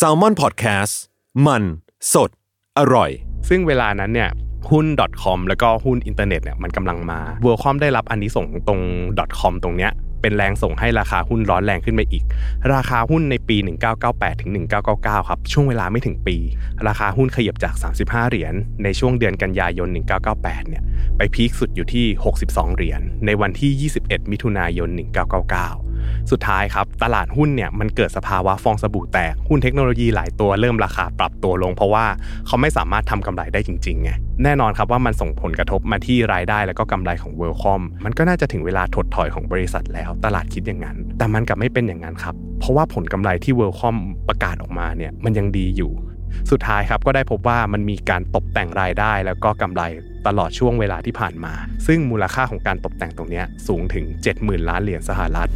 [0.00, 0.92] s a l ม o n PODCAST
[1.46, 1.62] มัน
[2.12, 2.30] สด
[2.78, 3.10] อร่อย
[3.48, 4.30] ซึ่งเวลานั้นเนี่ย
[4.70, 4.86] หุ้น
[5.22, 8.80] .com แล้วก็หุ้นอินเทอร์เน็ตเนี่ยมันกำลังมา w o r l d c o m ได้รับอันนี้ส่งตรง
[9.40, 12.24] .com ตรงเนี้ย เป็นแรงส่งให้ราคาหุ้นร้อนแรงขึ้นไปอีก
[12.74, 13.56] ราคาหุ้นในปี
[13.98, 14.50] 1998ถึง
[14.84, 16.36] 1999 ครับ ช่วงเวลาไม่ถึงปี
[16.86, 19.88] ราคาหุ้นขยับจาก 35 เหรียญในช่วงเดือนกันยายน
[20.28, 20.82] 1998 เนี่ย
[21.16, 22.06] ไปพีคสุดอยู่ที่
[22.40, 25.88] 62 เหรียญในวันที่ 21 มิถุนายน 1999
[26.30, 32.06] สุดท้ายครับ ตลาดหุ้นเนี่ยมันเกิดสภาวะฟองสบู่แตก หุ้นเทคโนโลยีหลายตัวเริ่มราคาปรับตัวลง เพราะว่า
[32.46, 34.10] เขาไม่สามารถทำกำไรได้จริงๆไง
[34.44, 43.96] แน่นอนครับว่ามันส่งผลกระทบมาที่รายได้แล้วก็กำไรของเวลคอม มันก็น่าจะถึงเวลาถดถอยของบริษัทแล้วตลาดคิดอย่างนั้น แต่มันกลับไม่เป็นอย่างนั้นครับ เพราะว่าผลกำไรที่เวลคอม
[44.28, 45.92] ประกาศออกมาเนี่ยมันยังดีอยู่
[46.50, 49.82] สุดท้ายครับก็ได้พบว่ามันมีการตกแต่งรายได้ แล้วก็กำไร
[50.26, 51.52] ตลอดช่วงเวลาที่ผ่านมา
[51.86, 54.04] ซึ่งมูลค่าของการตกแต่งตรงนี้สูงถึง
[54.36, 55.48] 70,000 ล้านเหรียญสหรัฐ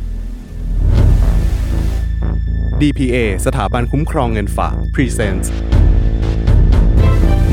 [2.80, 3.16] DPA
[3.46, 5.48] สถาบันคุ้มครองเงินฝาก Presents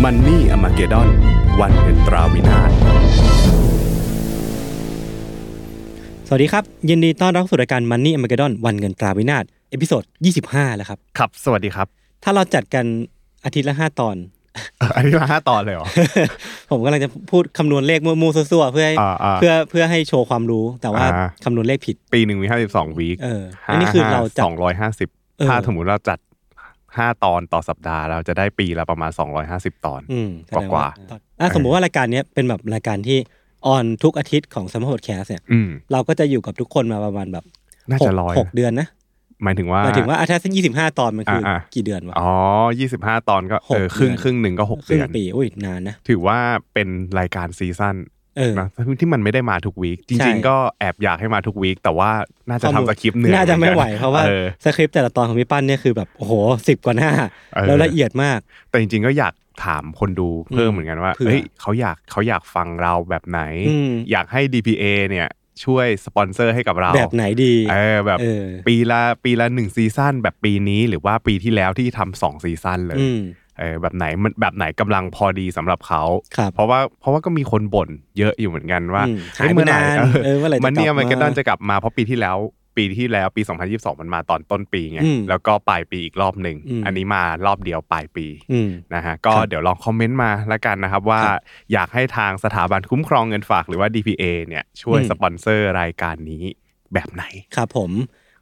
[0.04, 1.08] Money a m a g e d o n
[1.60, 2.89] วันเงินตราวินาศ
[6.32, 10.04] สวัสดีครับ ยินดีต้อนรับสู่รายการ Money Armageddon วันเงินตราวินาศ episode
[10.42, 11.88] 25 แล้วครับ ครับ สวัสดีครับ
[12.24, 12.86] ถ้าเราจัดกัน
[13.46, 14.16] อาทิตย์ละ 5 ตอน
[14.96, 15.88] อันนี้มาห้าตอนเลยเหรอ
[16.72, 26.20] ผมกำลังจะพูดคำนวณเลขมั่วๆซั่วๆเพื่อให้อ่าอ่าเพื่อเพื่อให้โชว์ความรู้แต่ว่าอ่า คำนวณเลขผิด ปีหนึ่งมีห้าสิบสอง week เอออันนี้คือเราจัด สองร้อยห้าสิบเออ ถ้าสมมติเราจัด
[26.98, 30.88] ห้าตอนต่อสัปดาห์ เราจะได้ปีละประมาณสองร้อยห้าสิบตอน อืมแสดงกว่า
[31.40, 33.18] อะสมมุติว่ารายการเนี้ยเป็นแบบรายการที่
[33.66, 37.46] ออนทุกอาทิตย์ของสม m ติแคสเนี่ยอืม เราก็จะอยู่กับทุกคนมาประมาณแบบ
[37.90, 38.88] น่าจะหกร้อย หกเดือนนะ
[39.44, 42.32] หมายถึงว่า หมายถึงว่าอะถ้าสักยี่สิบห้าตอนมันคืออาๆ กี่เดือนวะ อ๋อ
[42.80, 46.38] ยี่สิบห้าตอนก็หกเออครึ่งเดือน ครึ่งหนึ่งก็หกเดือน ครึ่งปีอุ้ยนานนะถือว่า
[46.74, 46.88] เป็น
[47.20, 47.96] รายการซีซั่น
[48.38, 48.68] เออ นะ
[49.00, 52.12] ที่มันไม่ได้มาทุก week ใช่ จริง ๆ ก็แอบอยากให้มาทุก week แต่ว่า
[52.50, 56.34] น่าจะข้อมูลทำสคริปต์เหนื่อยน่าจะไม่ไหวเหมือนกันเพราะว่าเออ สคริปต์แต่ละตอนของพี่ปั้นเนี่ยคือแบบโอ้โห
[56.68, 57.12] สิบกว่าหน้า
[57.54, 59.34] เออ แล้วละเอียดมาก แต่จริงๆก็อยาก
[59.66, 65.28] ถามคนดูเพิ่มเหมือนกันว่าเผื่อเฮ้ยเขาอยากเขาอยากฟังเราแบบไหนอืมอยากให้ DPA เนี่ย
[65.64, 73.22] ช่วยสปอนเซอร์ให้กับเราแบบไหนดีเออแบบเออปีละปีละหนึ่งซีซั่นแบบปีนี้หรือว่าปีที่แล้วที่ทำสองซีซั่นเลยอืม
[73.60, 76.04] เออแบบไหนมันแบบไหนกำลังพอดีสำหรับเขา
[76.38, 82.38] ครับเพราะว่าเพราะว่าก็มีคนบ่นเยอะอยู่เหมือนกันว่าอืมเฮ้หายไปเมื่อไหร่นานเออเมื่อไหร่จะมันเนี่ยกลับมันก็มาน่าจะกลับมาเพราะปีที่แล้ว
[82.80, 83.42] ปีที่แล้วปี
[83.72, 91.40] 2022 มันมาตอนต้นปีไงอืมแล้วก็ปลายปีอีกรอบหนึ่งอืมอันนี้มารอบเดียวปลายปีอืมนะฮะก็ครับเดี๋ยวลองคอมเมนต์มาแล้วกันนะครับว่าครับ
[91.74, 96.44] อยากให้ทางสถาบันคุ้มครองเงินฝากหรือว่า DPA เนี่ยช่วยอืมสปอนเซอร์รายการนี้
[96.94, 97.24] แบบไหน
[97.56, 97.92] ครับผม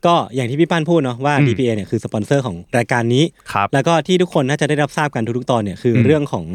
[0.05, 3.23] ก็อย่างที่พี่ปั้นพูดเนาะว่าอืม DPA เนี่ยคือสปอนเซอร์ของรายการนี้
[3.53, 6.45] ครับแล้วก็ที่ทุกคนน่าจะได้รับทราบกันทุกๆตอนเนี่ยคืออมเรื่องของ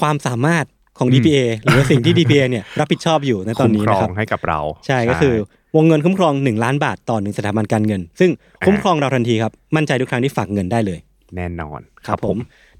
[0.00, 0.64] ความสามารถ
[0.98, 5.34] ของอืม DPA หรือว่าสิ่งที่ DPA เนี่ยรับผิดชอบอยู่ในตอนคุ้มนี้ครอนะครังบให้กับเรา ใช่ก็คือ
[5.76, 8.30] วงเงินคุ้มครอง 1 ล้านบาทต่อหนึ่งสถาบันการเงิน ซึ่ง
[8.66, 10.98] คุ้มครองเราทันทีครับ มั่นใจทุกครั้งที่ฝากเงินได้เลย
[11.36, 11.80] แน่นอน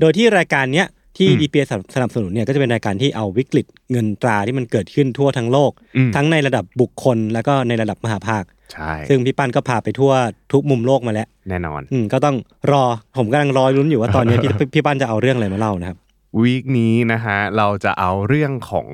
[0.01, 0.87] โดยที่รายการเนี้ย
[1.19, 1.65] ที่อืม DPA
[1.95, 10.12] สนับสนุนเนี่ยก็จะเป็นรายการที่เอาวิกฤตเงินตราที่มันเกิดขึ้นทั่วทั้งโลกอืมทั้งในระดับบุคคลแล้วก็ในระดับมหาภาคใช่ซึ่งพี่ปั้นก็พาไปทั่ว
[10.53, 12.37] ทุกมุมโลกมาแล้ว แน่นอนอืมก็ต้อง
[12.71, 12.83] รอ
[13.17, 15.99] ผมกำลังรอลุ้นอยู่ว่าตอนนี้พี่พี่ปั้นจะเอาเรื่องอะไรมาเล่านะครับ
[16.41, 18.89] week นี้นะฮะเราจะเอาเรื่องของ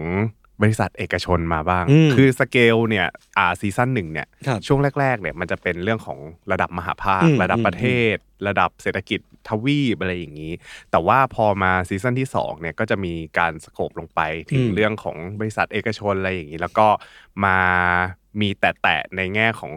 [0.62, 3.06] บริษัทเอกชนมาบ้างอืมคือสเกลเนี่ย
[3.38, 6.18] อ่าซีซั่นหนึ่งเนี่ยครับช่วงแรก ๆ เนี่ยมันจะเป็นเรื่องของ
[6.52, 8.16] ระดับมหภาคอืมระดับประเทศ
[8.48, 10.52] ระดับเศรษฐกิจทวีปอะไรอย่างนี้
[10.90, 16.86] แต่ว่าพอมาซีซั่นที่2เนี่ยก็จะมีการ scope ลงไปถึงอืมเรื่องของบริษัทเอกชนอะไรอย่างนี้ แล้วก็
[17.44, 17.58] มา
[18.40, 19.72] มีแตะๆในแง่ของ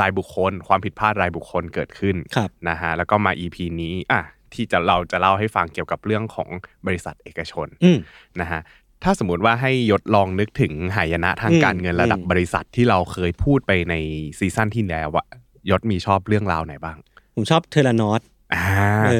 [0.00, 4.22] รายบุคคล ความผิดพลาดรายบุคคลเกิดขึ้นครับนะฮะแล้วก็มา EP นี้อะ
[4.54, 6.48] ที่จะเราจะเล่าให้ฟังเกี่ยวกับเรื่องของ
[6.86, 7.98] บริษัทเอกชนอืม
[8.40, 8.60] นะฮะ
[9.04, 13.94] ถ้าสมมติว่าให้ยศลองนึกถึงหายนะทางอืมการเงินระดับอืมบริษัทที่เราเคยพูดไปใน
[14.38, 15.26] ซีซั่นที่แล้วอะ
[15.70, 16.96] ยศมีชอบเรื่องราวไหนบ้าง
[17.34, 18.20] ผมชอบ Theranos
[18.54, 18.64] อ่า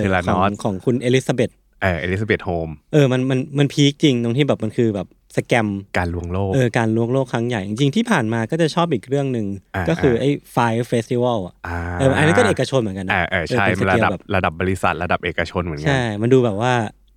[0.00, 1.50] Theranos ของคุณเอลิซาเบธ
[1.82, 5.68] เออเอลิซาเบธโฮล์มส์เออมันมันมันพีคจริงตรงที่แบบมันคือแบบสแกม
[5.98, 16.72] การลวงโลกเออการลวงโลกครั้งใหญ่ จริงๆที่ผ่านมาก็จะชอบอีกเรื่องหนึ่งอ่าก็คืออ่าไอ้ Fire Festival อะอ่าเอออันนี้ก็เอกชนเหมือนกันนะเออเออใช่เป็นสระเกลดับแบบระดับบริษัทระดับเอกชนเหมือนกัใช่มันดูแบบว่า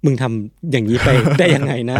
[0.06, 1.10] มึงทำอย่างนี้ไป
[1.40, 1.98] ได้ยังไงนะ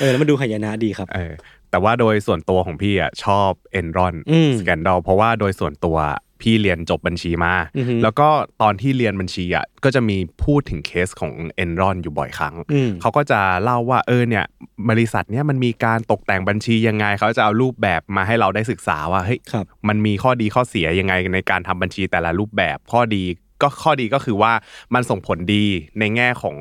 [0.00, 1.32] เออแล้วมันดูหายนะดีครับเออ
[1.70, 5.98] แต่ว่าโดยส่วนตัวของพี่อะชอบเอนรอนอืมสแกนดอลเพราะว่าโดยส่วนตัว
[6.40, 8.28] พี่เรียนจบบัญชีมาอือฮึแล้วก็
[8.62, 14.44] ตอนที่เรียนบัญชีอะก็จะมีพูดถึงเคสของเอนรอนอยู่บ่อยครั้งอืมเขาก็จะเล่าว่าเออเนี่ย
[14.90, 23.24] บริษัทเนี้ยมันมีการตกแต่งบัญชียังไง เขาจะเอารูปแบบมาให้เราได้ศึกษาว่าเฮ้ยครับมันมีข้อดีข้อเสียยังไงในการทำบัญชีแต่ละรูปแบบข้อดี
[23.62, 24.52] ก็ข้อดีก็คือว่า
[24.94, 25.64] มันส่งผลดี
[25.98, 26.56] ในแง่ของ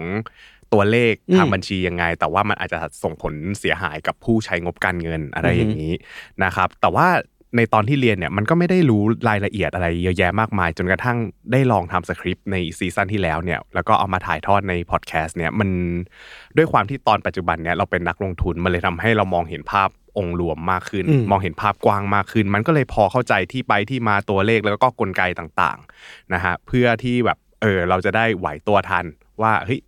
[0.73, 5.93] ตัวเลขอืมทางบัญชียังไง แต่ว่ามันอาจจะส่งผลเสียหายกับผู้ใช้งบการเงินอะไรอือฮึอย่างนี้
[6.43, 7.07] นะครับ แต่ว่า
[7.57, 11.17] ในตอนที่เรียนเนี่ยมันก็ไม่ได้รู้รายละเอียดอะไรเยอะแยะมากมาย จนกระทั่ง
[11.51, 15.69] ได้ลองทำสคริปต์ในซีซั่นที่แล้วเนี่ยแล้วก็เอามาถ่ายทอดในพอดแคสต์เนี่ยมัน
[16.57, 29.05] ด้วยความที่ตอนปัจจุบันเนี่ยเราเป็นนักลงทุนมันเลยทำให้เรามองเห็นภาพองค์รวมมากขึ้นอืมมองเห็นภาพกว้างมากขึ้น มันก็เลยพอเข้าใจที่ไปที่มาตัวเลขแล้วก็กลไกต่างๆนะฮะเพื่อที่แบบเออเราจะได้ไหวตัวทัน
[29.41, 29.79] ว่าเฮ้ย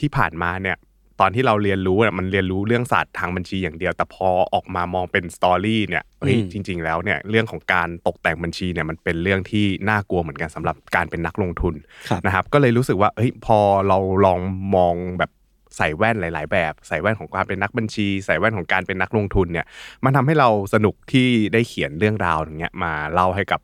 [0.00, 0.76] ที่ผ่านมาเนี่ย
[1.20, 11.74] ตอนที่เราเรียนรู้เนี่ยมันเรียนรู้เรื่องศาสตร์ทางบัญชีอย่างเดียว แต่พอออกมามองเป็นสตอรี่เนี่ยเฮ้ยอืมจริง ๆ แล้วเนี่ยเรื่องของการตกแต่งบัญชีเนี่ยมันเป็นเรื่องที่น่ากลัวเหมือนกันสำหรับการเป็นนักลงทุน
[12.08, 13.58] ครับนะครับ ก็เลยรู้สึกว่าเฮ้ยพอ
[13.88, 14.40] เราลอง
[14.76, 15.30] มองแบบ
[15.76, 19.66] ใส่แว่นหลาย ๆ แบบใส่แว่นของการเป็นนักบัญชี ใส่แว่นของการเป็นนักลงทุนเนี่ย
[20.04, 23.60] มันทำให้เราสนุกที่ได้เขียนเรื่องราวอย่างเงี้ยมาเล่าให้กับ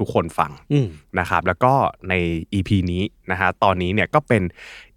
[0.00, 0.88] ทุกๆ คนฟังอืม
[1.18, 1.72] นะครับ แล้วก็
[2.08, 2.14] ใน
[2.54, 4.42] EP นี้นะฮะตอนนี้เนี่ยก็เป็น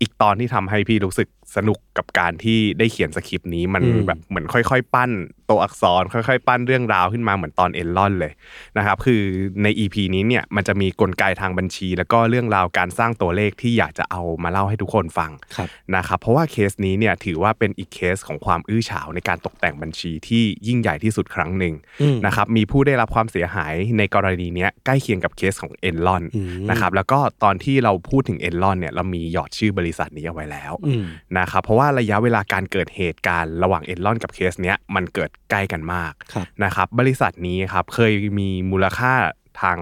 [0.01, 5.11] อีกตอนที่ทำให้พี่รู้สึกสนุก กับการที่ได้เขียนสคริปต์นี้มันอืมแบบเหมือนค่อยๆ ปั้น
[5.49, 8.33] ตัวอักษรค่อยๆ ปั้นเรื่องราวขึ้นมาเหมือนตอนเอลลอนเลย
[8.77, 9.21] นะครับคือ
[9.63, 31.03] ใน EP นี้เนี่ยมันจะมีกลไกทางบัญชี แล้วก็เรื่องราวการสร้างตัวเลขที่อยากจะเอามาเล่าให้ทุกคนฟังครับนะครับเพราะว่าเคสนี้เนี่ยถือว่าเป็นอีกเคสของความอื้อฉาวในการตกแต่งบัญชีที่ยิ่งใหญ่ที่สุดครั้งหนึ่งอืมนะครับมีผู้ได้รับความเสียหายในกรณีเนี้ยใกล้เคียงกับเคสของเอ็นลอนอืมนะครับแล้วก็ตอนที่เราพูดถึงเอ็นลอนเนี่ยเรามีหยอดชื่อบริษัทนี้เอาไว้แล้วอืม
[31.37, 39.13] นะครับเพราะว่าระยะเวลาการเกิดเหตุการณ์ระหว่างเอ็นลอนกับเคสเนี้ยมันเกิดใกล้กันมากครับนะครับ บริษัทนี้ครับเคยมีมูลค่า
[39.61, 39.79] ทาง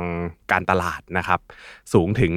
[0.52, 1.40] การตลาดนะครับ
[1.94, 2.32] สูงถึง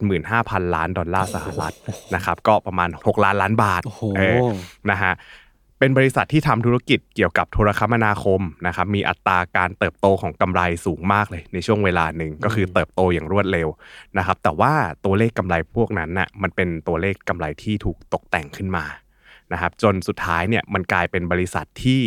[0.00, 1.74] 175,000 ล้านดอลลาร์สหรัฐ
[2.14, 4.50] นะครับก็ประมาณ 6 ล้านล้านบาทโอ้โหเออ
[4.90, 5.12] นะฮะ
[5.78, 13.68] เป็นบริษัทที่ทำธุรกิจเกี่ยวกับโทรคมนาคมนะครับมีอัตราการเติบโตของกำไรสูงมากเลยในช่วงเวลาหนึ่งก็คือเติบโตอย่างรวดเร็ว
[14.18, 14.72] นะครับแต่ว่า
[15.04, 18.84] ตัวเลขกำไรพวกนั้นน่ะมันเป็นตัวเลขกำไรที่ถูกตกแต่งขึ้นมา
[19.52, 22.02] นะครับจนสุดท้ายเนี่ยมันกลายเป็นบริษัทที่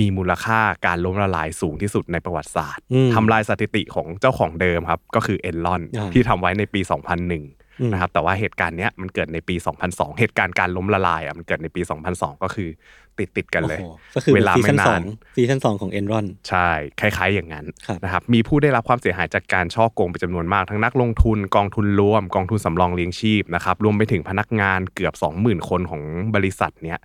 [0.00, 7.44] มีมูลค่าการล้มละลายสูงที่สุดในประวัติศาสตร์อืมทำลายสถิติของเจ้าของเดิมครับก็คือเอ็นลอนอ่าที่ทำไว้ในปี 2001อืม
[7.92, 9.54] นะครับแต่ว่าเหตุการณ์เนี้ยมันเกิดในปี
[9.86, 11.80] 2002 เหตุการณ์การล้มละลายอะมันเกิดในปี
[12.12, 12.70] 2002 ก็คือ
[13.18, 15.04] ติดติดๆกันเลยโอ้โหก็คือเวลาซีไม่ซั่นนาสอนง
[15.36, 16.68] ซีซั่นสองของเอ็นรอนใช่
[17.00, 26.02] คล้ายๆ อย่างนั้นครับนะครับมีผู้ได้รับความเสียหายจากการช่อโกงเป็นจำนวนมากทั้งนักลงทุนกองทุนรวม กองทุนสำรองเลี้ยงชีพนะครับรวมไปถึงพนักงานเกือบ 20,000 คนของ
[26.34, 26.98] บริษัทเนี้ย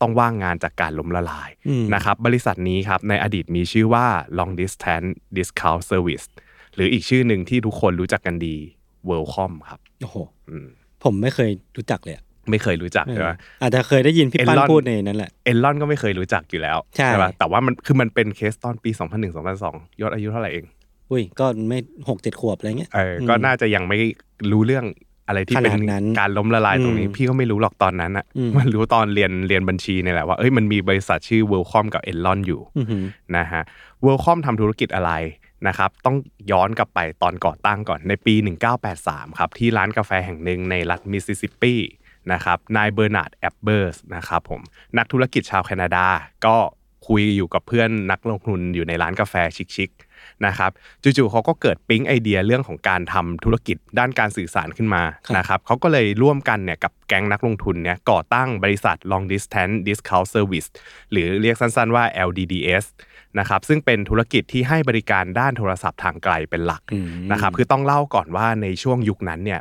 [0.00, 4.06] ต้องว่างงานจากการล้มละลายอืมนะครับบริษัทนี้ครับในอดีตมีชื่อว่า
[4.38, 6.26] long distance discount service
[6.74, 8.56] หรืออีกชื่อหนึ่งที่ทุกคนรู้จักกันดี
[9.08, 10.16] Worldcom ครับ โอ้โห
[10.50, 10.66] อืม
[11.04, 13.30] ผมไม่เคยรู้จักเลยอะไม่เคยรู้จักใช่ไหม
[13.62, 20.64] อาจจะเคยได้ยินพี่ปั้น Enron พูดในนั้นแหละเอลลอนก็ไม่เคยรู้จักอยู่แล้วใช่ปะแต่ว่ามันคือมันเป็นเคสตอนปี 2001 2002ยอดอายุเท่าไหร่เอง
[21.10, 21.78] อุ้ยก็ไม่
[22.08, 23.98] หกเจ็ดขวบอะไรเงี้ยเอออก็น่าจะยังไม่
[24.52, 24.84] รู้เรื่อง
[25.28, 33.04] อะไรที่เป็นขนาดนั้นการล้มละลายตรงนี้อืมพี่ก็ไม่รู้หรอกตอนนั้นอะอืมมันรู้ตอนเรียนเรียนบัญชีเนี่ยแหละว่าเอ้ยมันมีบริษัทชื่อ Worldcom กับ e n l o n อยู่อือหือ
[33.36, 33.62] นะฮะ
[34.04, 35.12] Worldcom ทำธุรกิจอะไร
[35.66, 36.16] นะครับต้อง
[36.50, 38.34] ย้อนกลับไปตอนก่อตั้งก่อนในปี
[38.86, 41.74] 1983 ครับที่ร้านกาแฟแห่งหนึ่งในรัฐมิสซิสซิปปี
[42.32, 44.60] นะครับนายเบอร์นาร์ดเอ็บเบอร์สนะครับผม
[44.98, 46.06] นักธุรกิจชาวแคนาดา
[46.46, 46.56] ก็
[47.08, 49.34] คุยอยู่กับเพื่อนนักลงทุนอยู่ในร้านกาแฟ
[49.76, 50.70] ชิคๆนะครับ
[51.02, 60.68] จู่ๆเขาก็เกิดปิ๊งไอเดียเรื่องของการทำธุรกิจด้านการสื่อสารขึ้นมาครับนะครับเขาก็เลยร่วมกันเนี่ยกับแก๊งนักลงทุนเนี่ยก่อตั้งบริษัท Long Distance Discount Service
[61.10, 62.84] หรือเรียกสั้นๆว่า LDDS
[63.38, 69.60] นะครับซึ่งเป็นธุรกิจที่ให้บริการด้านโทรศัพท์ทางไกลเป็นหลักอืมนะครับคือต้องเล่าก่อนว่าในช่วงยุคนั้นเนี่ย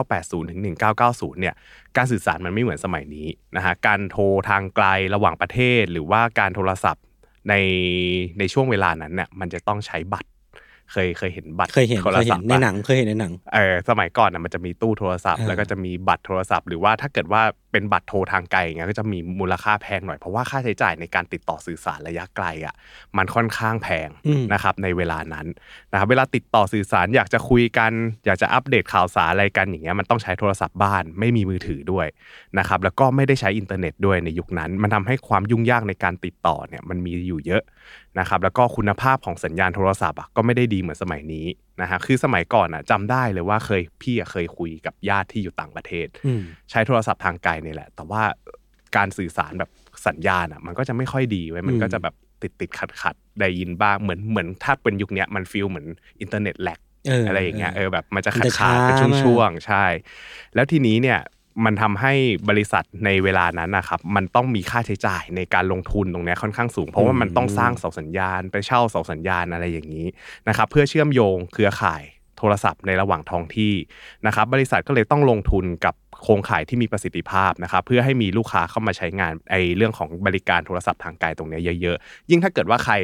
[0.00, 0.60] 1980ถึง
[1.00, 1.54] 1990เนี่ย
[1.96, 7.04] การสื่อสารมันไม่เหมือนสมัยนี้นะฮะการโทรทางไกลระหว่างประเทศ หรือว่าการโทรศัพท์
[7.48, 7.54] ใน
[8.38, 10.28] ในช่วงเวลานั้นเนี่ยมันจะต้องใช้บัตร
[10.92, 17.42] เคยเคยเห็นบัตรเคยเห็นโทรเคยเห็ศัพนท์ในปะหนังเคยเห็นในหนังเออสมัยก่อนน่ะมันจะมีตู้โทรศัพท์อ่าแล้วก็จะมีบัตรโทรศัพท์หรือว่าถ้าเกิดว่า
[17.72, 22.74] เป็นบัตรโทรทางไกลอย่างเงี้ยก็จะมีมูลค่าแพงหน่อยเพราะว่าค่าใช้จ่ายในการติดต่อสื่อสารระยะไกลอะ
[23.16, 25.46] มันค่อนข้างแพงอืมนะครับในเวลานั้น
[25.92, 27.92] นะครับเวลาติดต่อสื่อสารอยากจะคุยกัน
[28.26, 32.06] อยากจะอัปเดตข่าวสารอะไรกันอย่างเงี้ยมันต้องใช้โทรศัพท์บ้าน ไม่มีมือถือด้วย
[32.58, 37.62] นะครับแล้วก็ไม่ได้ใช้อินเทอร์เน็ตด้วยในยุคนั้น มันทำให้ความยุ่งยากในการติดต่อเนี่ยมันมีอยู่เยอะ
[38.18, 41.46] นะครับแล้วก็คุณภาพของสัญญาณโทรศัพท์อะก็ไม่ได้ดีเหมือนสมัยนี้
[41.80, 48.22] นะฮะคือสมัยก่อนอะจำได้เลยว่าเคยพี่อะเคยคุยกับญาติที่อยู่ต่างประเทศอืมใช้โทรศัพท์ทางไกลเนี่ยแหละ แต่ว่า
[48.96, 49.70] การสื่อสารแบบ
[50.06, 55.86] สัญญาณอะมันก็จะไม่ค่อยดีไว้ยมันก็จะแบบติดติดขัดขัดๆได้ยินบ้างเหมือนเหมือนถ้าเป็นยุคเนี้ยมันฟีลเหมือน
[56.20, 59.84] อินเทอร์เน็ต lag เออออะไรอย่างเงี้ยเออแบบมันจะมัขาดนจะขาดเป็นช้ามากช่วงๆใช่
[60.54, 61.18] แล้วทีนี้เนี่ย
[61.64, 62.12] มันทำให้
[62.48, 70.06] บริษัทในเวลานั้นนะครับมันต้องมีค่าใช้จ่ายในการลงทุนตรงนี้ค่อนข้างสูง เพราะว่ามันต้องสร้างเสาสัญญาณ ไปเช่าเสาสัญญาณอะไรอย่างนี้
[70.48, 72.02] นะครับเพื่อเชื่อมโยงเครือข่าย
[72.38, 73.74] โทรศัพท์ในระหว่างท้องที่
[74.26, 82.94] นะครับบริษัทก็เลยต้องลงทุนกับโครงข่ายที่มีประสิทธิภาพนะครับเพื่อให้มีลูกค้าเข้ามาใช้งานไอเรื่องของบริการโทรศัพท์ทางไกลตรงเนี้ยเยอะๆ ยิ่งถ้าเกิดว่าใคร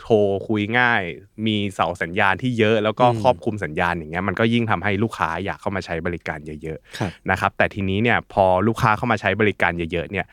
[0.00, 0.16] โทร
[0.48, 1.02] คุยง่าย
[1.46, 10.26] มีเสาสัญญาณที่เยอะแล้วก็ครอบคลุมสัญญาณอย่างเงี้ยมันก็ยิ่งทำให้ลูกค้าอยากเข้ามาใช้บริการเยอะๆครับนะครับแต่ทีนี้เนี่ยพอลูกค้าเข้ามาใช้บริการเยอะๆเนี่ย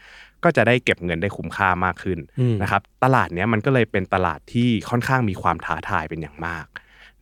[0.43, 6.65] ก็จะได้เก็บเงินได้คุ้มค่ามากขึ้นอืมนะครับตลาดเนี้ยมันก็เลยเป็นตลาดที่ค่อนข้างมีความท้าทายเป็นอย่างมาก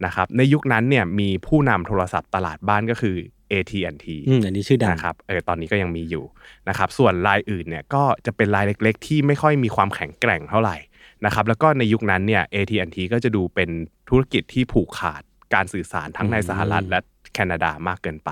[0.06, 3.15] นะครับในยุคนั้นเนี่ยมีผู้นำโทรศัพท์ตลาดบ้านก็คือ
[3.51, 6.25] AT&T อืมอันนี้ชื่อดังนะครับเออตอนนี้ก็ยังมีอยู่
[6.70, 10.77] นะครับส่วนรายอื่นเนี่ยก็จะเป็นรายเล็กๆ ที่ไม่ค่อยมีความแข็งแกร่งเท่าไหร่
[11.25, 13.70] นะครับแล้วก็ในยุคนั้นเนี่ย AT&T ก็จะดูเป็น
[14.10, 15.22] ธุรกิจที่ผูกขาด
[15.53, 17.00] การสื่อสารทั้งในอืมสหรัฐและ
[17.34, 18.32] แคนาดามากเกินไป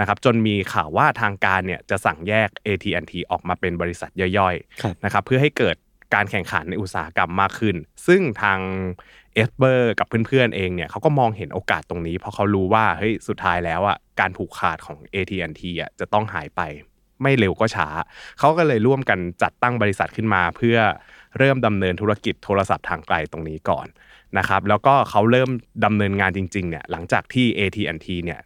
[0.00, 5.76] นะครับจนมีข่าวว่าทางการเนี่ยจะสั่งแยก AT&T ออกมาเป็นบริษัทย่อยครับๆนะครับเพื่อให้เกิด
[6.14, 8.58] การแข่งขันในอุตสาหกรรมมากขึ้น ซึ่งทาง
[9.34, 16.60] เอสเบอร์กับเพื่อนๆเองเนี่ยเขาก็มองเห็นโอกาสตรงนี้ เพราะเขารู้ว่าเฮ้ยสุดท้ายแล้วอะการผูกขาดของ AT&T อะจะต้องหายไป
[17.22, 17.88] ไม่เร็วก็ช้า
[18.38, 20.78] เขาก็เลยร่วมกันจัดตั้งบริษัทขึ้นมา เพื่อ
[21.38, 23.86] เริ่มดำเนินธุรกิจโทรศัพท์ทางไกลตรงนี้ก่อน
[24.38, 25.50] นะครับแล้วก็เขาเริ่ม
[25.84, 28.40] ดำเนินงานจริงๆเนี่ยหลังจากที่ AT&T เนี่ย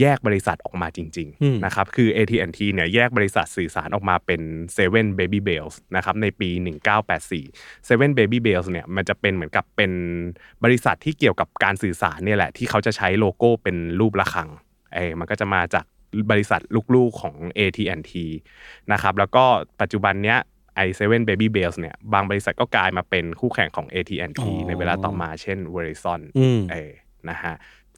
[0.00, 4.40] แยกบริษัทออกมาจริงอืมๆนะครับคือ AT&T เนี่ยแยกบริษัทสื่อสารออกมาเป็น
[4.76, 6.48] 7 Baby Bells นะครับในปี
[7.18, 9.92] 1984 7 Baby Bells เนี่ยมันจะเป็นเหมือนกับเป็น
[10.64, 14.48] บริษัทที่เกี่ยวกับการสื่อสารเนี่ยแหละที่เขาจะใช้โลโก้เป็นรูประฆัง
[14.94, 15.84] เออมันก็จะมาจาก
[16.30, 16.60] บริษัท
[16.94, 18.12] ลูกๆของ AT&T
[18.92, 19.44] นะครับแล้วก็
[19.80, 20.38] ปัจจุบันเนี้ย
[20.76, 26.92] ไอเซเว่นเบบี้เบลส์เนี่ยบางบริษัทก็กลายมาเป็นคู่แข่งของ AT&T อ๋อในเวลาต่อมาเช่น Verizon อืมเออ
[27.30, 27.54] นะฮะ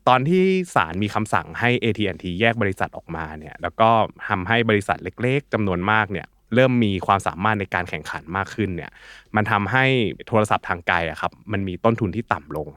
[0.08, 3.90] ตอนที่ศาลมีคำสั่งให้ AT&T แยกบริษัทออกมาเนี่ยแล้วก็
[4.28, 8.90] ทำให้บริษัทเล็ก ๆจำนวนมากเนี่ยเริ่มมีความสามารถในการแข่งขันมากขึ้นเนี่ย
[9.36, 9.84] มันทำให้
[10.28, 12.68] โทรศัพท์ทางไกลอะครับมันมีต้นทุนที่ต่ำลง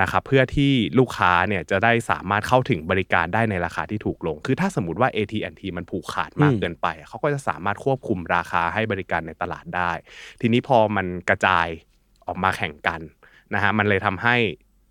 [0.00, 9.90] นะครับเพื่อที่ลูกค้าเนี่ยจะได้สามารถเข้าถึงบริการได้ในราคาที่ถูกลง คือถ้าสมมติว่า AT&T มันผูกขาดมากเกินไป เขาก็จะสามารถควบคุมราคาให้บริการในตลาดได้
[10.40, 11.66] ทีนี้พอมันกระจาย
[12.26, 13.00] ออกมาแข่งกัน
[13.54, 14.36] นะฮะมันเลยทำให้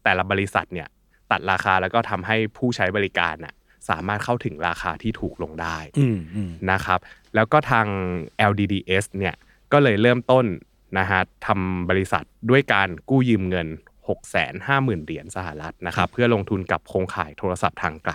[0.03, 0.87] แต่ละบริษัทเนี่ย
[1.31, 3.53] ตัดราคาแล้วก็ทำให้ผู้ใช้บริการน่ะ
[3.89, 6.99] สามารถเข้าถึงราคาที่ถูกลงได้อืมอืมนะครับ
[7.35, 7.87] แล้วก็ทาง
[8.49, 9.35] LDDS เนี่ย
[9.71, 10.45] ก็เลยเริ่มต้น
[10.99, 13.67] นะฮะทำบริษัทด้วยการกู้ยืมเงิน
[14.35, 18.13] 650,000 เหรียญสหรัฐนะครับเพื่อลงทุนกับโครงข่ายโทรศัพท์ทางไกล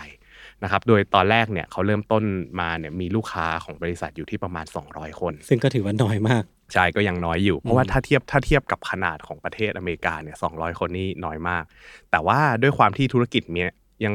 [0.62, 2.24] นะครับโดยตอนแรกเนี่ยเขาเริ่มต้น
[2.60, 11.64] มาเนี่ยมีลูกค้าของบริษัทอยู่ที่ประมาณ 200 คน ซึ่งก็ถือว่าน้อยมาก ใช่ก็ยังน้อยอยู่ เพราะว่าถ้าเทียบถ้าเทียบกับขนาดของประเทศอเมริกาเนี่ย200คนนี่น้อยมาก
[12.10, 13.70] แต่ว่าด้วยความที่ธุรกิจเนี้ย
[14.04, 14.14] ยัง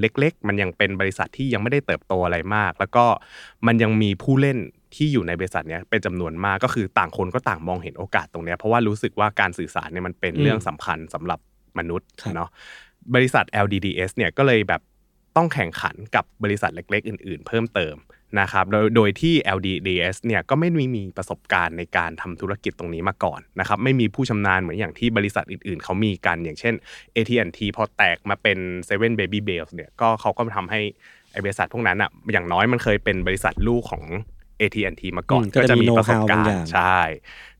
[0.00, 3.04] เล็กๆ มันยังเป็นบริษัทที่ยังไม่ได้เติบโตอะไรมาก แล้วก็
[3.66, 4.58] มันยังมีผู้เล่น
[4.94, 11.38] ที่อยู่ในบริษัทเนี้ยเป็นจำนวนมากก็คือต่างคนก็ต่างมองเห็นโอกาสตรงเนี้ยเพราะว่ารู้สึกว่าการสื่อสารเนี่ยมันเป็นเรื่องสำคัญสำหรับ
[11.78, 12.48] มนุษย์ครับเนาะ
[13.14, 14.80] บริษัท LDDS เนี่ยก็เลยแบบ
[15.36, 17.96] ต้องแข่งขันกับบริษัทเล็ก ๆ อื่น ๆ เพิ่มเติม
[18.40, 26.74] นะครับโดยโดยที่ LDDS เนี่ยก็ไม่มีมีประสบการณ์ในการทำธุรกิจตรงนี้มาก่อนนะครับไม่มีผู้ชำนาญเหมือนอย่างที่บริษัทอื่นๆ เขามีกันอย่างเช่น
[27.16, 28.58] AT&T พอแตกมาเป็น
[28.88, 30.80] 7 Baby Bells เนี่ยก็เขาก็ทำให้
[31.32, 34.02] ไอ้บริษัทพวกนั้นอะอย่างน้อยมันเคยเป็นบริษัทลูกของ
[34.60, 37.00] AT&T มาก่อนอืมก็จะมีประสบ know-how การบางอณ์ย่างใช่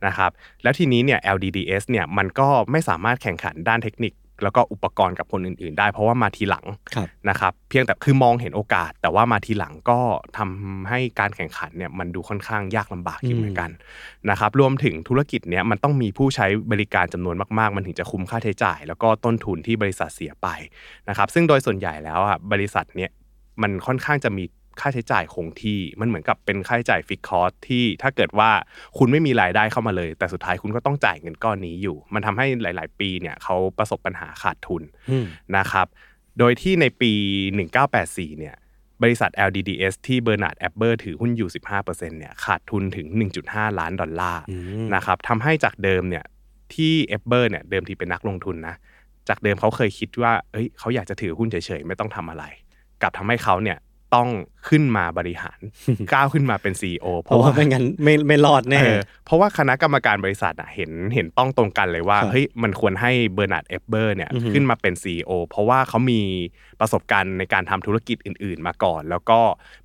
[0.06, 0.30] นะครับ
[0.62, 4.12] แล้วทีนี้เนี่ย LDDS เนี่ยมันก็ไม่สามารถแข่งขันด้านเทคนิค
[4.42, 9.98] แล้วก็อุปกรณ์กับคนอื่น ๆ ได้ เพราะว่ามาทีหลังครับนะครับเพียงแต่คือมองเห็นโอกาส แต่ว่ามาทีหลังก็
[10.38, 13.70] ทำให้การแข่งขันเนี่ยมันดูค่อนข้างยากลำบากอยู่เหมือนกัน
[14.30, 20.48] นะครับรวมถึงธุรกิจเนี้ยมันต้องมีผู้ใช้บริการจำนวนมากๆ มันถึงจะคุ้มค่าใช้จ่าย แล้วก็ต้นทุนที่บริษัทเสียไป
[21.08, 23.10] นะครับซึ่งโดยส่วนใหญ่แล้วอะบริษัทเนี้ย
[23.62, 24.44] มันค่อนข้างจะมี
[24.80, 28.50] ค่าใช้จ่ายคงที่ มันเหมือนกับเป็นค่าใช้จ่ายฟิกคอร์สที่ถ้าเกิดว่า
[28.98, 35.86] คุณไม่มีรายได้เข้ามาเลย แต่สุดท้ายคุณก็ต้องจ่ายเงินก้อนนี้อยู่ มันทำให้หลาย ๆ ปีเนี่ยเขาประสบปัญหาขาดทุนอืมนะครับ
[36.38, 37.12] โดยที่ในปี
[37.76, 38.56] 1984 เนี่ย
[39.02, 43.06] บริษัท LDDS ที่เบอร์นาร์ดเอ็บเบอร์ถือหุ้นอยู่ 15%เนี่ยขาดทุนถึง
[43.42, 46.24] 1.5 ล้านดอลลาร์อืมนะครับทำให้จากเดิมเนี่ย
[46.74, 48.74] ที่เอ็บเบอร์เนี่ยเดิมทีเป็นนักลงทุนนะ
[49.28, 52.44] จากเดิมเขาเคยคิดว่าเอ้ยเขาอยากจะถือหุ้นเฉยๆ ไม่ต้องทำอะไร
[53.02, 53.78] กลับทำให้เขาเนี่ย
[54.14, 54.28] ต้อง
[54.68, 55.60] ขึ้นมาบริหาร
[56.12, 66.20] ก้าวขึ้นมาเป็น CEO เพราะว่าไม่งั้นไม่ไม่รอดแน่เออเพราะว่าคณะกรรมการบริษัทอะเห็นเห็นต้องตรงกันเลยว่าครับเฮ้ยมันควรให้เบอร์นาร์ดเอ็บเบอร์เนี่ยอือฮึขึ้นมาเป็น CEO เพราะว่าเขามี
[66.80, 69.40] ประสบการณ์ในการทำธุรกิจอื่น ๆ มาก่อน แล้วก็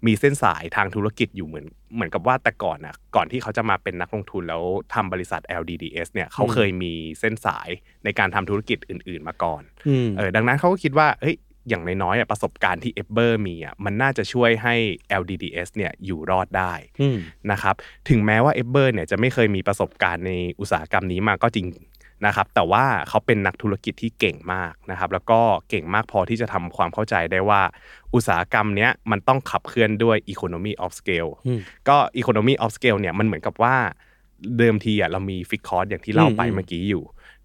[0.05, 1.65] มีเส้นสายทางธุรกิจอยู่เหมือน
[1.96, 4.63] เหมือนกับว่าแต่ก่อนอะก่อนที่เขาจะมาเป็นนักลงทุนแล้ว
[4.94, 7.70] ทำบริษัท LDDS เนี่ยเขาเคยมีเส้นสาย
[8.03, 11.36] ในการทำธุรกิจอื่น ๆ มาก่อนอืมเออดังนั้นเขาก็คิดว่าเฮ้ย
[11.69, 14.75] อย่างน้อยๆอะประสบการณ์ที่เอ็บเบอร์มีอะมันน่าจะช่วยให้
[15.22, 17.17] LDDS เนี่ยอยู่รอดได้อืม
[17.51, 17.75] นะครับ
[18.10, 21.67] ถึงแม้ว่าเอ็บเบอร์เนี่ยจะไม่เคยมีประสบการณ์ในอุตสาหกรรมนี้มาก็จริง
[22.25, 27.62] นะครับแต่ว่าเขาเป็นนักธุรกิจที่เก่งมากนะครับแล้วก็เก่งมากพอที่จะทำความเข้าใจได้ว่า
[28.13, 33.75] อุตสาหกรรมเนี้ยมันต้องขับเคลื่อนด้วย economy of scale อืมก็ economy of scale เนี่ยมันเหมือนกับว่า
[34.57, 37.03] เดิมทีอะเรามีฟิกคอร์สอย่างที่เล่าไปอืมเมื่อกี้อยู่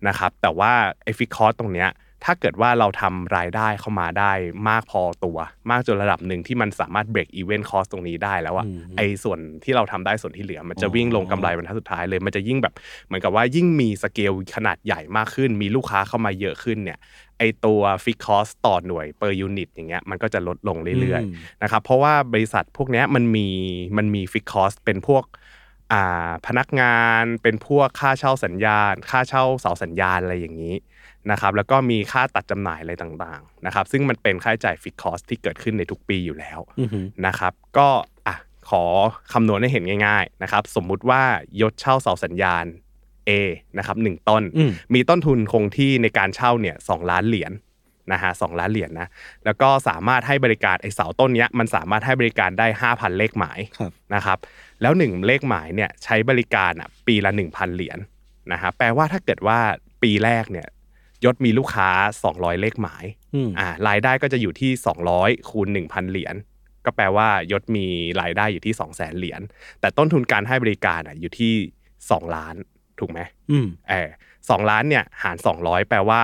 [0.08, 0.72] นะครับแต่ว่า
[1.04, 1.88] ไอ้ฟิกคอร์สตรงเนี้ย
[2.24, 4.32] ถ้าเกิดว่าเราทำรายได้เข้ามาได้
[4.68, 5.38] มากพอตัว
[5.70, 12.74] มากจนระดับหนึ่งที่มันสามารถ break even cost ตรงนี้ได้แล้วอะไอ้ส่วนที่เราทำได้ส่วนที่เหลือ มันจะวิ่งลงกำไรบรรทัดสุดท้ายเลย มันจะยิ่งแบบ
[13.06, 16.98] เหมือนกับว่ายิ่งมีสเกลขนาดใหญ่มากขึ้น มีลูกค้าเข้ามาเยอะขึ้นเนี่ย
[17.38, 23.48] ไอตัว fixed cost ต่อหน่วย per unit อย่างเงี้ยมันก็จะลดลงเรื่อยอืมๆนะครับเพราะว่าบริษัทพวกเนี้ยมันมี
[23.96, 25.24] มันมี fixed cost เป็นพวก
[25.92, 30.74] อ่าพนักงานเป็นพวกค่าเช่าสัญญาณ ค่าเช่าเสาสัญญาณอะไรอย่างนี้
[31.30, 37.88] นะครับแล้วก็มีค่าตัดจำหน่ายอะไรต่างๆนะครับซึ่งมันเป็นค่าใช้จ่าย fixed cost ที่เกิดขึ้นในทุกปีอยู่แล้วอือหือนะครับก็
[38.26, 38.36] อะ
[38.70, 38.84] ขอ
[39.32, 41.22] คำนวณให้เห็นง่ายๆนะครับสมมุติว่า
[41.60, 42.64] ยศเช่าเสาสัญญาณ
[43.28, 43.30] A
[43.78, 47.52] นะครับหนึ่งต้นอืมมีต้นทุนคงที่ในการเช่าเนี่ยสล้านเหรียญ
[48.12, 49.08] นะฮะสล้านเหรียญนะ
[49.44, 54.38] แล้วก็สามารถให้บริการไอเสาต้นเนี้ยมันสามารถให้บริการได้ 5,000 เลขหมายครับนะครับ
[54.82, 57.98] แล้วหนึ่งเลขหมายเนี่ยใช้บริการอะปีละ 1,000 เหรียญ
[58.52, 59.58] นะฮะแปลว่าถ้าเกิดว่า
[60.02, 60.66] ปีแรกเนี่ย
[61.24, 61.90] ยศมีลูกค้า
[62.26, 64.70] 200 เลขหมายอืมอ่ารายได้ก็จะอยู่ที่
[65.10, 66.34] 200คูณ1,000 เหรียญ
[66.84, 67.86] ก็แปลว่ายศมี
[68.20, 69.40] รายได้อยู่ที่ 200,000 เหรียญ
[69.80, 71.54] แต่ต้นทุนการให้บริการอะอยู่ที่
[71.94, 72.54] 2 ล้าน
[73.00, 74.08] ถูกไหมอืมเออ
[74.50, 76.22] สองล้านเนี่ยหาร 200 แปลว่า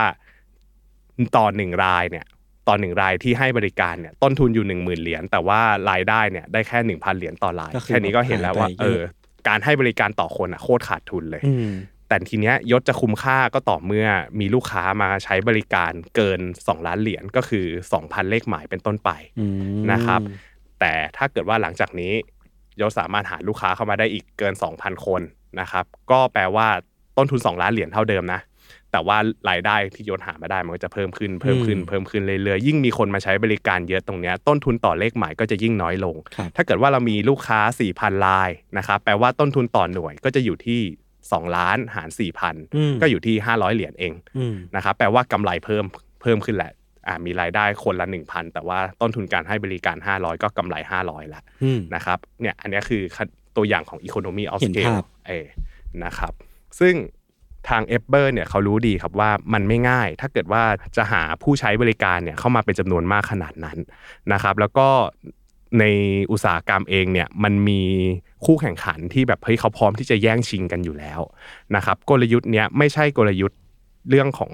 [1.37, 2.26] ต่อหนึ่งรายเนี่ย
[2.69, 5.61] ต่อหนึ่งรายที่ให้บริการเนี่ยต้นทุนอยู่1 0,000เหรียญแต่ว่า
[5.91, 9.11] รายได้เนี่ยได้แค่1,000เหรียญต่อรายก็คือแค่นี้ก็เห็นแล้วว่าหายไปเอเยออะ
[9.49, 11.73] การให้บริการต่อคนอะโคตรขาดทุนเลยอืม
[12.09, 14.07] แต่ทีเนี้ยยศจะคุ้มค่าก็ต่อเมื่อ
[14.41, 17.67] มีลูกค้ามาใช้บริการเกิน 2 ล้านเหรียญก็คือ
[17.99, 19.47] 2,000 เลขหมายเป็นต้นไปอื
[19.79, 20.21] มนะครับ
[20.81, 22.13] แต่ถ้าเกิดว่าหลังจากนี้
[22.81, 25.23] ยศสามารถหาลูกค้าเข้ามาได้อีกเกิน 2,000 คน
[25.61, 26.67] นะครับ ก็แปลว่า
[27.17, 28.41] ต้นทุน 2 ล้านเหรียญเท่าเดิมนะ
[28.93, 29.19] แต่ว่า
[29.51, 37.61] รายได้ที่ยศหามาได้มันก็จะเพิ่มขึ้นเพิ่มขึ้นอืมเพิ่มขึ้นเรื่อยๆยิ่งมีคนมาใช้บริการเยอะตรงเนี้ยต้นทุนต่อเลขหมายก็จะยิ่งน้อยลงครับถ้าเกิดว่าเรามีลูกค้า
[37.93, 40.81] 4,000รายนะครับแปลว่าต้นทุนต่อหน่วยก็จะอยู่ที่
[41.35, 45.85] 2 ล้านหารอืม4,000 ก็อยู่ที่ 500 เหรียญเองอืมนะครับแปลว่ากำไรเพิ่ม
[46.23, 46.73] เพิ่มขึ้นแหละ
[47.06, 53.02] อ่ามีรายได้คนละ 1,000 แต่ว่าต้นทุนการให้บริการ 500 ก็กำไร 500ละอืมนะครับเนี่ยอันเนี้ยคือ
[53.56, 55.46] ตัวอย่างของ Economy of เห็น Scale ภาพเออ
[56.05, 56.33] นะครับ
[56.81, 56.94] ซึ่ง
[57.68, 60.62] ทาง e b e r เนี่ยเขารู้ดีครับว่ามันไม่ง่าย ถ้าเกิดว่า
[60.96, 63.79] จะหาผู้ใช้บริการเนี่ยเข้ามาเป็นจำนวนมากขนาดนั้น
[64.33, 64.88] นะครับ แล้วก็
[65.81, 65.85] ใน
[66.33, 67.83] อุตสาหกรรมเองเนี่ยมันมี
[68.44, 71.20] คู่แข่งขันที่แบบเฮ้ยเขาพร้อมที่จะแย่งชิงกันอยู่แล้ว
[71.77, 73.59] นะครับกลยุทธ์เนี้ยไม่ใช่กลยุทธ์
[74.11, 74.53] เรื่องของ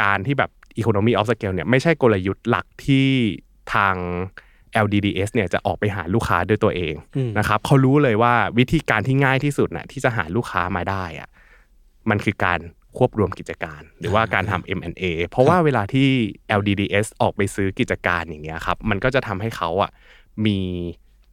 [0.00, 3.06] การที่แบบ Economy of Scale เนี่ยไม่ใช่กลยุทธ์หลักที่
[3.74, 3.94] ทาง
[4.84, 11.28] LDDS เนี่ยจะออกไปหาลูกค้าด้วยตัวเองอืมนะครับเขารู้เลยว่าวิธีการที่ง่ายที่สุดน่ะที่จะหาลูกค้ามาได้อะ
[12.10, 12.60] มันคือการ
[12.96, 16.08] ควบรวมกิจการ หรือว่าการทำ M&A เพราะว่าเวลาที่
[16.58, 19.90] LDDS ออกไปซื้อกิจการอย่างเงี้ยครับมันก็จะทำให้เขาอะ
[20.46, 20.58] มี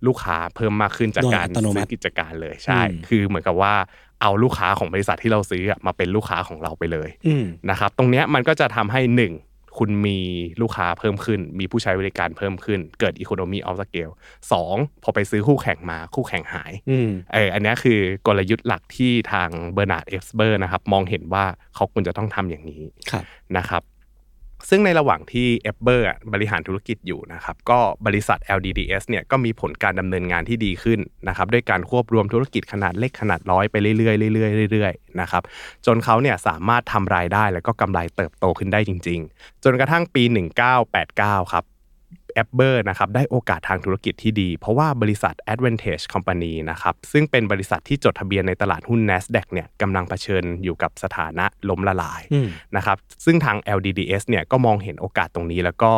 [0.07, 3.73] ลูกค้าเพิ่มมากขึ้นจากการโดยอัตโนมัติซื้อกิจการเลยใช่อืมคือเหมือนกับว่า
[4.21, 9.33] เอาลูกค้าของบริษัทที่เราซื้ออะมาเป็นลูกค้าของเราไปเลยอืมนะครับ ตรงเนี้ยมันก็จะทำให้หนึ่ง
[9.77, 10.19] คุณมี
[10.61, 14.13] ลูกค้าเพิ่มขึ้น มีผู้ใช้บริการเพิ่มขึ้น เกิด Economy of Scale
[14.51, 23.23] สองพอไปซื้อคู่แข่งมาคู่แข่งหายอืมเอออันเนี้ยคือกลยุทธ์หลักที่ทางเบอร์นาร์ดเอ็บเบอร์สนะครับ มองเห็นว่าเขาควรจะต้องทำอย่างนี้ครับ
[23.57, 23.81] นะครับ
[24.69, 33.95] ซึ่งในระหว่างที่เอเบอร์บริหารธุรกิจอยู่นะครับก็บริษัท LDDS เนี่ยก็มีผลการดำเนินงานที่ดีขึ้นนะครับด้วยการควบรวมธุรกิจขนาดเล็กขนาดร้อยไปเรื่อ
[34.29, 35.43] ยๆเรื่อยๆเรื่อยๆนะครับ
[35.85, 40.23] จนเขาเนี่ยสามารถทำรายได้แล้วก็กำไรเติบโตขึ้นได้จริง ๆ จนกระทั่งปี
[40.87, 41.63] 1989 ครับ
[42.31, 55.91] แอปเบอร์นะครับได้โอกาสทางธุรกิจที่ดี เพราะว่าบริษัท Advantage Company นะครับซึ่งเป็นบริษัทที่จดทะเบียนในตลาดหุ้น NASDAQ เนี่ยกำลังเผชิญอยู่กับสถานะล้มละลายอืมนะครับซึ่งทาง LDDS เนี่ยก็มองเห็นโอกาสตรงนี้แล้วก็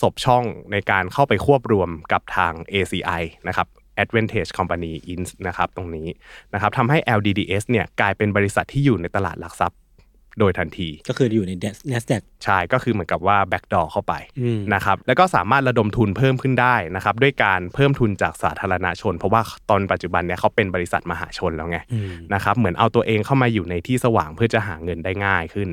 [0.00, 3.68] สบช่องในการเข้าไปควบรวมกับทาง ACI นะครับ
[4.02, 6.08] Advantage Company Inc นะครับตรงนี้
[6.54, 9.78] นะครับทำให้ LDDS เนี่ยกลายเป็นบริษัทที่อยู่ในตลาดหลักทรัพย์
[10.38, 11.52] โดยทันที ก็คืออยู่ใน
[11.92, 25.70] NASDAQ ใช่ก็คือเหมือนกับว่า backdoor เข้าไปอืมนะครับแล้วก็สามารถระดมทุนเพิ่มขึ้นได้นะครับด้วยการเพิ่มทุนจากสาธารณชน เพราะว่าตอนปัจจุบันเนี่ยเขาเป็นบริษัทมหาชนแล้วไงอืมนะครับเหมือนเอาตัวเองเข้ามาอยู่ในที่สว่างเพื่อจะหาเงินได้ง่ายขึ้น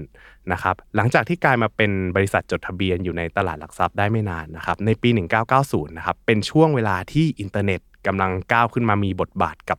[0.52, 5.10] นะครับหลังจากที่กลายมาเป็นบริษัทจดทะเบียนอยู่ในตลาดหลักทรัพย์ได้ไม่นานนะครับในปี
[5.54, 9.78] 1990นะครับเป็นช่วงเวลาที่อินเทอร์เน็ตกำลังก้าวขึ้นมามีบทบาทกับ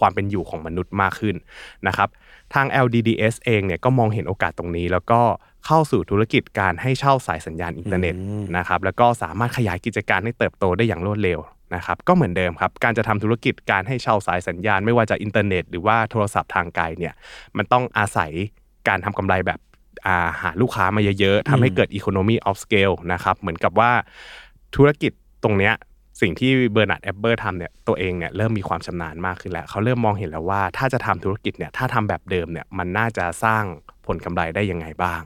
[0.00, 1.36] ความเป็นอยู่ของมนุษย์มากขึ้น
[1.86, 2.08] นะครับ
[2.54, 5.20] ทาง LDDS เองเนี่ยก็มองเห็นโอกาสตรงนี้ แล้วก็
[5.66, 11.40] เข้าสู่ธุรกิจการให้เช่าสายสัญญาณอินเทอร์เน็ตอืมนะครับแล้วก็สามารถขยายกิจการให้เติบโตได้อย่างรวดเร็ว
[11.74, 17.14] นะครับก็เหมือนเดิมครับการจะทำธุรกิจการให้เช่าสายสัญญาณ ไม่ว่าจะอินเทอร์เน็ตหรือว่าโทรศัพท์ทางไกลเนี่ย
[17.56, 18.30] มันต้องอาศัย
[18.88, 19.60] การทำกำไรแบบ
[20.06, 23.90] อ่าหาลูกค้ามาเยอะๆทำให้เกิด economy of scale นะครับเหมือนกับว่า
[24.76, 25.12] ธุรกิจ
[25.44, 25.74] ตรงเนี้ย
[26.20, 33.64] สิ่งที่เบอร์นาร์ดเอ็บเบอร์สทำเนี่ยตัวเองเนี่ยเริ่มมีความชำนาญมากขึ้นแล้วเขาเริ่มมองเห็นแล้วว่าถ้าจะทำธุรกิจเนี่ยถ้าทำแบบเดิมเนี่ยมันน่าจะสร้าง
[34.06, 35.22] ผลกำไรได้ยังไงบ้าง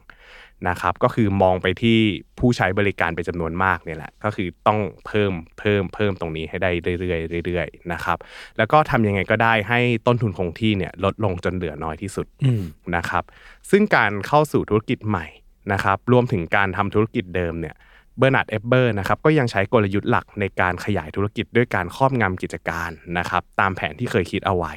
[0.68, 1.98] นะครับก็คือมองไปที่
[2.38, 6.70] ผู้ใช้บริการเป็นจำนวนมากเนี่ยแหละก็คือต้องเพิ่มเพิ่มเพิ่มตรงนี้ให้ได้
[7.00, 8.18] เรื่อยๆเรื่อยๆนะครับ
[8.58, 12.62] แล้วก็ทำยังไงก็ได้ให้ต้นทุนคงที่เนี่ยลดลงจนเหลือน้อยที่สุดอืม
[12.96, 13.24] นะครับ
[13.70, 15.26] ซึ่งการเข้าสู่ธุรกิจใหม่
[15.72, 17.74] นะครับรวมถึงการทำธุรกิจเดิมเนี่ย
[18.18, 24.72] เบอร์นาร์ดเอ็บเบอร์สนะครับก็ยังใช้กลยุทธ์หลักในการขยายธุรกิจด้วยการครอบงำกิจการนะครับตามแผนที่เคยคิดเอาไว้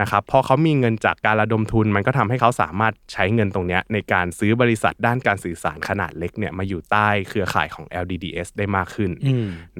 [0.00, 9.10] นะครับพอเขามีเงินจากการระดมทุน มันก็ทำให้เขาสามารถใช้เงินตรงนี้ในการซื้อบริษัทด้านการสื่อสารขนาดเล็กเนี่ยมาอยู่ใต้เครือข่ายของ LDDS ได้มากขึ้น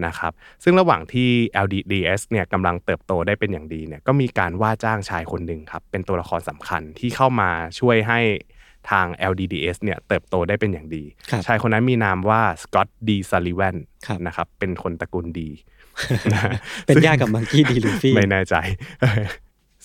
[0.05, 0.33] นะครับ
[0.65, 1.31] ซึ่งระหว่างที่
[1.65, 8.21] LDDS เนี่ยกำลังเติบโตได้เป็นอย่างดีเนี่ยก็มีการว่าจ้างชายคนหนึ่งครับเป็นตัวละครสำคัญที่เข้ามาช่วยให้
[8.91, 15.51] ทาง LDDS เนี่ยเติบโตได้เป็นอย่างดีครับชายคนนั้นมีนามว่าสกอตต์ดีซัลลิแวนครับนะครับ เป็นคนตระกูลดี
[16.87, 18.55] เป็นญาติกับมังกี้ดีลูฟี่ ไม่แน่ใจ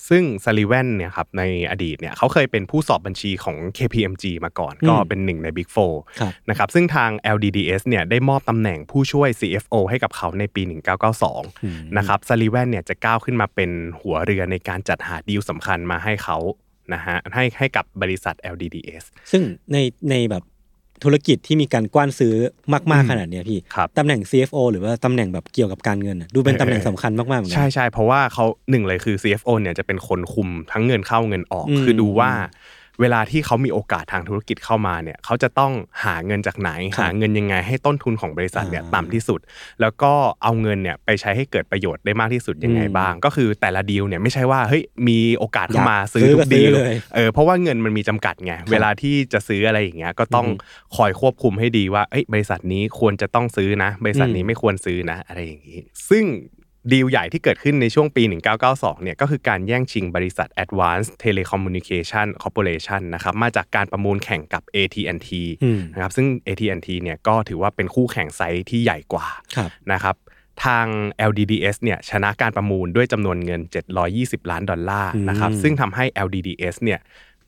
[0.09, 10.61] ซึ่งซัลลิแวนเนี่ยครับในอดีตเนี่ยเขาเคยเป็นผู้สอบบัญชีของ KPMG มาก่อน ก็เป็นหนึ่งใน Big Four ครับนะครับ ซึ่งทาง LDDS เนี่ยได้มอบตำแหน่งผู้ช่วย CFO ให้กับเขาในปี
[11.29, 16.37] 1992 นะครับซัลลิแวนเนี่ยจะก้าวขึ้นมาเป็นหัวเรือในการจัดหาดีลสำคัญมาให้เขา
[16.93, 19.77] นะฮะให้ให้กับบริษัท LDDS ซึ่งใน
[20.11, 20.43] ในแบบ
[21.03, 22.33] ธุรกิจที่มีการกว้านซื้อ
[22.91, 32.31] มาก ๆ ขนาดเนี้ยพี่ครับตำแหน่ง CFO หรือว่าตำแหน่งแบบเกี่ยวกับการเงินอะดูเป็นตำแหน่งสำคัญมากๆเหมือนกัใช่ใช่เพราะว่าเขาหนึ่งเลยคือ CFO เนี่ยจะเป็นคนคุมทั้งเงินเข้าเงินออกอืมคือดูว่า
[33.01, 35.71] เวลาที่เขามีโอกาสทางธุรกิจเข้ามาเนี่ยเขาจะต้อง
[36.05, 39.39] หาเงินจากไหนครับหาเงินยังไงให้ต้นทุนของบริษัทเนี่ยอ่าต่ำที่สุด
[39.81, 40.11] แล้วก็
[40.43, 55.79] เอาเงินเนี่ยไปใช้ให้เกิดประโยชน์ได้มากที่สุดยังไงอืมบ้าง ก็คือแต่ละดีลเนี่ยไม่ใช่ว่าเฮ้ยมีโอกาสเข้ามาอยากซื้อซื้อทุก็กซื้ดีอลเลยเออเพราะว่าเงินมันมีจำกัดไงเวลาที่จะซื้ออะไรอย่างเงี้ยก็ต้องอืมคอยควบคุมให้ดีว่าเอ้ยบริษัทนี้ควรจะต้องซื้อนะ บริษัทนี้อืมไม่ควรซื้อนะ อะไรอย่างนี้
[56.09, 56.25] ซึ่ง
[56.91, 58.23] ดีลใหญ่ที่เกิดขึ้นในช่วงปี
[58.63, 65.29] 1992 เนี่ยก็คือการแย่งชิงบริษัท Advanced Telecommunication Corporation นะครับมาจากการประมูลแข่งกับ AT&T
[65.63, 70.15] อืมนะครับซึ่ง AT&T เนี่ยก็ถือว่าเป็นคู่แข่งไซส์ที่ใหญ่กว่าครับนะครับ
[70.65, 70.85] ทาง
[71.29, 73.61] LDDS เนี่ยชนะการประมูลด้วยจำนวนเงิน
[74.05, 76.99] 720 ล้านดอลลาร์นะครับอืมซึ่งทำให้ LDDS เนี่ย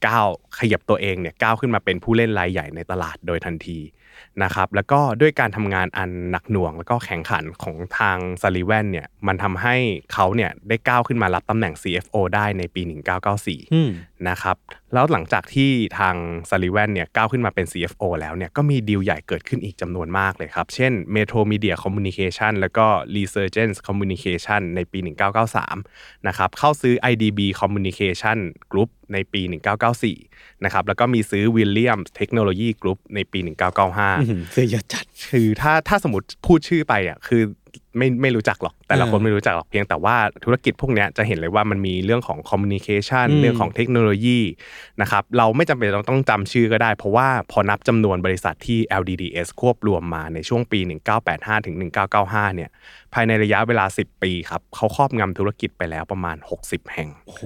[0.07, 0.27] ก้าว
[0.59, 3.79] ขยับตัวเองเนี่ยก้าวขึ้นมาเป็นผู้เล่นรายใหญ่ในตลาดโดยทันที
[4.43, 9.75] นะครับแล้วก็ด้วยการทำงานอันหนักหน่วง แล้วก็แข็งขันของทางซัลลิแวนเนี่ยมันทำให้
[10.13, 12.81] เขาเนี่ยได้ก้าวขึ้นมารับตำแหน่ง CFO ได้ในปี
[13.27, 13.73] 1994
[14.29, 14.57] นะครับ
[14.93, 16.15] แล้วหลังจากที่ทาง
[16.49, 24.99] ซาริแวนเนี่ยก้าวขึ้นมาเป็น CFO แล้วเนี่ยก็มีดีลใหญ่เกิดขึ้นอีกจำนวนมากเลยครับ เช่น Metro Media Communication แล้วก็ Resurgence Communication ในปี
[25.63, 28.37] 1993 นะครับเข้าซื้อ IDB Communication
[28.71, 29.41] Group ในปี
[30.03, 33.47] 1994 นะครับแล้วก็มีซื้อ Williams Technology Group ในปี 1995
[34.19, 37.41] อื้อหือซื้อเยอะจัดคือถ้าถ้าสมมติพูดชื่อไปอะคือ
[37.97, 44.39] ไม่ไม่รู้จักหรอกแต่ละคนอ่าไม่รู้จักหรอกเพียงแต่ว่าธุรกิจพวกเนี้ยจะเห็นเลยว่ามันมีเรื่องของคอมมิวนิเคชันอืมเรื่องของเทคโนโลยี
[45.01, 50.79] นะครับเราไม่จำเป็นต้องต้องจำชื่อก็ได้ เพราะว่าพอนับจำนวนบริษัทที่ LDDS ควบรวมมาในช่วงปี
[51.23, 51.75] 1985ถึง
[52.15, 52.69] 1995เนี่ย
[53.13, 57.43] ภายในระยะเวลา 10 ปีครับเขาครอบงำธุรกิจไปแล้วประมาณ 60 แห่งโอ้โห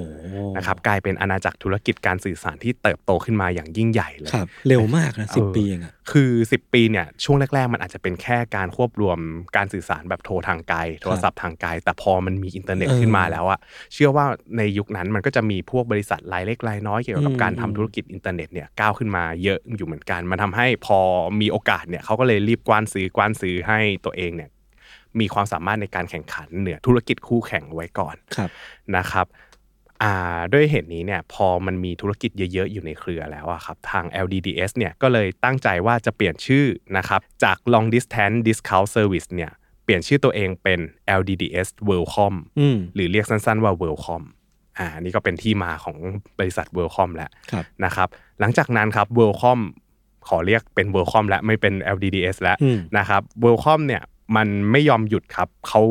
[0.57, 9.19] นะครับกลายเป็นอาณาจักรธุรกิจการสื่อสารที่เติบโตขึ้นมาอย่างยิ่งใหญ่เลยครับเร็วมากนะสิบเออปีเองอะคือ 10 ปีเนี่ยช่วงแรก ๆ มันอาจจะเป็นแค่การควบรวม
[9.57, 13.59] การสื่อสารแบบโทรทางไกล โทรศัพท์ทางไกล แต่พอมันมีอินเทอร์เน็ตเออขึ้นมาแล้วอะ
[13.93, 14.25] เชื่อว่า
[14.57, 20.99] ในยุคนั้นมันก็จะมีพวกบริษัทรายเล็กรายน้อยเกี่ยวกับอืมการทำธุรกิจอินเทอร์เน็ตเนี่ยก้าวขึ้นมาเยอะอยู่เหมือนกัน มันทำให้พอ
[21.41, 24.49] มีโอกาสเนี่ยเขาก็เลยรีบกว้านซื้อกว้านซื้อให้ตัวเองเนี่ย
[25.19, 28.49] มีความสามารถในการแข่งขันเหนือธุรกิจคู่แข่งไว้ก่อนครับ
[28.97, 29.27] นะครับ
[30.03, 36.65] อ่าด้วยเหตุนี้เนี่ยพอมันมีธุรกิจเยอะๆ อยู่ในเครือแล้วอะครับทาง LDDS เนี่ยก็เลยตั้งใจว่าจะเปลี่ยนชื่อ
[36.97, 39.51] นะครับจาก Long Distance Discount Service เนี่ย
[39.83, 40.79] เปลี่ยนชื่อตัวเองเป็น
[41.19, 44.23] LDDS Worldcom อืมหรือเรียกสั้นๆว่า Worldcom
[44.77, 45.97] อ่านี่ก็เป็นที่มาของ
[46.39, 48.07] บริษัท Worldcom แล้วครับนะครับ
[48.39, 49.59] หลังจากนั้นครับ Worldcom
[50.27, 54.01] ขอเรียกเป็น Worldcom แล้วไม่เป็น LDDS แล้วอืมนะครับ Worldcom เนี่ย
[54.35, 55.81] มันไม่ยอมหยุดครับเขา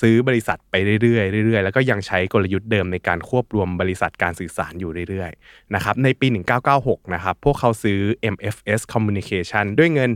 [0.00, 6.26] ซื้อบริษัทไปเรื่อยๆเรื่อยๆ แล้วก็ยังใช้กลยุทธ์เดิมในการควบรวมบริษัทการสื่อสารอยู่เรื่อยๆนะครับในปี
[6.70, 7.98] 1996นะครับพวกเขาซื้อ
[8.34, 10.10] MFS Communication ด้วยเงิน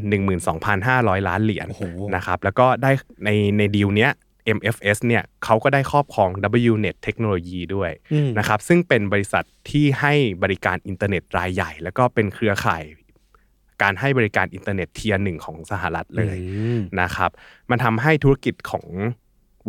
[0.60, 1.82] 12,500 ล้านเหรียญโอ้โห
[2.16, 2.90] นะครับแล้วก็ได้
[3.24, 4.12] ในในดีลเนี้ย
[4.58, 6.30] MFS เนี่ยเขาก็ได้ครอบครอง
[6.72, 12.82] WNet เทคโนโลยีด้วยอืมนะครับซึ่งเป็นบริษัทที่ให้บริการอินเทอร์เน็ตรายใหญ่ แล้วก็เป็นเครือข่าย
[13.82, 17.30] การให้บริการอินเทอร์เน็ต tier หนึ่งของสหรัฐเลยอืมนะครับ
[17.70, 18.86] มันทำให้ธุรกิจของ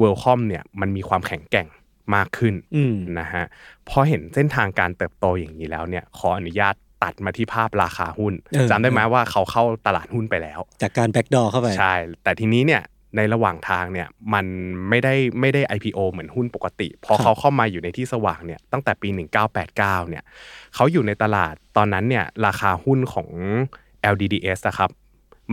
[0.02, 1.68] Worldcom เนี่ยมันมีความแข็งแกร่ง
[2.16, 3.46] มากขึ้นอืมนะฮะ
[3.90, 12.82] พอเห็นเส้นทางการเติบโตอย่างนี้แล้วเนี่ยขออนุญาตตัดมาที่ภาพราคาหุ้นเออจำได้ไหมว่าเขาเข้าตลาดหุ้นไปแล้ว จากการแบ็กดอเข้าไปใช่ แต่ทีนี้เนี่ย
[13.18, 14.46] ในระหว่างทางเนี่ยมัน
[14.90, 19.10] ไม่ได้ไม่ได้ IPO เหมือนหุ้นปกติ พอครับเขาเข้ามาอยู่ในที่สว่างเนี่ยตั้งแต่ปี
[19.58, 20.24] 1989เนี่ย
[20.76, 23.30] เขาอยู่ในตลาดตอนนั้นเนี่ยราคาหุ้นของ
[24.14, 24.90] LDDS นะครับ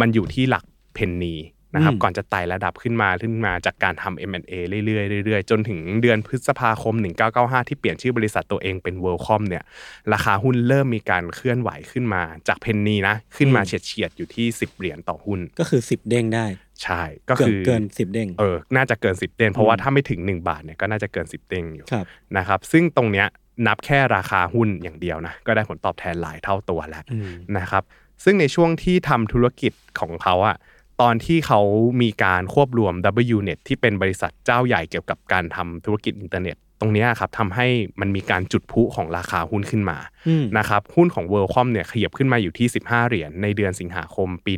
[0.00, 1.34] มันอยู่ที่หลักเพนนี
[1.74, 6.94] นะครับอืมก่อนจะไต่ระดับขึ้นมาขึ้นมาจากการทำ M&A เรื่อยๆเรื่อยๆ จนถึงเดือนพฤษภาคม
[7.32, 9.64] 1995 ที่เปลี่ยนชื่อบริษัทตัวเองเป็น WorldCom เนี่ย
[10.12, 16.46] ราคาหุ้นเริ่มมีการเคลื่อนไหวขึ้นมาจากเพนนีนะขึ้นมาเฉียดๆอยู่ที่ 10 เหรียญต่อหุ้น ก็คือสิบเด้งได้
[16.82, 22.06] ใช่ก็เกิคืนอเกินสิบเด้งเออน่าจะเกิน10เด้งเพราะว่าอืมถ้าไม่ถึง 1 บาทเนี่ยก็น่าจะเกิน10เด้งอยู่ครับ
[22.36, 23.26] นะครับซึ่งตรงเนี้ย
[23.66, 27.82] นับแค่ราคาหุ้นอย่างเดียวนะก็ได้ผลตอบแทนหลายเท่าตัวแล้วอืมนะครับ
[28.24, 30.56] ซึ่งในช่วงที่ทำธุรกิจของเขาอะ
[31.00, 31.60] ตอนที่เขา
[32.02, 32.94] มีการควบรวม
[33.34, 37.66] WNet ที่เป็นบริษัทเจ้าใหญ่เกี่ยวกับการทำธุรกิจอินเทอร์เน็ต ตรงเนี้ยครับทำให้
[38.00, 44.52] มันมีการจุดพลุของราคาหุ้นขึ้นมาอืมนะครับหุ้นของ WorldCom เนี่ยขยับขึ้นมาอยู่ที่ 15 เหรียญในเดือนสิงหาคมปี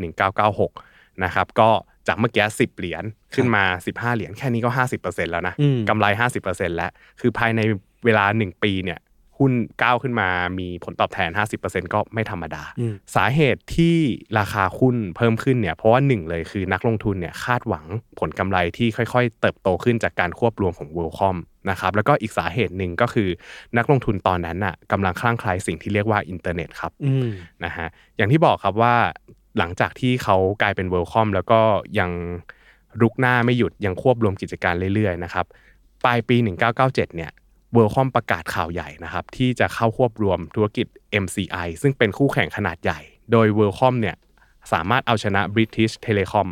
[0.59, 1.71] 1996 นะครับก็
[2.07, 4.71] จากเมื่อกี้10เหรียญขึ้นมา 15 เหรียญแค่นี้ก็
[5.01, 6.07] 50%แล้วนะอืมกำไร
[6.43, 7.61] 50%แล้ว คือภายใน
[8.05, 8.99] เวลา 1 ปีเนี่ย
[9.39, 11.31] หุ้นก้าวขึ้นมามีผลตอบแทน
[11.63, 13.97] 50%ก็ไม่ธรรมดาอืมสาเหตุที่
[14.39, 17.85] ราคาหุ้นเพิ่มขึ้นเนี่ยเพราะว่าหนึ่งเลยคือนักลงทุนเนี่ยคาดหวัง
[18.19, 21.37] ผลกำไรที่ค่อยๆ เติบโตขึ้นจากการควบรวมของ WorldCom
[21.71, 23.29] นะครับแล้วก็อีกสาเหตุหนึ่งก็คือ
[23.77, 27.29] นักลงทุนตอนนั้นน่ะกำลังคลั่งไคล้สิ่งที่เรียกว่าอินเทอร์เน็ตครับอืม
[27.65, 28.95] นะฮะอย่างที่บอกครับว่า
[29.59, 31.61] หลังจากที่เขากลายเป็น WorldCom แล้วก็
[31.99, 32.11] ยัง
[33.01, 35.47] รุกหน้าไม่หยุดยังควบรวมกิจการเรื่อยๆนะครับ
[36.05, 36.37] ปลายปี
[36.77, 37.31] 1997 เนี่ย
[37.75, 40.87] WorldCom ประกาศข่าวใหญ่นะครับที่จะเข้าควบรวมธุรกิจ
[41.25, 43.01] MCI ซึ่งเป็นคู่แข่งขนาดใหญ่
[43.33, 44.17] โดย WorldCom เนี่ย
[44.73, 46.49] สามารถเอาชนะ British Telecom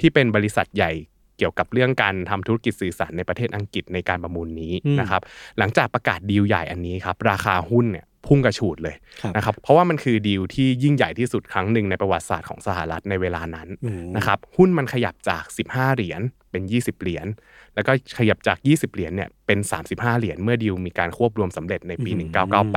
[0.00, 0.92] ที่เป็นบริษัทใหญ่
[1.38, 5.22] เกี่ยวกับเรื่องการทำธุรกิจสื่อสารในประเทศอังกฤษในการประมูลนี้อืมนะครับ
[5.58, 16.20] หลังจากประกาศดีลใหญ่อันนี้ครับราคาหุ้นเนี่ยพุ่งกระฉูดเลยครับนะครับเพราะว่ามันคือดีลที่ยิ่งใหญ่ที่สุดครั้งหนึ่งในประวัติศาสตร์ของสหรัฐในเวลานั้นอืมนะครับหุ้นมันขยับจาก 15 เหรียญ
[16.56, 17.26] เป็น 20 เหรียญ
[17.74, 22.10] แล้วก็ขยับจาก 20 เหรียญเนี่ยเป็น 35 เหรียญเมื่อดีลมีการควบรวมสำเร็จในปี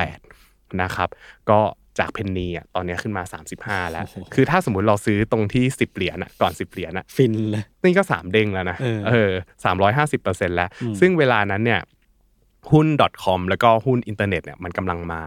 [0.08, 1.10] 1998 นะครับ
[1.50, 1.60] ก็
[2.00, 3.24] จากเพนนีอะตอนเนี้ยขึ้นมา
[3.58, 9.32] 35 แล้วโอ้โหคือถ้าสมมุติเราซื้อตรงที่ 10 เหรียญอะก่อน 10 เหรียญอะฟินเลยนี่ก็ 3 เด้งแล้วนะเออเออ
[9.63, 11.82] สามร้อยห้าสิบเปอร์เซ็นต์แล้วอืมซึ่งเวลานั้นเนี่ย
[12.72, 12.88] หุ้น
[13.24, 15.22] .com แล้วก็หุ้นอินเทอร์เน็ตเนี่ยมันกำลังมา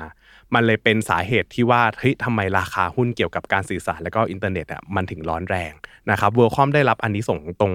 [0.54, 5.72] มันเลยเป็นสาเหตุที่ว่าเฮ้ยทำไมราคาหุ้นเกี่ยวกับการสื่อสารแล้วก็อินเทอร์เน็ตอะมันถึงร้อนแรง
[6.10, 7.72] นะครับ WorldCom ได้รับอันนี้ส่งส์ตรง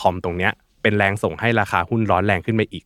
[0.00, 0.52] .com ตรงเนี้ย
[0.82, 2.84] เป็นแรงส่งให้ราคาหุ้นร้อนแรงขึ้นไปอีก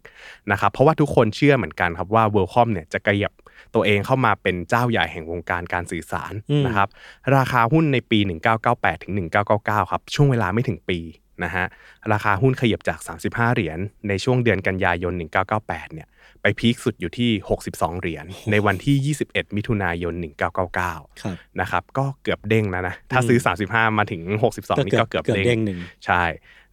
[0.50, 3.32] นะครับเพราะว่าทุกคนเชื่อเหมือนกันครับว่า WorldCom เนี่ยจะกระยับ
[3.74, 6.88] ตัวเองเข้ามาเป็นเจ้าใหญ่แห่งวงการการสื่อสารอืมนะครับ
[7.36, 8.18] ราคาหุ้นในปี
[8.60, 9.12] 1998ถึง
[9.52, 10.98] 1999 ครับ ช่วงเวลาไม่ถึงปี
[11.44, 11.66] นะฮะ
[12.12, 15.12] ราคาหุ้นขยับจาก 35 เหรียญในช่วงเดือนกันยายน
[15.54, 16.08] 1998 เนี่ย
[16.46, 17.30] ไปพีคสุดอยู่ที่
[17.66, 24.22] 62 เหรียญในวันที่ 21 มิถุนายน 1999ครับนะครับก็เกือบเด้งแล้วนะถ้าซื้อ 35 มาถึง
[24.54, 26.22] 62 นี่ก็เกือบเกือบเด้เด้งงหนึ่งใช่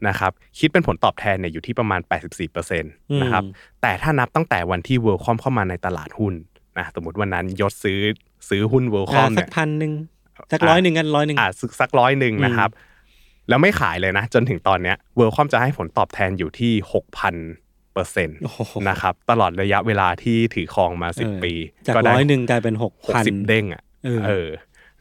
[0.07, 2.01] นะครับคิดเป็นผลตอบแทนเนี่ยอยู่ที่ประมาณ
[2.41, 6.33] 84%นะครับอืมแต่ถ้านับตั้งแต่วันที่ WorldCom เข้ามาในตลาดหุ้น
[6.77, 7.99] นะสมมติวันนั้นยศซื้อ
[8.49, 9.91] ซื้อหุ้นอ่า WorldCom สัเนี่กยพันหนึ่ง
[10.51, 12.69] สักร้อยหนึ่งกันร้อยหนึ่งอ่าสักสักร้อยหนึ่งนะครับ
[13.49, 17.35] แล้วไม่ขายเลยนะ จนถึงตอนเนี้ย WorldCom จะให้ผลตอบแทนอยู่ที่6,000เปอร์เซ็น
[18.29, 21.53] ต์โอ้โหนะครับตลอดระยะเวลาที่ถือครองมาเออ10 ปี
[21.87, 24.49] จากก็ได้ร้อยหนึ่งกลายเป็นหกหกพันสิบเด้งอะเออเออ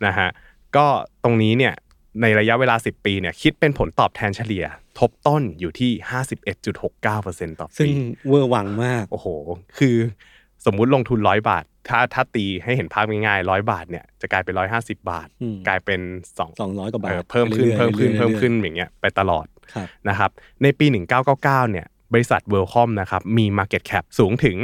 [0.05, 0.29] นะฮะ
[0.77, 0.87] ก็
[1.25, 1.75] ตรงนี้เนี่ย
[2.23, 4.65] ในระยะเวลา 10 ปีเนี่ยคิดเป็นผลตอบแทนเฉลี่ย
[4.99, 5.91] ทบต้นอยู่ที่
[6.71, 7.93] 51.69%ต่อซึ่งปี
[8.29, 9.27] เวอร์หวังมาก โอ้โห
[9.79, 9.97] คือ
[10.67, 16.01] สมมุติลงทุนร้อยบาท ถ้าถ้าตีให้เห็นภาพง่ายๆร้อยบาทเนี่ยจะกลายเป็นร้อยห้าสิบาทอืมกลายเป็น
[16.39, 20.31] สองสองร้อยกว่าบาเอทอเพิ่มขึ้นรื่อยๆเพิ่มขึ้นรื่อยๆเพิ่มขึ้นรื่อยอย่างเงี้ยไปตลอดๆครับนะครับ
[20.63, 20.87] ในปี
[21.29, 24.57] 1999 เนี่ย บริษัท WorldCom นะครับมี Market Cap สูงถึง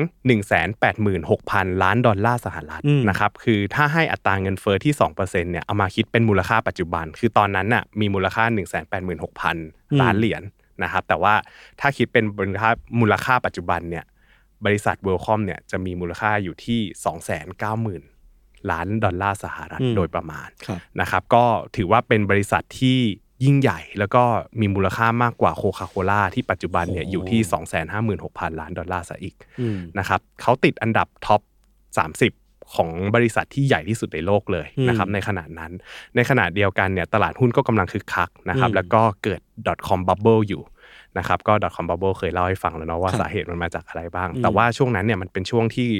[1.09, 8.45] 186,000 ล้านดอลลาร์สหรัฐอืมนะครับคือถ้าให้อัตราเงินเฟอ้อที่2%เนี่ยเอามาคิดเป็นมูลค่าปัจจุบัน คือตอนนั้นน่ะมีมูลค่า
[9.23, 10.43] 186,000 ล้านเหรียญ
[10.83, 11.35] นะครับแต่ว่า
[11.81, 14.05] ถ้าคิดเป็นมูลค่ามูลค่าปัจจุบันเนี่ย
[14.65, 16.81] บริษัท WorldCom เนี่ยจะมีมูลค่าอยู่ที่
[17.97, 21.45] 290,000 ล้านดอลลาร์สหรัฐอืมโดยประมาณครับนะครับก็
[21.77, 22.99] ถือว่าเป็นบริษัทที่
[23.45, 24.23] ยิ่งใหญ่แล้วก็
[24.61, 27.41] มีมูลค่ามากกว่าโคคาโคล่าที่ปัจจุบันเนี่ยโอ้อยู่ที่
[28.01, 35.73] 256,000 ล้านดอลลาร์ซะอีกอืมนะครับเขาติดอันดับท็อป 30ของบริษัทที่ใหญ่ที่สุดในโลกเลยอืมนะครับในขณะนั้น
[36.17, 39.41] ในขณะเดียวกันเนี่ยตลาดหุ้นก็กำลังคึกคักนะครับอืมแล้วก็เกิด
[39.89, 40.63] .com bubble อยู่
[41.19, 45.91] นะครับก็ .com bubble เคยเล่าให้ฟังแล้วเนาะว่าครับสาเหตุมันมาจากอะไรบ้างอืมแต่ว่าช่วงนั้นเนี่ยมันเป็นช่วงที่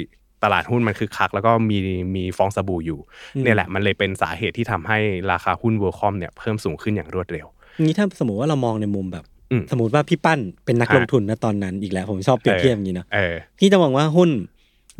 [0.43, 1.77] ตลาดหุ้นมันคึกคัก แล้วก็มี
[2.15, 2.99] มีฟองสบู่อยู่
[3.35, 4.97] อืมเนี่ยแหละมันเลยเป็นสาเหตุที่ทำให้
[5.31, 7.47] ราคาหุ้น WorldCom เนี่ยเพิ่มสูงขึ้นอย่างรวดเร็ว
[7.83, 14.29] งี้ถ้าสมมติว่าเรามองในมุมแบบอืมสมมติว่าพี่ปั้นเป็นนักฮะลงทุนนะตอนนั้นอีกแล้ว ผมชอบเปรียบเทียบอย่างนี้เนาะเออพี่จะมองว่าหุ้น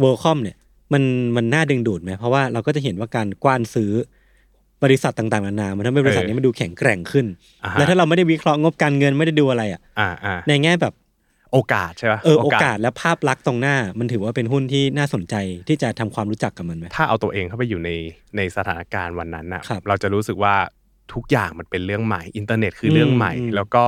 [0.04, 0.58] w o r l d c o m เนี่ย
[0.94, 1.04] มัน
[1.36, 3.92] มันน่าดึงดูดไหมเพราะว่าเราก็จะเห็นว่าการกว้านซื้อ
[4.84, 7.26] บริษัทต่างๆนานามันทำให้บริษัทนี้มันดูแข็งแกร่งขึ้น
[7.64, 10.94] อ่าฮะแล้วถ้าเราไม่ได้วิเคราะห์งบการเงินไม่ได้ดูอะไรอะอ่าอ่าในแง่แบบ
[11.54, 15.36] โอกาสใช่ปะเออโอกาสและภาพลักษณ์ตรงหน้า มันถือว่าเป็นหุ้นที่น่าสนใจ
[15.68, 17.90] ที่จะทำความรู้จักกับมันไหมถ้าเอาตัวเองเข้าไปอยู่ใน
[18.38, 20.56] ในสถานการณ์วันนั้นน่ะครับเราจะรู้สึกว่า
[21.14, 23.86] ทุกอย่างมันเป็นเรื่องใหม่อินเทอร์เน็ตคือเรื่องใหม่อืมแล้วก็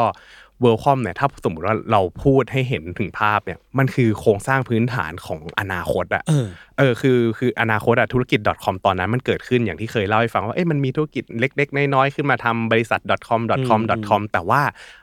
[0.62, 14.62] WorldCom เนี่ยถ้าสมมติว่าเราพูดให้เห็นถึงภาพเนี่ยมันคือโครงสร้างพื้นฐานของอนาคตอะเออเออคือคืออนาคตอะธุรกิจ .com ตอนนั้นมันเกิดขึ้นอย่างที่เคยเล่าให้ฟังว่าเอ๊ะมันมีธุรกิจเล็ก ๆ น้อยๆขึ้นมาทำบริษัท .com .com .com แต่ว่า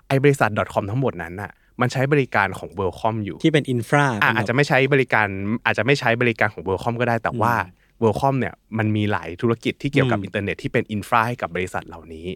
[0.09, 5.26] ไอ้บริษัท .com ทั้งหมดนั้นน่ะ มันใช้บริการของ WorldCom อยู่ที่เป็น infra อะอาจจะไม่ใช้บริการ
[5.66, 7.54] อาจจะไม่ใช้บริการของ WorldCom ก็ได้แต่ว่า
[8.00, 12.26] WorldCom เนี่ยมันมีหลายธุรกิจที่เกี่ยวกับอินเทอร์เน็ตที่เป็น infra ให้กับบริษัทเหล่านี้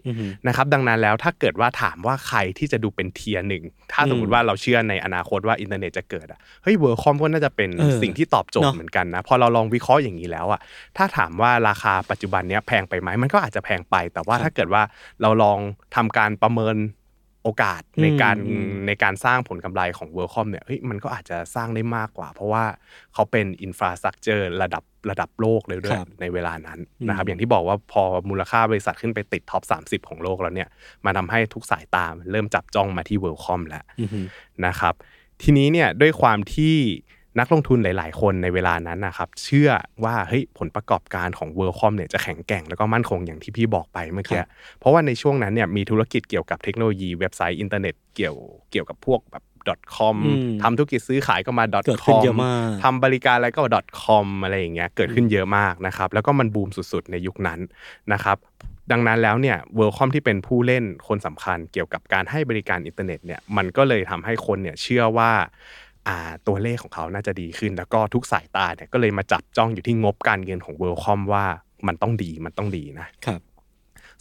[0.47, 10.59] นะครับดังนั้นแล้วถ้าเกิดว่าถามว่าใครที่จะดูเป็น tier หนึ่งถ้าสมมติว่าเราเชื่อในอนาคตว่าอินเทอร์เน็ตจะเกิดอะเฮ้ย WorldCom ก็น่าจะเป็นเออสิ่งที่ตอบโจทย์เนอะเหมือนกันนะพอเราลองวิเคราะห์อย่างนี้แล้วอะ
[10.97, 14.83] ถ้าถามว่าราคาปัจจุบันเนี้ยแพงไปไหมมันก็อาจจะแพงไป แต่ว่าถ้าเกิดว่า
[15.21, 15.59] เราลอง
[15.95, 16.75] ทำการประเมิน
[17.43, 22.63] โอกาสในการอืมในการสร้างผลกำไรของ w o r l d c o m เนี่ยเฮ้ยมันก็อาจจะสร้างได้มากกว่า เพราะว่า
[23.13, 30.69] เขาเป็น infrastructure ระดับระดับโลกเลยด้วยครับในเวลานั้นนะครับอย่างที่บอกว่าพอมูลค่าบริษัทขึ้นไปติด top 30 ของโลกแล้วเนี่ย
[31.05, 34.19] มันทำให้ทุกสายตามันเริ่มจับจ้องมาที่ w o r l d c o m แล้วอือฮึ
[34.65, 34.93] นะครับ
[35.41, 36.75] ทีนี้เนี่ยด้วยความที่
[37.39, 39.69] นักลงทุนหลาย ๆ คนในเวลานั้นนะครับเชื่อ
[40.03, 44.41] ว่าเฮ้ยผลประกอบการของ w o r l d c o m เนี่ยจะแข็งแกร่งแล้วก็มั่นคงอย่างที่พี่บอกไปเมื่อกี้
[44.79, 48.35] เพราะว่าในช่วงนั้นเนี่ยมีธุรกิจเกี่ยวกับเทคโนโลยีเว็บไซต์อินเทอร์เน็ตเกี่ยว
[48.71, 49.43] เกี่ยวกับพวกแบบ
[49.95, 53.59] .com อืมทำธุรกิจซื้อขายก็มาเกิดขึ้น .com เยอะมากทำบริการอะไรก็
[54.03, 57.59] .com อะไรอย่างเงี้ยเกิดขึ้นเยอะมากนะครับแล้วก็มันบูมสุด ๆ ในยุคนั้น
[58.13, 58.37] นะครับ
[58.91, 65.49] ดังนั้นแล้วเนี่ย WorldCom ที่เป็นผู้เล่นคนสำคัญเกี่ยวกับการให้บริการอินเทอร์เน็ตเนี่ยมันก็เลยทำให้คนเนี่ยเชื่อว่าอ่า
[66.47, 71.45] ตัวเลขของเขาน่าจะดีขึ้น แล้วก็ทุกสายตาเนี่ยก็เลยมาจับจ้องอยู่ที่งบการเงินของ WorldCom ว่า
[71.87, 73.41] มันต้องดีมันต้องดีนะครับ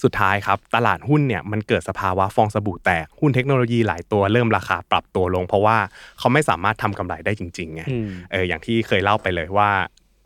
[0.03, 5.77] สุดท้ายครับตลาดหุ้นเนี่ยมันเกิดสภาวะฟองสบู่แตกหุ้นเทคโนโลยีหลายตัวเริ่มราคาปรับตัวลง เพราะว่า
[6.19, 9.71] เขาไม่สามารถทำกำไรได้จริงๆไงอืมเอออย่างที่เคยเล่าไปเลยว่า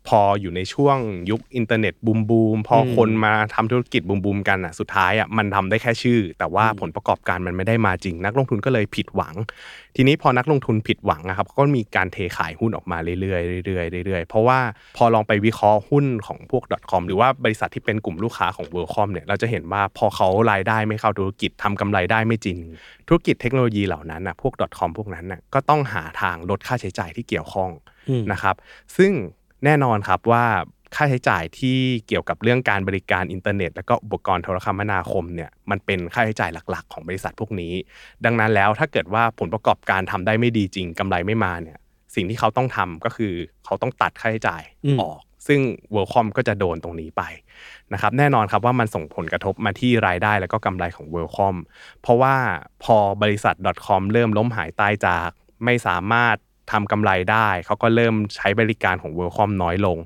[0.09, 0.99] พออยู่ในช่วง
[1.31, 9.35] ยุคอินเทอร์เน็ตบูมบูมพออมคนมาทำธุรกิจบูมบูมกันอะสุดท้ายอะมันทำได้แค่ชื่อ แต่ว่าผลประกอบการมันไม่ได้มาจริง นักลงทุนก็เลยผิดหวัง
[9.97, 14.59] ทีนี้พอนักลงทุนผิดหวังนะครับก็มีการเทขายหุ้นออกมาเรื่อยๆเรื่อยๆเรื่อยๆเพราะว่า
[14.97, 22.59] พอลองไปวิเคราะห์หุ้นของพวก .com หรือว่าบริษัทที่เป็นกลุ่มลูกค้าของ w o r l d c o m เนี่ยเราจะเห็นว่าพอเขารายได้ไม่เข้าธุรกิจทำกำไรได้ไม่จริง
[23.09, 27.71] ธุรกิจเทคโนโลยีเหล่านั้นน่ะพวก .com พวกนั้นน่ะก็ต้องหาทางลดค่าใช้จ่ายที่เกี่ยวข้อง
[28.09, 28.55] อืมนะครับ
[28.97, 29.13] ซึ่ง
[29.65, 30.45] แน่นอนครับว่า
[30.95, 37.73] ค่าใช้จ่ายที่เกี่ยวกับเรื่องการบริการอินเทอร์เน็ต แล้วก็อุปกรณ์โทรคมนาคมเนี่ยมันเป็นค่าใช้จ่ายหลัก ๆ ของบริษัทพวกนี้
[38.25, 41.79] ดังนั้นแล้วถ้าเกิดว่าผลประกอบการทำได้ไม่ดีจริงกำไรไม่มาเนี่ย
[42.15, 43.33] สิ่งที่เขาต้องทำก็คือ
[43.65, 45.61] เขาต้องตัดค่าใช้จ่ายอืมออก ซึ่ง
[45.95, 47.23] w o r l d c o m ก็จะโดนตรงนี้ไป
[47.93, 51.55] นะครับแน่นอนครับว่ามันส่งผลกระทบมาที่รายได้แล้วก็กำไรของ w o r l d c o m
[52.03, 52.37] เพราะว่า
[52.85, 53.55] พอบริษัท
[53.87, 55.31] .com เริ่มล้มหายตายจาก
[55.65, 56.37] ไม่สามารถ
[56.73, 59.99] ทำกำไรได้ เขาก็เริ่มใช้บริการของ w o r l d c o m น้อยลง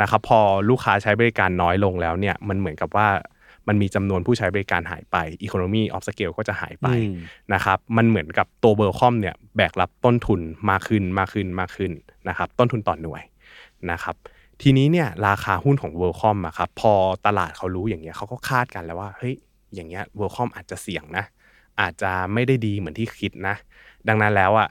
[0.00, 3.08] นะครับพอลูกค้าใช้บริการน้อยลงแล้วเนี่ยมันเหมือนกับว่า
[3.68, 7.14] มันมีจำนวนผู้ใช้บริการหายไป Economy of Scale ก็จะหายไปอืม
[7.54, 11.92] นะครับ มันเหมือนกับตัวเบอร์คอมเนี่ยแบกรับต้นทุนมากขึ้นมากขึ้นมากขึ้น
[12.28, 13.22] นะครับ ต้นทุนต่อหน่วย
[13.90, 14.16] นะครับ
[14.62, 16.92] ทีนี้เนี่ยราคาหุ้นของ w o r l d c o m อะครับพอ
[17.26, 19.34] ตลาดเขารู้อย่างเงี้ยเขาก็คาดกันแล้วว่าเฮ้ย
[19.74, 21.24] อย่างเงี้ย w o r l d c o m อาจจะเสี่ยงนะ
[21.80, 23.54] อาจจะไม่ได้ดีเหมือนที่คิดนะ
[24.08, 24.68] ดังนั้นแล้วอะ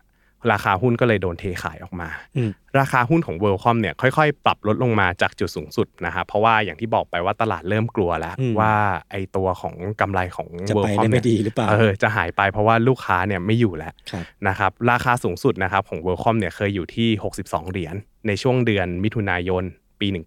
[0.52, 8.74] ราคาหุ้นก็เลยโดนเทขายออกมาอืมราคาหุ้นของ w o r l d c o m เนี่ยค่อยๆ ปรับลดลงมาจากจุดสูงสุดนะครับเพราะว่าอย่างที่บอกไปว่าตลาดเริ่มกลัวแล้วอืมว่า
[9.12, 16.18] ไอตัวของกำไรของจะ w o r ไป l d c o ได้ m ไม่ดีหรือเปล่าเออจะหายไปเพราะว่าลูกค้าเนี่ยไม่อยู่แล้วครับนะครับราคาสูงสุดนะครับของ w o r l
[16.18, 17.10] d c o m เนี่ยเคยอยู่ที่
[17.42, 17.96] 62 เหรียญ
[18.28, 19.64] ในช่วงเดือนมิถุนายน
[20.00, 20.24] ปีอืม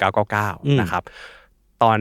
[0.75, 1.03] 1999 นะครับ
[1.83, 1.99] ตอน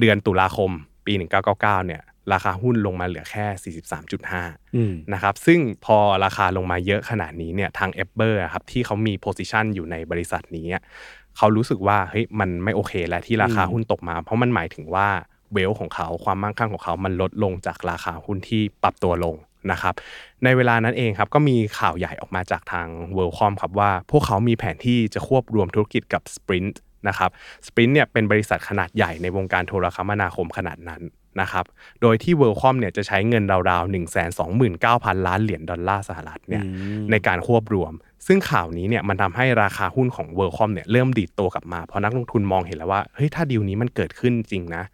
[0.00, 0.70] เดือนตุลาคม
[1.06, 3.76] ปี 1999 เนี่ย ราคาหุ้นลงมาเหลือแค่
[4.10, 10.82] 43.5อืมนะครับซึ่งพอราคาลงมาเยอะขนาดนี้เนี่ยทางเอเบอร์ครับที่เขามีโพซิชันอยู่ในบริษัทนี้อะ
[11.36, 15.08] เขารู้สึกว่าเฮ้ยมันไม่โอเคแล้วที่ราคาอืมหุ้นตกมา เพราะมันหมายถึงว่า
[15.52, 19.36] เวลของเขาความมั่งคั่งของเขามันลดลงจากราคาหุ้นที่ปรับตัวลง
[19.72, 19.94] นะครับ
[20.44, 26.76] ในเวลานั้นเองครับก็มีข่าวใหญ่ออกมาจากทาง w o r l d c o m ครับว่า พวกเขามีแผนที่จะควบรวมธุรกิจกับ Sprint
[27.08, 27.30] นะครับ
[27.66, 31.02] Sprint เนี่ยเป็นบริษัทขนาดใหญ่ในวงการโทรคมนาคมขนาดนั้น
[31.40, 31.64] นะครับ
[32.02, 34.04] โดยที่ w o r l d c o m เนี่ยจะใช้เงินราวๆ 1 2 9
[34.56, 36.70] 0 0 0 ล้านเหรียญดอลลาร์สหรัฐเนี่ยอื
[37.02, 37.92] มในการควบรวม
[38.26, 44.84] ซึ่งข่าวนี้เนี่ยมันทำให้ราคาหุ้นของ w o r l d c o m เนี่ยเริ่มดีดตัวกลับมา เพราะนักลงทุนมองเห็นแล้วว่าเฮ้ยถ้าดีลนี้มันเกิดขึ้นจริงนะ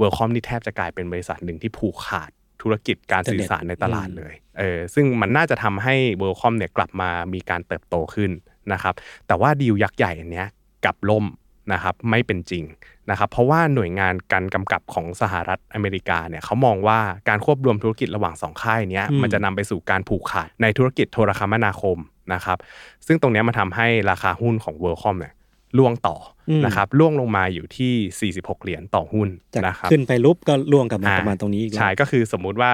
[0.00, 2.30] w o r l d c o m นี่แทบจะกลายเป็นบริษัทหนึ่งที่ผูกขาด
[2.62, 8.30] ธุรกิจการสื่อสารในตลาดเลยเออซึ่งมันน่าจะทำให้ w o r l d c o m เนี่ยกลับมามีการเติบโตขึ้น
[8.72, 8.94] นะครับ
[9.26, 10.48] แต่ว่าดีลยักษ์ใหญ่อันเนี้ย
[10.84, 11.24] กับล่ม
[11.72, 12.64] นะครับไม่เป็นจริง
[13.10, 16.98] นะครับเพราะว่าหน่วยงานการกำกับของสหรัฐอเมริกาเนี่ยเขามองว่า
[17.28, 21.98] การควบรวมธุรกิจระหว่างสองค่ายเนี้ยอืมมันจะนำไปสู่การผูกขาดในธุรกิจโทรคมนาคม
[22.34, 22.58] นะครับ
[23.06, 25.34] ซึ่งตรงเนี้ยมันทำให้ราคาหุ้นของ WorldCom เนี่ย
[25.78, 26.16] ล่วงต่อ
[26.50, 32.72] อมนะครับล่วงลงมาอยู่ที่ 46 เหรียญต่อหุ้นจากนะครับขึ้นไปลุบก็ล่วงกลับมาอ่ประมาณตรงนี้อีกแล้วใช่ก็คือสมมุติว่า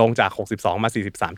[0.00, 0.90] ลงจาก 62 มา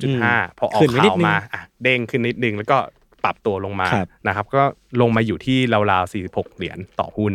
[0.04, 2.78] 43.5 พอออกขึ้นไปนิดข่าวนึงมาอะเด้งขึ้นนิดนึงแล้วก็
[3.24, 4.62] ปรับตัวลงมาครับนะครับก็
[5.00, 5.58] ลงมาอยู่ที่
[5.90, 7.32] ราวๆ46 เหรียญต่อหุ้น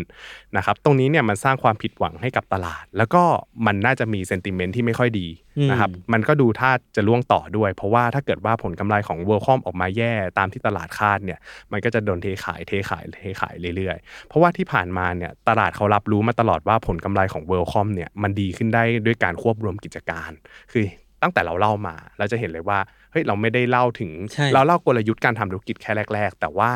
[0.58, 3.24] นะครับตรงนี้เนี่ยมันสร้างความผิดหวังให้กับตลาด แล้วก็
[3.66, 5.28] มันน่าจะมีเซนติเมนต์ที่ไม่ค่อยดี
[5.72, 11.40] นะครับมันก็ดูท่าจะล่วงต่อด้วย เพราะว่าถ้าเกิดว่าผลกำไรของ WorldCom ออกมาแย่ตามที่ตลาดคาดเนี่ย
[11.72, 20.32] มันก็จะโดนเทขายเทขายเทขายเรื่อยๆ เพราะว่าที่ผ่านมาเนี่ยตลาดเขารับรู้มาตลอดว่าผลกำไรของ WorldCom เนี่ยมันดีขึ้นได้ด้วยการควบรวมกิจการ
[20.72, 20.86] คือ
[21.22, 22.80] ตั้งแต่เราเล่ามาเราจะเห็นเลยว่า
[23.14, 26.72] เฮ้ยเราไม่ได้เล่าถึงใช่เราเล่ากลยุทธ์การทำธุรกิจแค่แรก ๆ แต่ว่า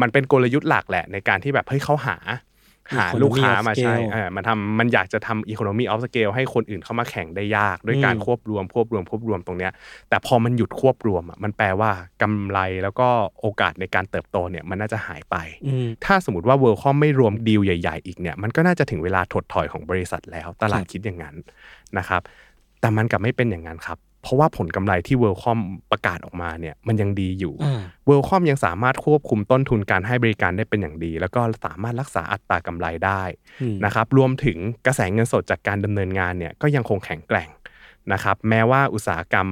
[0.00, 2.18] มันเป็นกลยุทธ์หลักแหละในการที่แบบเฮ้ยเขาหา
[2.94, 9.72] หา Economy ลูกค้า of มาใช้ scale เออมันทำมันอยากจะทำ economy of scale ให้คนอื่นเข้ามาแข่งได้ยาก ด้วยการอืมควบรวมควบรวมควบรวมตรงเนี้ย
[10.08, 11.90] แต่พอมันหยุดควบรวมอะมันแปลว่า
[12.22, 13.08] กำไรแล้วก็
[13.40, 21.34] โอกาสในการเติบโตเนี่ยมันน่าจะหายไปอืมถ้าสมมติว่า WorldCom ไม่รวมดีลใหญ่ ๆ อีกเนี่ยมันก็น่าจะถึงเวลาถดถอยของบริษัทแล้ว ตลาดครับคิดอย่างนั้น
[21.98, 22.22] นะครับ
[22.80, 25.58] แต่มันกลับไม่เป็นอย่างนั้นครับ เพราะว่าผลกำไรที่ WorldCom
[25.90, 33.22] ประกาศออกมาเนี่ยมันยังดีอยู่อ่า WorldCom ยังสามารถควบคุมต้นทุนการให้บริการได้เป็นอย่างดี แล้วก็สามารถรักษาอัตรากำไรได้
[33.62, 37.48] อืมนะครับรวมถึงกระแสเงินสดจากการดำเนินงานเนี่ยก็ยังคงแข็งแกร่ง
[38.12, 39.48] นะครับแม้ว่าอุตสาหกรรม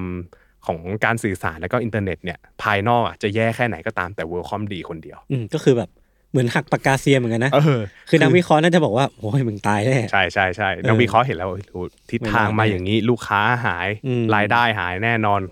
[0.66, 5.91] ของการสื่อสารและก็อินเทอร์เน็ตเนี่ยภายนอกอะจะแย่แค่ไหนก็ตามแต่ WorldCom ดีคนเดียวอืมก็คือแบบ
[6.35, 11.78] เหมือนหักปากกาเซียนเหมือนกันนะเออคือนักวิเคราะห์น่าจะบอกว่าโอ้ยมึงตายแน่ใช่ใช่ใช่นักวิเคราะห์เห็นแล้วโอ้โห
[12.11, 15.43] ทิศทางมาอย่างนี้ลูกค้าหายอืมรายได้หายแน่นอน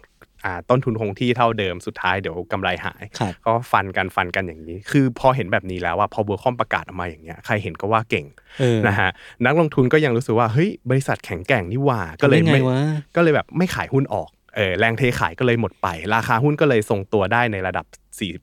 [0.45, 8.27] อ่าต้นทุนคงที่เท่าเดิมสุดท้ายเดี๋ยวกำไรหายครับก็ฟันกันฟันกันอย่างนี้ คือพอเห็นแบบนี้แล้วว่าพอเวอร์คอมประกาศออกมาอย่างเงี้ยใครเห็นก็ว่าเก่ง
[8.61, 9.11] เออนะฮะ
[9.47, 12.81] นักลงทุนก็ยังรู้สึกว่าเฮ้ยบริษัทแข็งแกร่งนี่หว่าก็เลยทำได้ไม่ไงวะ
[13.17, 17.87] ก็เลยแบบไม่ขายหุ้นออกเออแรงเทขายก็เลยหมดไป ราคาหุ้นก็เลยทรงตัวได้ในระดับ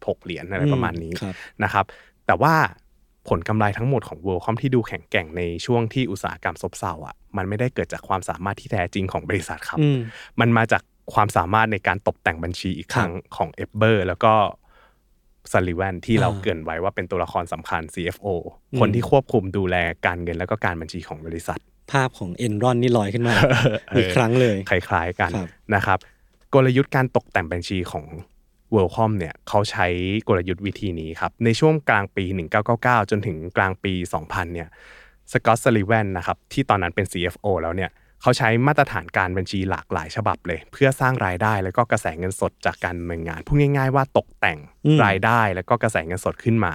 [0.04, 1.34] 46 เหรียญอะไรประมาณนี้ครับ
[1.64, 1.86] นะครับ
[2.30, 2.56] แต่ว่า
[3.30, 10.00] ผลกำไรทั้งหมดของ Worldcom ที่ดูแข็งแกร่งในช่วงที่อุตสาหกรรมซบเซาอะมันไม่ได้เกิดจากความสามารถที่แท้จริงของบริษัทครับอืม
[10.40, 10.82] มันมาจาก
[11.14, 14.34] ความสามารถในการตกแต่งบัญชีอีกครั้งของเอเบอร์แล้วก็
[15.52, 18.28] ซัลลิแวนที่เราอ่าเกรินไว้ว่าเป็นตัวละครสำคัญ CFO
[18.72, 19.76] อืมคนที่ควบคุมดูแล
[20.06, 21.60] การเงินแล้วก็การบัญชีของบริษัท
[21.92, 23.34] ภาพของเอ็นรอนนี่ลอยขึ้นมา
[23.90, 26.00] เอออีกครั้งเลย คล้ายๆกันครับนะครับ
[26.54, 28.06] กลยุทธ์การตกแต่งบัญชีของ
[28.76, 29.88] WorldCom เนี่ยเขาใช้
[30.28, 32.26] กลยุทธ์วิธีนี้ครับ ในช่วงกลางปี
[32.68, 33.94] 1999 จนถึงกลางปี
[34.24, 34.70] 2000 เนี่ย
[35.32, 37.92] สกอตต์ซัลลิแวนนะครับที่ตอนนั้นเป็น CFO แล้วเนี่ย
[38.22, 46.74] เขาใช้มาตรฐานการบัญชีหลากหลายฉบับเลย เพื่อสร้างรายได้แล้วก็กระแสเงินสดจากการดำเนินงานพูดง่ายๆว่าตกแต่งอืมรายได้แล้วก็กระแสเงินสดขึ้นมา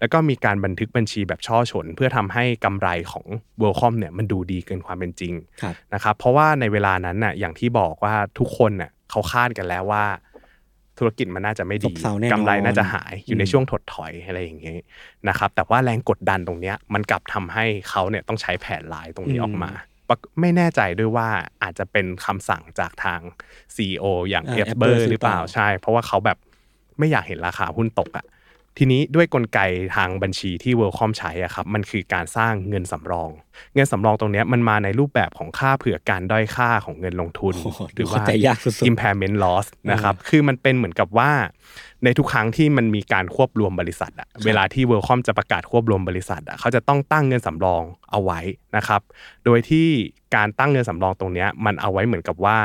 [0.00, 3.26] แล้วก็มีการบันทึกบัญชีแบบช่อฉนเพื่อทำให้กำไรของ
[3.60, 10.04] WorldCom เนี่ยมันดูดีเกินความเป็นจริงครับนะครับเพราะว่าในเวลานั้นน่ะอย่างที่บอกว่าทุกคนน่ะเขาคาดกันแล้วว่า
[10.98, 14.78] ธุรกิจมันน่าจะไม่ซดีบเซาแน่นอนกำไรน่าจะหายอยู่ในอืมช่วงถดถอยอะไรอย่างเงี้ย
[15.28, 19.70] นะครับแต่ว่าแรงกดดันตรงเนี้ยมันกลับทำให้เขาเนี่ยต้องใช้แผนลายตรงนี้ออกมา
[20.08, 21.28] ปะไม่แน่ใจด้วยว่า
[21.62, 23.20] อาจจะเป็นคำสั่งจากทาง
[23.76, 26.38] CEO อย่างอ่าเอฟเบอ Epber ร์หรือเปล่าหรือเปล่าใช่ เพราะว่าเขาแบบ
[26.98, 28.24] ไม่อยากเห็นราคาหุ้นตกอะ
[28.78, 29.60] ทีนี้ด้วยกลไก
[29.96, 33.30] ทางบัญชีที่ WorldCom ใช้อะครับมันคือการสร้างเงินสำรอง
[33.74, 41.30] เงินสำรองตรงเนี้ยมันมาในรูปแบบของค่าเผื่อการด้อยค่าของเงินลงทุนโอ้โหหรือว่าเข้าใจยากสุดๆ impairment loss นะครับคือมันเป็นเหมือนกับว่า
[42.04, 48.40] ในทุกครั้งที่มันมีการควบรวมบริษัทอะเวลาที่ WorldCom จะประกาศควบรวมบริษัทอะเขาจะต้องตั้งเงินสำรองเอาไว้
[48.76, 49.00] นะครับ
[49.44, 49.88] โดยที่
[50.36, 52.58] การตั้งเงินสำรองตรงเนี้ยมันเอาไว้เหมือนกับว่า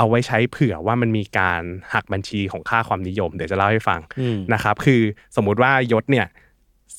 [0.00, 1.62] เอาไว้ใช้เผื่อว่ามันมีการ
[1.94, 5.00] หักบัญชีของค่าความนิยม เดี๋ยวจะเล่าให้ฟังอืมนะครับ คือ
[5.36, 6.26] สมมุติว่ายศเนี่ย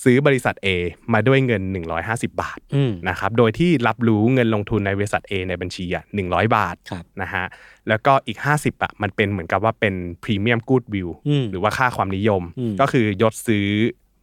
[0.04, 0.68] ซื้อบริษัท A
[1.14, 1.64] มาด้วยเงิน
[2.02, 7.46] 150 บาทอืมนะครับ โดยที่รับรู้เงินลงทุนในบริษัท A ในบัญชีอะ100 บาทครับนะฮะ
[7.88, 9.94] แล้วก็อีก 50อะมันเป็นเหมือนกับว่าเป็น
[10.24, 13.68] พรีเมียมกูดวิวอืมหรือว่าค่าความนิยมอืมก็คือยศซื้อ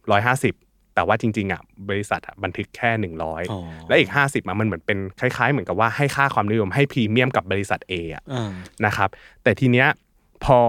[0.09, 2.97] 150 แต่ว่าจริงๆอะบริษัทอะบันทึกแค่อ๋
[3.57, 8.51] อ100 และอีก 50อะมันเหมือนเป็นคล้าย ๆ เหมือนกับว่าให้ค่าความนิยมให้พรีเมียมกับบริษัท A อะอ่า
[8.85, 9.09] นะครับ
[9.43, 9.87] แต่ทีเนี้ย
[10.45, 10.59] พอ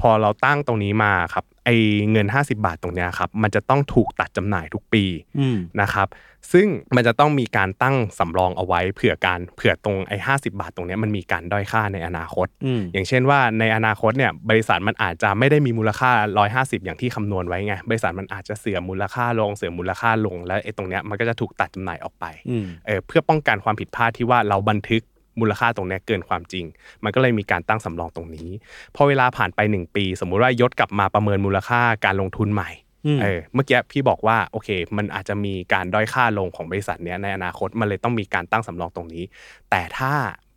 [0.00, 1.70] พอเราตั้งตรงนี้มาครับไอ
[2.10, 5.04] เงิน 50 บาทตรงเนี้ยครับมันจะต้องถูกตัดจำหน่ายทุกปี
[5.40, 6.08] อืมนะครับ
[6.52, 16.10] ซึ่งมันจะต้องมีการตั้งสำรองเอาไว้เผื่อการเผื่อตรงไอ้ห้บาทตรงเนี้ยมันมีการด้อยค่าในอนาคตอืมอย่างเช่นว่าในอนาคตเนี่ยบริษัทมันอาจจะไม่ได้มีมูลค่า
[16.48, 25.02] 150 อย่างที่คำนวณไว้ไงบริษัทมันอาจจะเสื่อมมูลค่าลงเสื่อมมูลค่าลงแล้วไอ้ตรงเนี้ยมันก็จะถูกตัดจำหน่ายออกไปอืมเออเพื่อป้องกันความผิดพลาดที่ว่าเราบันทึก
[25.40, 26.64] มูลค่าตรงเนี้ยเกินความจริง
[27.04, 28.48] มันก็เลยมีการตั้งสำรองตรงนี้
[28.96, 32.70] พอเวลาผ่านไป 1 ปี สมมุติว่ายศกลับมาประเมินมูลค่าการลงทุนใหม่
[33.06, 39.24] อืมเออเมื่อกี้พี่บอกว่าโอเค มันอาจจะมีการด้อยค่าลงของบริษัทเนี้ยในอนาคตมันเลยต้องมีการตั้งสำรองตรงนี้
[39.70, 40.12] แต่ถ้า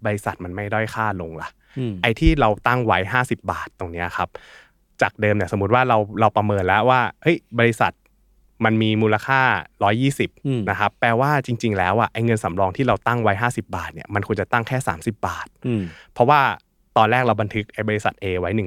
[0.05, 4.29] บริษัทมันไม่ด้อยค่าลงล่ะอืมไอ้ที่เราตั้งไว้ 50 บาทตรงเนี้ยครับ
[5.01, 7.91] จากเดิมเนี่ยสมมติว่าเราเราประเมินแล้วว่าเฮ้ยบริษัท
[8.65, 9.41] มันมีมูลค่า
[9.83, 15.81] อืม120นะครับแปลว่าจริง ๆ แล้วอะไอ้เงินสำรองที่เราตั้งไว้ 50 บาทเนี่ยมันควรจะตั้งแค่ 30 บาทอืม
[16.13, 16.41] เพราะว่า
[16.97, 18.63] ตอนแรกเราบันทึกไอ้บริษัท A ไว้อื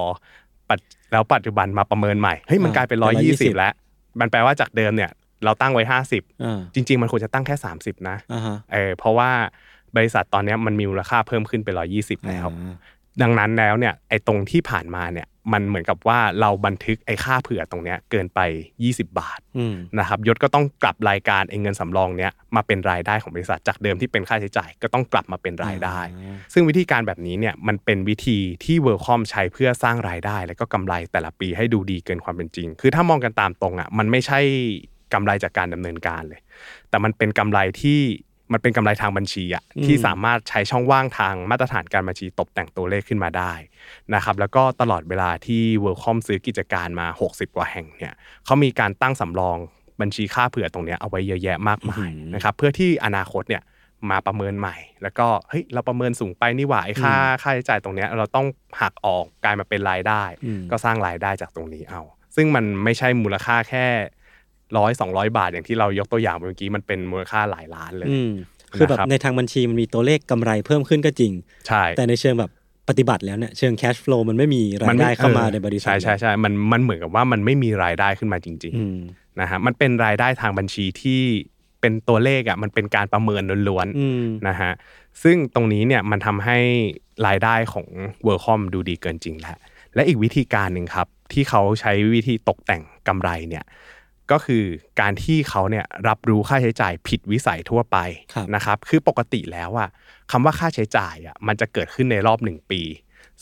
[0.70, 0.80] ปัจ
[1.12, 3.74] แล้วปัจจุบันมาประเมินใหม่เฮ้ยมันอ่ากลายเป็นเป็น120 120 แล้ว
[4.20, 5.12] มันแปลว่าจากเดิมเนี่ย
[5.46, 6.00] เราตั้งไว้อ่า
[6.38, 9.32] 50 จริง ๆ มันควรจะตั้งแค่ 30 นะอ่าฮะเออเพราะว่า
[9.98, 12.76] บริษัทตอนเนี้ยมันมีมูลค่าเพิ่มขึ้นเป็น120 แล้วอ่า
[13.22, 18.40] ดังนั้นแล้วเนี่ยไอ้ตรงที่ผ่านมาเนี่ยมันเหมือนกับว่าเราบันทึกไอ้ค่าเผื่อตรงเนี้ยเกินไป
[18.80, 34.40] 20 บาทอืมนะครับยศก็ต้องกลับรายการไอ้เงินสำรองเนี้ยมาเป็นรายได้ของบริษัทจากเดิมที่เป็นค่าใช้จ่ายก็ต้องกลับมาเป็นรายได้อ่าซึ่งวิธีการแบบนี้เนี่ยมันเป็นวิธีที่เวิร์คอมใช้เพื่อสร้างรายได้ และก็กำไรแต่ละปีให้ดูดีเกินความเป็นจริง คือถ้ามองกันตามตรงอะมันไม่ใช่
[35.14, 36.40] กำไรจากการดำเนินการเลย
[36.90, 38.00] แต่มันเป็นกำไรที่
[38.54, 43.54] มันเป็นกำไรทางบัญชีอะที่สามารถใช้ช่องว่างทางมาตรฐานการบัญชีตกแต่งตัวเลขขึ้นมาได้
[44.16, 48.14] นะครับแล้วก็ตลอดเวลาที่ WorldCom ซื้อกิจการมา 60 กว่าแห่งเนี่ย
[48.46, 49.58] เขามีการตั้งสำรอง
[50.02, 53.64] บัญชีค่าเผื่อตรงเนี้ยเอาไว้เยอะแยะมากมายนะครับเพื่อที่อนาคตเนี่ย
[54.10, 58.48] มาประเมินใหม่ แล้วก็เฮ้ยเราประเมินสูงไปนี่หว่าไอ้ค่าค่าใช้จ่ายตรงเนี้ยเราต้อง
[58.82, 62.02] หักออกกลายมาเป็นรายได้อืมก็สร้างรายได้จากตรงนี้เอา
[62.36, 63.86] ซึ่งมันไม่ใช่มูลค่าแค่
[64.78, 68.32] ร้อยสองร้อยบาทอย่างที่เรายกตัวอย่างไปเมื่อกี้มันเป็นมูลค่าหลายล้านเลยอืม
[68.76, 71.32] คือแบบนะครับในทางบัญชีมันมีตัวเลขกำไรเพิ่มขึ้นก็จริง
[71.68, 72.52] ใช่ แต่ในเชิงแบบ
[72.90, 81.22] ปฏิบัติแล้วเนี่ยเชิง cash flow มันไม่มีรายได้เข้ามาในบริษัท ใช่ใช่ใช่มันมันเหมือนกับว่ามันไม่มีรายได้ขึ้นมาจริงอืมๆนะฮะมันเป็นรายได้ทางบัญชีที่
[81.82, 84.72] เป็นตัวเลขอะมันเป็นการประเมินล้วนอืมๆนะฮะ
[85.24, 86.58] ซึ่งตรงนี้เนี่ยมันทำให้
[87.28, 87.88] รายได้ของ
[88.26, 89.58] w o r l d c o m ดูดีเกินจริงแล้ว
[89.96, 93.64] และอีกวิธีการหนึ่งครับที่เขาใช้วิธีตกแต่งกำไรเนี่ย
[94.32, 94.64] ก็คือ
[95.02, 97.98] การที่เขาเนี่ยรับรู้ค่าใช้จ่ายผิดวิสัยทั่วไป
[98.34, 99.90] ครับนะครับคือปกติแล้วอะ
[100.32, 102.82] คำว่าค่าใช้จ่ายอะมันจะเกิดขึ้นในรอบหนึ่งปี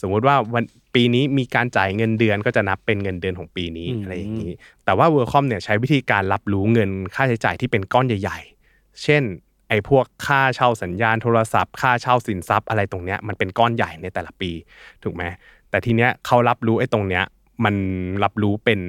[0.02, 0.64] สมมุติว่าวัน
[0.96, 4.54] ปีนี้มีการจ่ายเงินเดือนก็จะนับเป็นเงินเดือนของปีนี้อืมอะไรอย่างนี้
[4.86, 9.24] แต่ว่า w o r l d c o m เนี่ยใช้วิธีการรับรู้เงินค่าใช้จ่ายที่เป็นก้อนใหญ่ ๆ เช่น
[9.70, 14.52] ไอ้พวกค่าเช่าสัญญาณโทรศัพท์ ค่าเช่าสินทรัพย์อะไรตรงเนี้ยมันเป็นก้อนใหญ่ในแต่ละปี
[15.04, 15.24] ถูกไหม
[15.70, 17.24] แต่ทีเนี้ยเขารับรู้ไอ้ตรงเนี้ย
[17.66, 17.76] มัน
[18.24, 18.80] รับรู้เป็น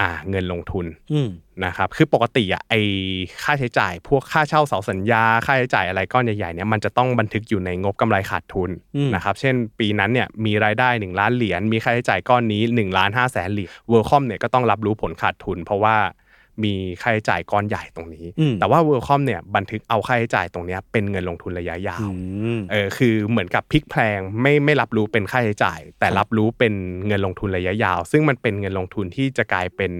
[0.00, 1.28] อ่าเงินลงทุนอืม
[1.64, 2.74] นะครับคือปกติอะไอ
[3.42, 15.96] ค่าใช้จ่าย พวกค่าเช่าเสาสัญญา ค่าใช้จ่ายอะไรก้อนใหญ่ๆเนี่ยมันจะต้องบันทึกอยู่ในงบกำไรขาดทุนอืมนะครับเช่นปีนั้นเนี่ยมีรายได้ 1 ล้านเหรียญมีค่าใช้จ่ายก้อนนี้1ล้าน5แสนเหรียญ WorldCom เนี่ยก็ต้องรับรู้ผลขาดทุน เพราะว่า
[16.64, 22.08] มีค่าใช้จ่ายก้อนใหญ่ตรงนี้อืมแต่ว่า WorldCom เนี่ยบันทึกเอาค่าใช้จ่ายตรงเนี้ยเป็นเงินลงทุนระยะยาวอื
[22.56, 26.74] มเออคือเหมือนกับพลิกแพลงไม่ไม่รับรู้เป็นค่าใช้จ่าย แต่รับรู้เป็น
[27.06, 29.92] เงินลงทุนระยะยาว ซึ่งมันเป็นเงินลงทุนที่จะกลายเป็น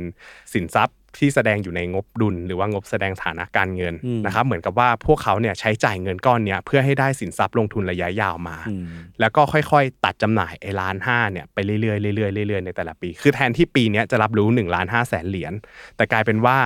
[0.52, 8.84] สินทรัพย์ ที่แสดงอยู่ในงบดุล หรือว่างบแสดงฐานะการเงินอืมนะครับเหมือนกับว่าพวกเขาเนี่ยใช้จ่ายเงินก้อนเนี้ยเพื่อให้ได้สินทรัพย์ลงทุนระยะยาวมาอืม
[9.20, 15.52] แล้วก็ค่อยๆ ตัดจำหน่ายไอ้ล้านห้าเนี่ยไปเรื่อยๆเรื่อยๆเรื่อยๆในแต่ละปี คือแทนที่ปีเนี้ยจะรับรู้1ล้านห้าแสนเหรียญ
[15.96, 16.58] แต่กลายเป็นว่า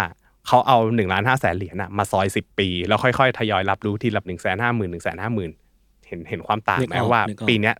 [0.46, 5.50] เขาเอา1ล้านห้าแสนเหรียญน่ะมาซอย 10 ปี แล้วค่อยๆทยอยรับรู้ทีละหนึ่งแสนห้าหมื่นหนึ่งแสนห้าหมื่น
[6.06, 7.76] เห็นเห็นความต่างไหมนึกออกว่านึกออกปีเนี้ย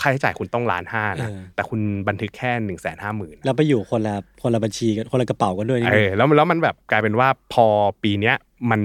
[0.00, 7.66] ค่าใช้จ่ายคุณต้องล้านห้านะเออแต่คุณบันทึกแค่หนึ่งแสนห้าหมื่นแล้วไปอยู่คนละคนละบัญชีกันคนละกระเป๋ากันด้วยนี่เออแล้วแล้วมันแบบกลายเป็นว่าพอ
[8.02, 8.36] ปีเนี้ย
[8.70, 8.80] มัน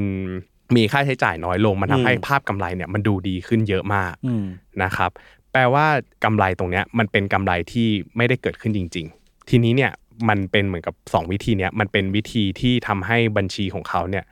[0.76, 4.46] มีค่าใช้จ่ายน้อยลง มันทำให้ภาพกำไรเนี่ยมันดูดีขึ้นเยอะมากอืม
[4.84, 5.12] นะครับ
[5.52, 5.86] แปลว่า
[6.24, 7.88] กำไรตรงเนี้ยมันเป็นกำไรที่
[8.18, 9.92] ไม่ได้เกิดขึ้นจริง ๆ ทีนี้เนี่ย
[10.30, 14.24] มันเป็นเหมือนกับ 2 วิธีเนี้ยมันเป็นวิธีที่ทำให้บัญชีของเขาเนี่ย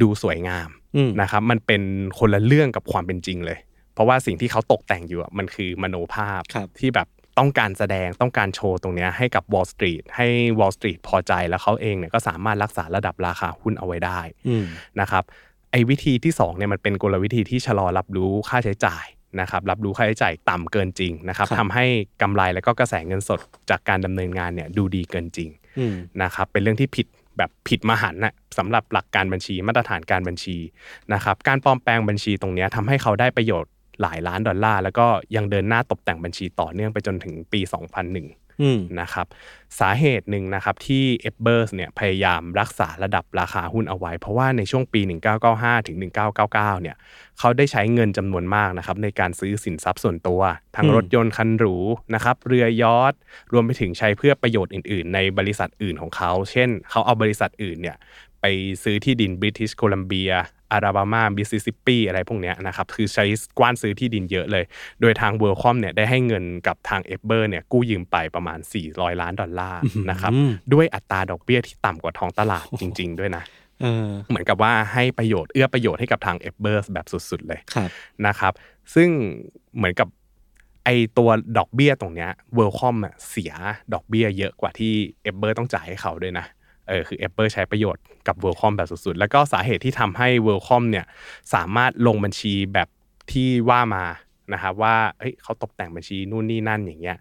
[0.00, 1.82] ดูสวยงามอืมนะครับ มันเป็น
[2.18, 3.58] คนละเรื่องกับความเป็นจริงเลย
[3.96, 10.26] เพราะว่าสิ่งที่เขาตกแต่งอยู่อะมันคือมโนภาพครับที่แบบต้องการแสดงต้องการโชว์ตรงเนี้ยให้กับ Wall Street ให้
[10.58, 14.64] Wall Street พอใจแล้วเขาเองเนี่ยก็สามารถรักษาระดับราคาหุ้นเอาไว้ได้อืม
[15.00, 15.24] นะครับ
[15.70, 19.06] ไอ้วิธีที่2เนี่ยมันเป็นกลวิธีที่ชะลอรับรู้ค่าใช้จ่าย
[19.40, 21.84] นะครับรับรู้ค่าใช้จ่ายต่ำเกินจริงนะครับครับทำให้
[22.22, 23.40] กำไรแล้วก็กระแสเงินสด
[23.70, 27.06] จากการดำเนินงานเนี่ยดูดีเกินจริงอืมนะครับเป็นเรื่องที่ผิด
[27.38, 30.56] แบบผิดมหันต์นะสำหรับหลักการบัญชีมาตรฐานการบัญชี
[31.12, 33.70] นะครับการปลอมแปลงบัญชีตรงเนี้ยทำให้เขาได้ประโยชน์
[34.02, 39.26] หลายล้านดอลลาร์ แล้วก็ยังเดินหน้าตกแต่งบัญชีต่อเนื่องไปจนถึงปี 2001อืมนะครับ
[39.80, 45.00] สาเหตุหนึ่งนะครับที่เอเบอร์สเนี่ยพยายามรักษาระดับราคาหุ้นเอาไว้ เพราะว่าในช่วงปี
[45.44, 45.96] 1995 ถึง
[46.38, 46.96] 1999 เนี่ย
[47.38, 50.40] เขาได้ใช้เงินจำนวนมากนะครับในการซื้อสินทรัพย์ส่วนตัว
[50.76, 51.76] ทั้งอืมรถยนต์คันหรู
[52.14, 53.14] นะครับเรือยอท
[53.52, 57.96] รวมไปถึงใช้เพื่อประโยชน์อื่น ๆ ในบริษัทอื่นของเขา เช่น เขาเอาบริษัทอื่นเนี่ย
[58.40, 58.46] ไป
[58.82, 60.32] ซื้อที่ดินบริทิชโคลัมเบีย
[60.72, 63.24] อลาบามามิสซิสซิปปีอะไรพวกเนี้ยนะครับคือใช้
[63.58, 64.64] กว้านซื้อที่ดินเยอะเลย
[65.00, 68.58] โดยทาง WorldCom เนี่ยได้ให้เงินกับทาง Ebbers เนี่ยกู้ยืมไปประมาณ
[68.90, 70.32] 400 ล้านดอลลาร์นะครับ
[70.72, 73.42] ด้วยอัตราดอกเบี้ยที่ต่ำกว่าท้องตลาดจริง ๆ ด้วยนะ
[73.80, 77.88] เออเหมือนกับว่าให้ประโยชน์เอื้อประโยชน์ให้กับทาง Ebbers แบบสุดๆเลยครับ
[78.26, 78.52] นะครับ
[78.94, 79.08] ซึ่ง
[79.76, 80.08] เหมือนกับ
[80.84, 80.88] ไอ
[81.18, 82.96] ตัวดอกเบี้ยตรงเนี้ย WorldCom
[83.28, 83.52] เสีย
[83.94, 86.46] ดอกเบี้ยเยอะกว่าที่ Ebbers ต้องจ่ายให้เขาด้วยนะ
[86.88, 91.06] เออคือ Apple ใช้ประโยชน์กับเวิร์คอมแบบสุดๆ แล้วก็สาเหตุที่ทำให้ WorldCom เนี่ย
[91.54, 92.88] สามารถลงบัญชีแบบ
[93.32, 94.04] ที่ว่ามา
[94.52, 97.16] นะครับว่าเฮ้ยเขาตกแต่งบัญชีนู่นนี่นั่นอย่างเงี้ย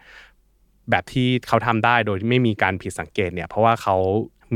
[0.89, 3.95] แบบที่เขาทำได้โดยไม่มีการผิดสังเกตเนี่ยเพราะว่าเขา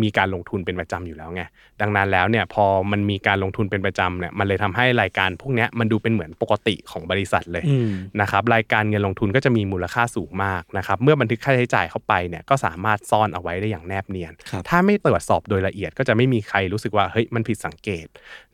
[0.01, 1.43] มีการลงทุนเป็นประจำอยู่แล้วไง
[1.81, 7.89] ดังนั้นแล้วเนี่ยพอมันมีการลงทุนเป็นประจำเนี่ยมันเลยทำให้รายการพวกเนี้ยมันดูเป็นเหมือนปกติของบริษัทเลยอืม
[8.21, 18.07] นะครับรายการเงินลงทุนก็จะมีมูลค่าสูงมากนะครับเมื่อบันทึกค่าใช้จ่ายเข้าไปเนี่ยก็สามารถซ่อนเอาไว้ได้อย่างแนบเนียนครับถ้าไม่ตรวจสอบโดยละเอียดก็จะไม่มีใครรู้สึกว่าเฮ้ยมันผิดสังเกต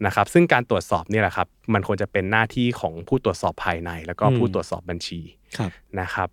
[0.06, 5.22] นะครับซึ่งการตรวจสอบเนี่ยแหละครับมันควรจะเป็นหน้าที่ของผู้ตรวจสอบภายใน แล้วก็ผู้ตรวจสอบบัญชี
[5.58, 6.30] ครับนะครับ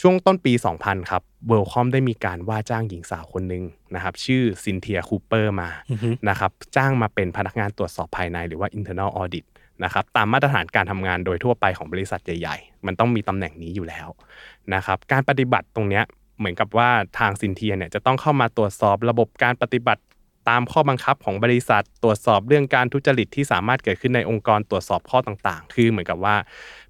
[0.00, 3.64] ช่วงต้นปี 2000 ครับเวลคอมได้มีการว่าจ้างหญิงสาวคนหนึ่ง
[3.94, 9.44] นะครับชื่อซินเทียคูเปอร์มาอือฮึนะครับจ้างมาเป็นพนักงานตรวจสอบภายในหรือว่า internal audit
[9.84, 14.08] นะครับตามมาตรฐานการทำงานโดยทั่วไปของบริษัทใหญ่ๆ มันต้องมีตำแหน่งนี้อยู่แล้ว
[14.74, 16.04] นะครับการปฏิบัติตรงเนี้ย
[16.38, 16.88] เหมือนกับว่า
[17.18, 20.02] ทางซินเทียเนี่ยจะต้องเข้ามาตรวจสอบระบบการปฏิบัติ
[20.48, 26.36] ตามข้อบังคับของบริษัท ตรวจสอบเรื่องการทุจริตที่สามารถเกิดขึ้นในองค์กรตรวจสอบข้อต่างๆ คือเหมือนกับว่า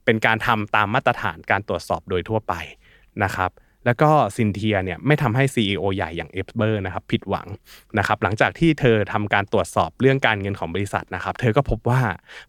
[0.04, 2.54] เป็นการทำตามมาตรฐานการตรวจสอบโดยทั่วไป
[3.22, 3.52] นะครับ
[3.86, 7.46] แล้วก็ซินเทียเนี่ยไม่ทำให้ CEO ใหญ่อย่าง Ebbers นะครับผิดหวัง
[7.98, 12.00] นะครับหลังจากที่เธอทำการตรวจสอบเรื่องการเงินของบริษัทนะครับเธอก็พบว่า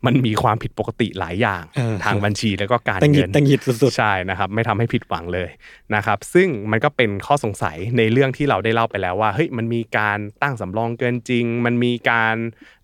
[0.05, 5.49] มันมีความผิดปกติหลายอย่างเออทางบัญชีแล้วก็การตังหยิเงิดนตังหยิดสุดใช่นะครับไม่ทำให้ผิดหวังเลย
[5.95, 12.35] นะครับซึ่งมันก็เป็นข้อสงสัยในเรื่องที่เราได้เล่าไปแล้วว่าเฮ้ยมันมีการตั้งสำรองเกินจริง มันมีการ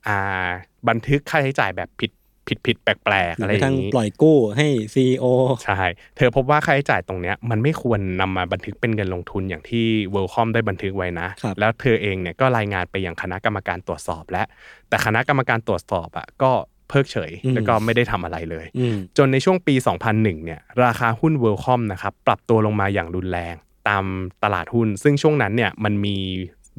[0.07, 0.47] อ่า
[0.89, 2.11] บันทึกค่าใช้จ่ายแบบผิด
[2.51, 5.25] ผิดผิดแปลกๆๆอะไรกระทั่ย่างงี้ปล่อยกู้ให้ซีอ
[5.65, 5.81] ใช่
[6.17, 14.45] เธอพบว่าค่าใช้จ่ายตรงเนี้ยมันไม่ควรนำมาบันทึกเป็นเงินลงทุนอย่างที่ Worldcom ได้บันทึกไว้นะครับแล้วเธอเองเนี่ยก็รายงานไปยังคณะกรรมการตรวจสอบแล้ว
[14.89, 16.51] แต่คณะกรรมการตรวจสอบอะก็
[16.89, 19.75] เพิกเฉยแล้วก็ไม่ได้ทำอะไรเลยอืมจนในช่วงปี
[20.09, 23.55] 2001 เนี่ยราคาหุ้น Worldcom นะครับปรับตัวลงมาอย่างรุนแรง
[23.89, 24.03] ตาม
[24.43, 26.17] ตลาดหุ้น ซึ่งช่วงนั้นเนี่ยมันมี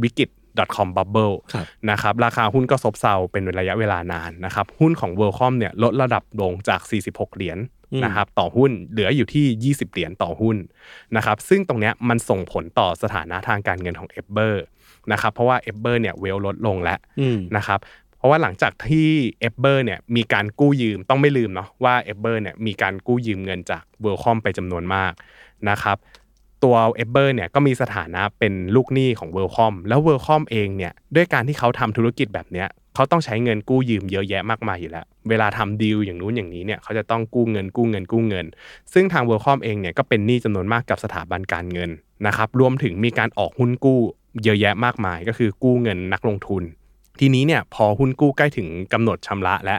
[0.02, 0.28] วิกฤต
[0.74, 7.58] .com bubble ครับนะครับราคาหุ้นก็ซบเซาเป็นระยะเวลานานนะครับหุ้นของ Worldcom เนี่ยลดระดับลงจาก 46 เหรียญ
[7.92, 10.56] อืมนะครับต่อหุ้นเหลืออยู่ที่ 20 เหรียญต่อหุ้น
[11.16, 14.54] นะครับซึ่งตรงเนี้ยมันส่งผลต่อสถานะทางการเงินของ e b e r
[15.12, 17.80] นะครับเพราะว่า e b e r เนี่ยเวลลดลงแล้วอืมนะครับ
[18.18, 19.08] เพราะว่าหลังจากที่
[19.48, 25.12] e b e r เนี่ยมีการกู้ยืมต้องไม่ลืมเนาะว่า e b e r เนี่ยมีการกู้ยืมเงินจาก Worldcom ไปจำนวนมาก
[25.70, 25.96] นะครับ
[26.64, 30.22] ตัวเอเบอร์เนี่ยก็มีสถานะเป็นลูกหนี้ของ w o r l d c o m แล้ว w o r l d
[30.26, 38.46] c o m เองเนี่ยด้วยการที่เขาทำธุรกิจแบบเนี้ยเขาต้องใช้เงินกู้ยืมเยอะแยะมากมายอยู่แล้ว เวลาทำดีลอย่างนู้นอย่างนี้เนี่ยเขาจะต้องกู้เงินกู้เงินกู้เงิน
[38.92, 41.90] ซึ่งทาง w o r l d c o m เองเนี่ยก็เป็นหนี้จำนวนมากกับสถาบันการเงิน
[42.26, 44.00] นะครับรวมถึงมีการออกหุ้นกู้
[44.44, 46.62] เยอะแยะมากมาย ก็คือกู้เงินนักลงทุน
[47.20, 49.76] ทีนี้เนี่ยพอหุ้นกู้ใกล้ถึงกำหนดชำระและ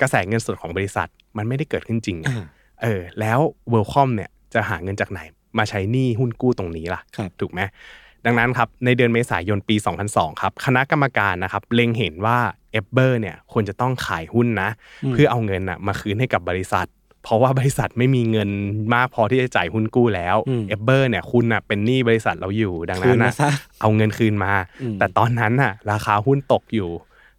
[0.00, 2.44] กระแสเงินสดของบริษัทมันไม่ได้เกิดขึ้นจริงไงอ่า
[2.82, 3.38] เออแล้ว
[3.70, 5.20] เวลคอมเนี่ยจะหาเงินจากไหน
[5.58, 7.60] มาใช้หนี้หุ้นกู้ตรงนี้ล่ะครับถูกไหม
[8.26, 9.76] ดังนั้นครับในเดือนเมษายนปี
[10.08, 12.38] 2002 ครับคณะกรรมการนะครับเล็งเห็นว่า
[12.72, 14.70] เอเบอร์เนี่ยควรจะต้องขายหุ้นนะ
[15.12, 16.86] เพื่อเอาเงินน่ะมาคืนให้กับบริษัท
[17.24, 18.50] เพราะว่าบริษัทไม่มีเงิน
[18.94, 26.90] มากพอที่จะจ่ายหุ้นกู้แล้วอืมเอเบอร์เนี่ยคุณน่ะเป็นหนี้บริษัทเราอยู่ดังคืนั้นนมาน่ะซะเอาเงินคืนมาอืมแต่ตอนนั้นน่ะราคาหุ้นตกอยู่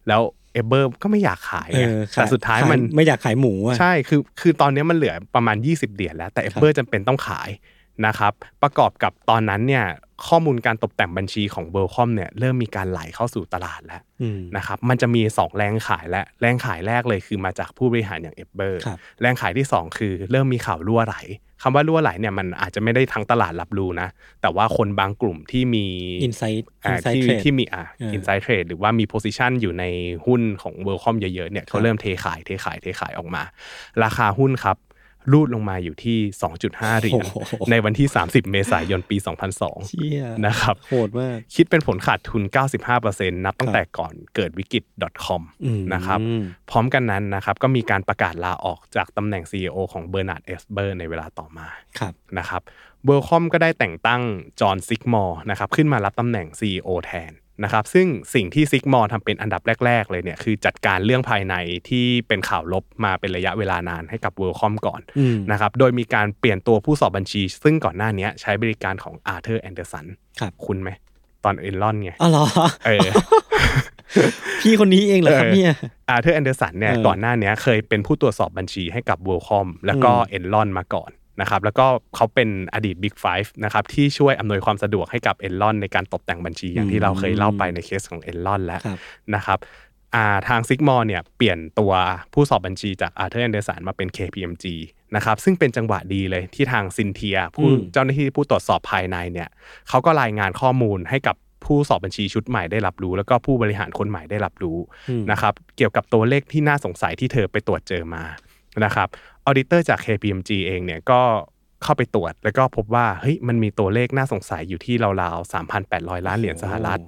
[0.07, 0.21] แล้ว
[0.53, 7.49] เอเบอร์ก็ไม่อยากขายเอไงอแต่สุดท้ายมันไม่อยากขายหมูอะใช่คือคือตอนนี้มันเหลือประมาณ 20 เหรียญแล้วแต่เอเบอร์จำเป็นต้องขาย
[8.05, 8.33] นะครับ
[8.63, 9.85] ประกอบกับตอนนั้นเนี่ย
[10.27, 21.17] ข้อมูลการตกแต่งบัญชีของ WorldCom เนี่ยเริ่มมีการไหลเข้าสู่ตลาดแล้วอืมนะครับมันจะมี 2 แรงขายและแรงขายแรกเลยคือมาจากผู้บริหารอย่าง Ebbers ครับแรงขายที่ 2 คือเริ่มมีข่าวรั่วไหล
[21.63, 24.07] คำว่ารั่วไหลเนี่ยมันอาจจะไม่ได้ทั้งตลาดรับรู้นะ
[24.41, 25.85] แต่ว่าคนบางกลุ่มที่มี
[26.23, 29.83] inside อิ inside เทรดที่มีอ่าเอออิอินไซต์เทรดหรือว่ามี position อยู่ใน
[30.25, 33.43] หุ้นของ WorldCom เยอะๆเนี่ยเขาเริ่มเทขายเทขายเทขายออกมา
[34.03, 34.77] ราคาหุ้นครับ
[35.31, 36.17] รูดลงมาอยู่ที่
[36.59, 39.17] 2.5 เหรียญโอ้โหในวันที่ 30 เมษายนปี
[39.53, 42.43] 2002เชี่ยนะครับโหดมาก คิดเป็นผลขาดทุน
[42.93, 44.83] 95%นับตั้งแต่ก่อนเกิดวิกฤต
[45.25, 46.19] .com อืมนะครับ
[46.69, 51.67] พร้อมกันนั้นนะครับก็มีการประกาศลาออกจากตำแหน่ง CEO ของ Bernard Ebbers ในเวลาต่อมา
[51.99, 52.61] ครับนะครับ
[53.05, 54.21] WorldCom ก็ได้แต่งตั้ง
[54.61, 57.31] จอห์นซิกมอร์นะครับขึ้นมารับตำแหน่ง CEO แทน
[57.63, 61.55] นะครับซึ่งสิ่งที่ซิกมอร์ทำเป็นอันดับแรก ๆ เลยเนี่ยคือจัดการเรื่องภายใน
[61.89, 70.05] ที่เป็นข่าวลบมาเป็นระยะเวลานานให้กับ WorldCom ก่อนอืมนะครับโดยมีการเปลี่ยนตัวผู้สอบบัญชี ซึ่งก่อนหน้านี้ใช้บริการของอาร์เธอร์แอนเดอร์สัน
[70.39, 70.89] ครับคุ้นไหม
[71.43, 72.45] ตอน Enron ไงอ๋อเหรอ
[72.85, 73.09] เออ
[74.61, 75.73] พี่คนนี้เองเหรอครับเนี่ย
[76.09, 81.11] อาร์เธอร์แอนเดอร์สันเนี่ยเออก่อนหน้าเนี้ยเคยเป็นผู้ตรวจสอบบัญชีให้กับ w o r l d c o m แล้วก็อืม Enron มาก่อน
[81.41, 88.97] นะครับแล้วก็เขาเป็นอดีต Big Five นะครับที่ช่วยอำนวยความสะดวกให้กับ Enron ในการตกแต่งบัญชีอย่างที่เราเคยเล่าไปในเคสของ Enron แล้วครับ
[89.35, 89.59] นะครับ
[90.15, 91.93] อ่าทางซิกมอร์เนี่ยเปลี่ยนตัว
[92.33, 94.65] ผู้สอบบัญชีจากอาร์เธอร์แอนเดอร์สันมาเป็น KPMG
[95.15, 99.49] นะครับซึ่งเป็นจังหวะดีเลยที่ทางซินเทีย ผู้อืมเจ้าหน้าที่ผู้ตรวจสอบภายในเนี่ย
[99.89, 104.77] เขาก็รายงานข้อมูลให้กับผู้สอบบัญชีชุดใหม่ได้รับรู้ แล้วก็ผู้บริหารคนใหม่ได้รับรู้
[105.09, 108.23] อืมนะครับเกี่ยวกับตัวเลขที่น่าสงสัยที่เธอไปตรวจเจอมา
[108.85, 109.07] นะครับ
[109.45, 111.21] auditor จาก KPMG เองเนี่ยก็
[111.83, 115.53] เข้าไปตรวจ แล้วก็พบว่าเฮ้ยมันมีตัวเลขน่าสงสัยอยู่ที่ราวๆ
[115.87, 116.99] 3,800 ล้านเหรียญสหรัฐ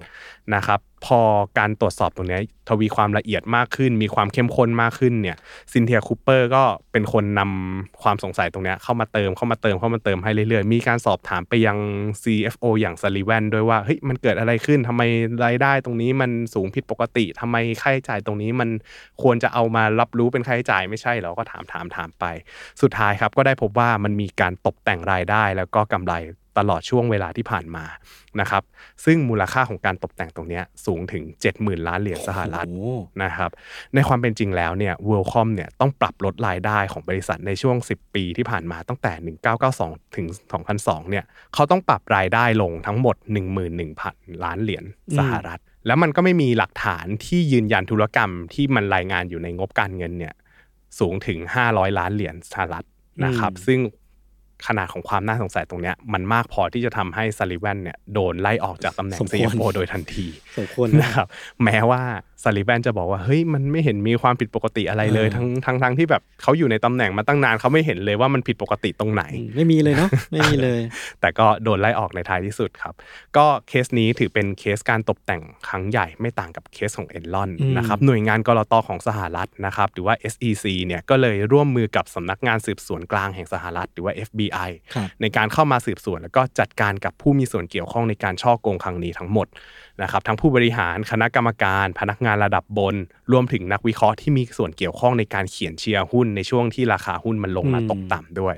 [0.54, 1.20] นะครับพอ
[1.58, 5.36] การตรวจสอบตรงนี้ทวีความละเอียดมากขึ้น มีความเข้มข้นมากขึ้นเนี่ย
[5.72, 11.78] ซินเทียคูเปอร์ก็เป็นคนนำความสงสัยตรงนี้เข้ามาเติมเข้ามาเติมเข้ามาเติมให้เรื่อยๆ มีการสอบถามไปยัง
[12.22, 15.02] CFO อย่างซาลิแวนด้วยว่าเฮ้ยมันเกิดอะไรขึ้นทำไม
[15.44, 18.68] รายได้ตรงนี้มันสูงผิดปกติทำไมค่าใช้จ่ายตรงนี้มัน
[19.22, 22.24] ควรจะเอามารับรู้เป็นค่าใช้จ่ายไม่ใช่เหรอก็ถามถามถามไป
[22.82, 26.14] สุดท้ายครับก็ได้พบว่ามันมีการตกแต่งรายได้แล้วก็กำไร
[26.58, 27.84] ตลอดช่วงเวลาที่ผ่านมา
[28.40, 28.62] นะครับ
[29.04, 31.24] ซึ่งมูลค่าของการตกแต่งตรงเนี้ยสูงถึง
[31.56, 33.50] 70,000 ล้านเหรียญสหรัฐโอ้นะครับ
[33.94, 40.26] ในความเป็นจริงแล้วเนี่ย WorldCom เนี่ยต้องปรับลดรายได้ของบริษัทในช่วง 10 ปีที่ผ่านมาตั้งแต่ 1992 ถึง
[40.68, 41.24] 2002 เนี่ย
[41.54, 43.16] เขาต้องปรับรายได้ลงทั้งหมด
[43.80, 44.84] 11,000 ล้านเหรียญ
[45.18, 50.34] สหรัฐ แล้วมันก็ไม่มีหลักฐานที่ยืนยันธุรกรรมที่มันรายงานอยู่ในงบการเงินเนี่ย
[50.98, 51.38] สูงถึง
[51.68, 52.86] 500 ล้านเหรียญสหรัฐ
[53.24, 53.80] นะครับอืมซึ่ง
[54.66, 60.26] ขนาดของความน่าสงสัยตรงเนี้ยมันมากพอที่จะทำให้ซาลิแวนเนี่ยโดนไล่ออกจากตำแหน่งสมควร CFO โดยทันที
[60.58, 61.26] สมควรนะนะครับ
[61.64, 62.02] แม้ว่า
[62.42, 70.80] ซาลิแวนจะบอกว่าเฮ้ยมันไม่เห็นมีความผิดปกติอะไรเลยเออทั้งทั้งทั้งที่แบบเขาอยู่ในตำแหน่งมาตั้งนานเขาไม่เห็นเลยว่ามันผิดปกติตรงไหนอืมไม่มีเลยเนาะไม่มีเลย
[71.20, 72.94] แต่ก็โดนไล่ออกในท้ายที่สุดครับ
[73.36, 84.53] ก็เคสนี้ถือเป็นเคสการตกแต่งครั้งใหญ่ไม่ต่างกับเคสของเอ็นลอนอืมนะครับหน่วยงานกรตของสหรัฐนะครับหรือว่า SEC เนี่ยก็เลยร่วมมือกับสำนักงานสืบสวนกลางแห่งสหรัฐ หรือว่า FBI
[84.94, 89.46] ครับในการเข้ามาสืบสวน แล้วก็จัดการกับผู้มีส่วนเกี่ยวข้องในการช่อโกงครั้งนี้ทั้งหมด
[90.02, 92.96] นะครับทั้งผู้บริหารคณะกรรมการ พนักงานระดับบน
[93.32, 98.56] รวมถึงนักวิเคราะห์ที่มีส่วนเกี่ยวข้องในการเขียนเชียร์หุ้นในช่วงที่ราคาหุ้นมันลงมาอืมตกต่ำด้วย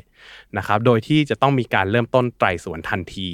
[0.57, 3.29] นะครับโดยที่จะต้องมีการเริ่มต้นไตร่สวนทันที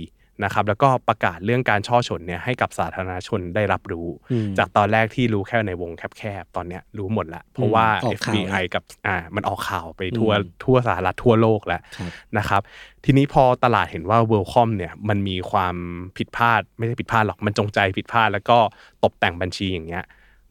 [0.44, 12.60] นะครับแล้วก็ประกาศเรื่องการช่อชนเนี่ยให้กับสาธารณชนได้รับรู้อืมจากตอนแรกที่รู้แค่ในวงแคบๆตอนเนี้ยรู้หมดแล้วเพราะว่าออกข่าว FBI กับอ่ามันออกข่าวไปทั่วอืมทั่วสหรัฐทั่วโลกแล้วครับนะครับ
[13.04, 15.76] ทีนี้พอตลาดเห็นว่า w o r l c o m เนี่ยมันมีความ
[16.18, 18.58] ผิดพลาดไม่ใช่ผิดพลาดหรอกมันจงใจผิดพลาด แล้วก็
[19.04, 20.04] ตกแต่งบัญชีอย่างเงี้ย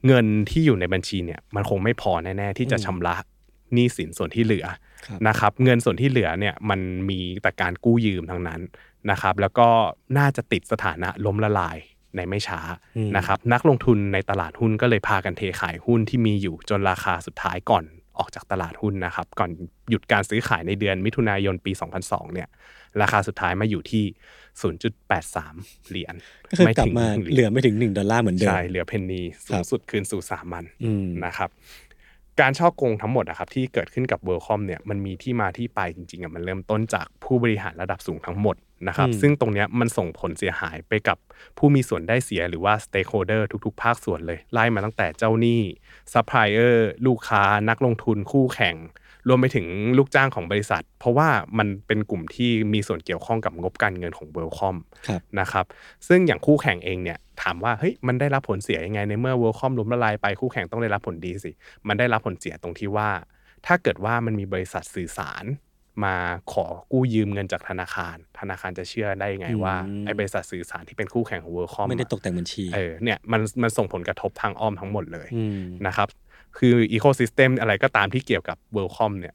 [0.07, 3.15] เงินที่อยู่ในบัญชีเนี่ยมันคงไม่พอแน่ๆที่จะอืมชำระ
[3.73, 4.65] หนี้สินส่วนที่เหลือ
[5.05, 6.79] ครับนะครับเงินส่วนที่เหลือเนี่ยมัน
[7.09, 8.59] มีแต่การกู้ยืมทั้งนั้น
[9.11, 9.67] นะครับแล้วก็
[10.17, 11.77] น่าจะติดสถานะล้มละลาย
[12.15, 12.59] ในไม่ช้า
[12.97, 17.83] อืมนะครับนักลงทุนในตลาดหุ้นก็เลยพากันเทขายหุ้นที่มีอยู่จนราคาสุดท้ายก่อน
[18.19, 19.49] ออกจากตลาดหุ้นนะครับ ก่อน
[19.89, 21.71] หยุดการซื้อขายในเดือนมิถุนายนปี
[22.03, 22.47] 2002 เนี่ย
[23.01, 24.03] ราคาสุดท้ายมาอยู่ที่
[24.71, 26.15] 0.83 เหรียญ
[26.49, 31.49] ก็คือกลับถึงมา1เหลือไม่ถึงหนึ่งดอลลาร์เหมือนเดิม ใช่ เหลือเพนนีครับสูงสุดคืนสู่สามัญอืมนะครับ
[32.41, 38.55] การฉ้อโกงทั้งหมดนะครับที่เกิดขึ้นกับ WorldCom เนี่ยมันมีที่มาที่ไปจริงๆอะมันเริ่มต้นจากผู้บริหารระดับสูงทั้งหมด
[38.87, 41.17] นะครับอืมซึ่งตรงเนี้ยมันส่งผลเสียหายไปกับ
[41.57, 45.61] ผู้มีส่วนได้เสียหรือว่า stakeholder ทุก ๆ ภาคส่วนเลย ไล่มาตั้งแต่เจ้าหนี้
[46.13, 48.77] ซัพพลายเออร์ลูกค้านักลงทุนคู่แข่ง
[49.27, 49.67] รวมไปถึง
[49.97, 54.77] ลูกจ้างของบริษัท เพราะว่ามันเป็นกลุ่มที่มีส่วนเกี่ยวข้องกับงบการเงินของ WorldCom
[55.07, 55.65] ครับนะครับ
[56.07, 61.51] ซึ่งอย่างคู่แข่งเองเนี่ยถามว่าเฮ้ยมันได้รับผลเสียยังไงในเมื่อ w o r l d c o m ล้มละลายไปคู่แข่งต้องได้รับผลดีสิ
[61.87, 63.09] มันได้รับผลเสียตรงที่ว่า
[63.65, 65.43] ถ้าเกิดว่ามันมีบริษัทสื่อสาร
[66.05, 66.15] มา
[66.53, 76.07] ขอกู้ยืมเงินจากธนาคาร ธนาคารจะเชื่อได้ยังไงว่าอืมไอ้บริษัทสื่อสารที่เป็นคู่แข่งของ w o r l d c o m ไม่ได้ตกแต่งบัญชีเออเนี่ยมันมันส่งผลกระทบทางอ้อมทั้งหมดเลยอืมนะครับ
[76.57, 79.33] คืออีโค y ิสเต็มอะไรก็ตามที่เกี่ยวกับ w o r l d c o m เนี่ย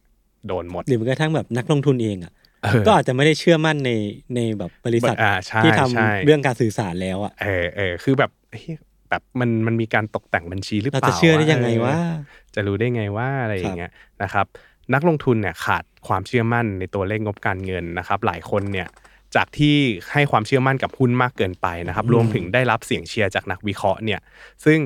[0.49, 2.33] โดนหมดหรือแม้กระทั่งแบบนักลงทุนเองอะ
[2.65, 3.91] เออก็อาจจะไม่ได้เชื่อมั่นใน
[4.35, 8.65] ในแบบบริษัทอ่าใช่ที่ทำใช่เรื่องการสื่อสารแล้วอะเออเออคือแบบเฮ้ย
[9.11, 12.15] แบบมันมันมีการตกแต่งบัญชีหรือเปเราล่าจะเชื่อได้ยังไงวะเออ
[12.55, 13.91] จะรู้ได้ไงว่าอะไรอย่างเงี้ย
[14.23, 14.47] นะครับ
[14.95, 18.89] นักลงทุนเนี่ยขาดความเชื่อมั่นในตัวเลขงบการเงินนะครับ หลายคนเนี่ย
[19.37, 19.77] จากที่
[20.13, 24.21] ให้ความเชื่อมั่นกับหุ้นมากเกินไปนะครับอืมรวมถึงได้รับเสียงเชียร์จากนักวิเคราะห์เนี่ย
[24.65, 24.81] ซึ่ง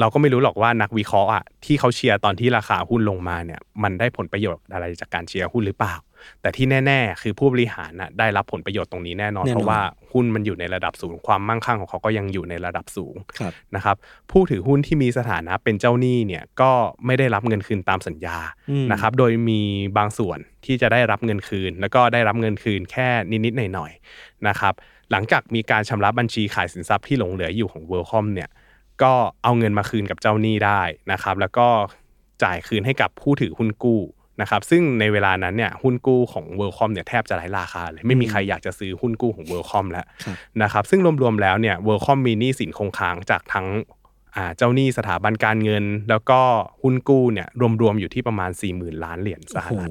[0.00, 5.94] เราก็ไม่รู้หรอกว่านักวิเคราะห์อะที่เขาเชียร์ตอนที่ราคาหุ้นลงมาเนี่ย มันได้ผลประโยชน์อะไรจากการเชียร์หุ้นหรือเปล่า
[6.40, 9.80] แต่ที่แน่ ๆ คือผู้บริหารน่ะได้รับผลประโยชน์ตรงนี้แน่นอนแน่นอนเพราะว่า
[10.14, 13.96] หุ้นมันอยู่ในระดับสูง ความมั่งคั่งของเขาก็ยังอยู่ในระดับสูงครับนะครับ
[14.30, 16.70] ผู้ถือหุ้นที่มีสถานะเป็นเจ้าหนี้เนี่ยก็
[17.06, 18.38] ไม่ได้รับเงินคืนตามสัญญา
[18.70, 19.60] อืมนะครับโดยมี
[19.98, 23.08] บางส่วนที่จะได้รับเงินคืน แล้วก็ได้รับเงินคืนแค่
[23.44, 24.74] นิดๆหน่อยๆนะครับ
[25.10, 28.48] หลังจากมีการชำระบัญชีขายสินทรัพย์ที่หลงเหลืออยู่ของ w o r l d c o m เนี่ย
[29.02, 29.12] ก็
[29.42, 31.68] เอาเงินมาคืนกับเจ้าหนี้ได้นะครับแล้วก็
[32.42, 34.00] จ่ายคืนให้กับผู้ถือหุ้นกู้
[34.40, 39.66] นะครับซึ่งในเวลานั้นเนี่ยหุ้นกู้ของ w o r l d c o m เนี่ยแทบจะไร้ราคาเลยไม่มีใครอยากจะซื้อหุ้นกู้ของ w o r l d
[39.70, 43.66] c o m แล้วครับนะครับซึ่งรวมๆแล้วเนี่ย w o r l d c o m มีหนี้สินคงค้างจากทั้ง
[44.36, 46.40] อ่าเจ้าหนี้สถาบันการเงิน แล้วก็
[46.82, 47.48] หุ้นกู้เนี่ย
[47.82, 49.88] รวมๆอยู่ที่ประมาณ 40,000 ล้านเหรียญสหโอ้โหรัฐ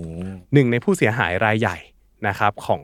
[0.54, 1.78] หนึ่งในผู้เสียหายรายใหญ่
[2.28, 2.84] นะครับของ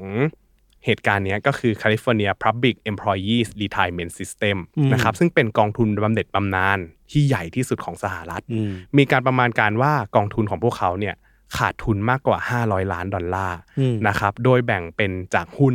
[0.86, 6.80] เหตุการณ์เนี้ยก็คือ California Public Employees Retirement System อืมนะครับซึ่งเป็นกองทุนบำเหน็จบำนาญ
[7.12, 11.16] ที่ใหญ่ที่สุดของสหรัฐอืมมีการประมาณการว่ากองทุนของพวกเขาเนี่ย
[11.58, 15.74] ขาดทุนมากกว่า 500 ล้านดอลลาร์อืมนะครับ โดยแบ่งเป็นจากหุ้น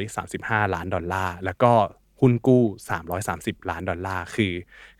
[0.00, 1.72] 235 ล้านดอลลาร์ แล้วก็
[2.20, 2.62] หุ้นกู้
[3.16, 4.52] 330 ล้านดอลลาร์ คือ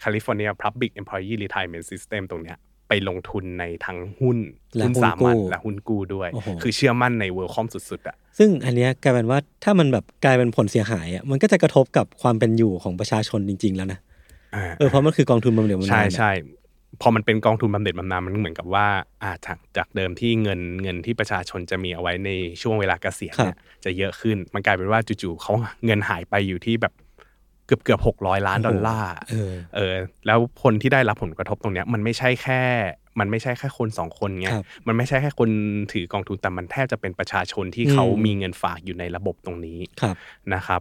[0.02, 4.38] California Public Employee Retirement System ตรงเนี้ยไปลงทุนในทั้งหุ้น
[4.76, 13.98] และหุ้นหุ้นสามัญกู้และหุ้นกู้ด้วยโอ้โหคือเชื่อมั่นใน WorldCom สุดๆอะซึ่งอันเนี้ยกลายเป็นว่าถ้ามันแบบกลายเป็นผลเสียหายอะมันก็จะกระทบกับความเป็นอยู่ของประชาชนจริง ๆ แล้วนะ
[14.78, 16.30] เออเพราะมันคือกองทุนบำเหน็จบำนาญใช่เนี่ยใช่
[17.00, 18.86] พอมันเป็นกองทุนบำเหน็จบำนาญมันเหมือนกับว่า
[19.22, 22.30] อาจากจากเดิมที่เงินเงินที่ประชาชนจะมีเอาไว้ใน
[22.62, 25.52] ช่วงเวลาเกษียณเนี่ยจะเยอะขึ้น มันกลายเป็นว่าจู่ๆเขา
[25.84, 26.92] เงินหายไปอยู่ที่แบบ
[27.66, 29.94] เกือบเกือบหกร้อยล้านดอลลาร์เออเออ
[30.26, 32.60] แล้วคนที่ได้รับผลกระทบตรงเนี้ย มันไม่ใช่แค่
[33.20, 35.50] มันไม่ใช่แค่คนสองคนไงครับมันไม่ใช่แค่คน
[35.92, 40.16] ถือกองทุนแต่มันแทบจะเป็นประชาชนที่อืมเขามีเงินฝากอยู่ในระบบตรงนี้ครับ
[40.54, 40.80] นะครับ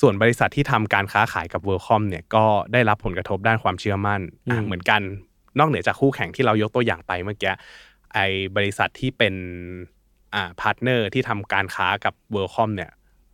[0.00, 5.02] ส่วนบริษัทที่ทำการค้าขายกับ WorldCom เนี่ยก็ได้รับผลกระทบด้านความเชื่อมั่นอะอืมเหมือนกัน
[5.58, 7.52] นอกเหนือจากคู่แข่งที่เรายกตัวอย่างไปเมื่อกี้
[8.14, 8.18] ไอ
[8.56, 9.34] บริษัทที่เป็น
[10.34, 12.90] อ่า partner ที่ทำการค้ากับ WorldCom เนี่ย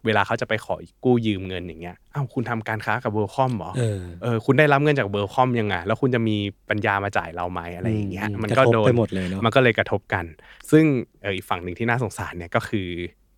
[0.06, 6.36] เวลาเขาจะไปขอกู้ยืมเงินอย่างเงี้ยอ้าวคุณทำการค้ากับ WorldCom เหรอเออเออคุณได้รับเงินจาก WorldCom ยังไงแล้วคุณจะมี
[6.70, 10.24] ปัญญามาจ่ายเราไหมอะไรอย่างเงี้ยอืมมันก็กระทบโดนไปหมดเลยเนอะมันก็เลยกระทบกัน
[10.70, 10.84] ซึ่ง
[11.22, 12.88] เอออีกฝั่งหนึ่งที่น่าสงสารเนี่ยก็คือ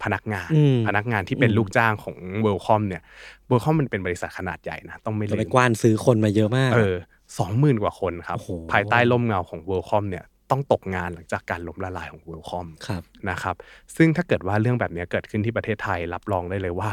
[0.03, 3.03] พนักงานอืมพนักงานที่เป็นอืมลูกจ้างของ WorldCom เนี่ย
[3.47, 6.97] WorldCom มันเป็นบริษัทขนาดใหญ่นะเราต้องไม่เราลืไปกว้านซื้อคนมาเยอะมากเออ
[7.39, 13.57] สองหมื่นกว่าคนครับโอ้โหภายใต้ร่มเงาของ WorldCom เนี่ยต้องตกงานหลังจากการล้มละลายของ WorldCom ครับนะครับ
[13.97, 16.93] ซึ่งถ้าเกิดว่าเรื่องแบบนี้เกิดขึ้นที่ประเทศไทยรับรองได้เลยว่า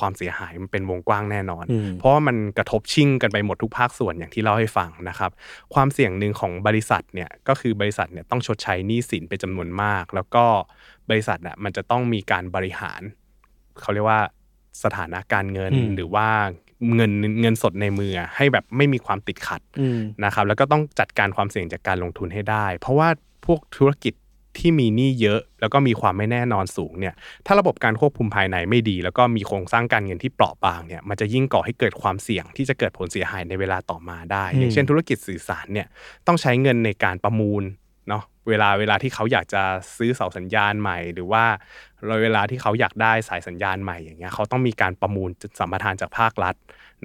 [0.00, 5.30] ความเสียหายมันเป็นวงกว้างแน่นอนอืมเพราะว่ามันกระทบชิ่งกันไปหมดทุกภาคส่วนอย่างที่เล่าให้ฟังนะครับ
[5.74, 10.44] ความเสี่ยงหนึ่งของบริษัทเนี่ยก็คือบริษัทเนี่ยต้องชดใช้หนี้สินเป็นจำนวนมาก แล้วก็
[11.10, 13.00] บริษัทอะมันจะต้องมีการบริหาร
[13.80, 14.22] เขาเรียกว่า
[14.82, 16.28] สถานะการเงินอืมหรือว่า
[16.94, 23.08] เงินเงินสดในมือให้แบบไม่มีความติดขัดอืมนะครับ แล้วก็ต้องจัดการความเสี่ยงจากการลงทุนให้ได้ เพราะว่า
[23.46, 24.14] พวกธุรกิจ
[24.58, 27.14] ที่มีหนี้เยอะแล้วก็มีความไม่แน่นอนสูงเนี่ย
[27.46, 35.86] ถ้าระบบการควบคุมภายในไม่ดี แล้วก็มีโครงสร้างการเงินที่เปราะบางเนี่ยมันจะยิ่งก่อให้เกิดความเสี่ยงที่จะเกิดผลเสียหายในเวลาต่อมาได้อืมอย่างเช่นธุรกิจสื่อสารเนี่ย
[36.26, 37.62] ต้องใช้เงินในการประมูล
[38.08, 39.62] เนาะ เวลาเวลาที่เขาอยากจะ
[39.96, 41.44] ซื้อเสาสัญญาณใหม่ หรือว่า
[42.22, 46.54] เวลาที่เขาอยากได้สายสัญญาณใหม่อย่างเงี้ยเขาต้องมีการประมูลสัมปทานจากภาครัฐ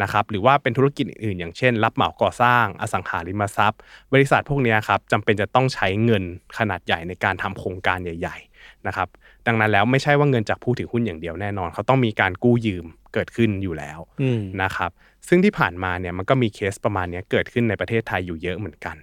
[0.02, 3.80] นะครับหรือว่าเป็นธุรกิจอื่นๆอย่างเช่น รับเหมาก่อสร้างอสังหาริมทรัพย์
[4.14, 6.24] บริษัทพวกเนี้ยครับจำเป็นจะต้องใช้เงิน
[6.58, 9.08] ขนาดใหญ่ในการทำโครงการใหญ่ ๆนะครับ
[9.48, 14.91] ดังนั้นแล้วไม่ใช่ว่าเงินจากผู้ถือหุ้นอย่างเดียวแน่นอน เขาต้องมีการกู้ยืมเกิดขึ้นอยู่แล้วอืมนะครับ
[15.28, 18.96] ซึ่งที่ผ่านมาเนี่ยมันก็มีเคสประมาณเนี้ยเกิดขึ้นในประเทศไทยอยู่เยอะเหมือนกัน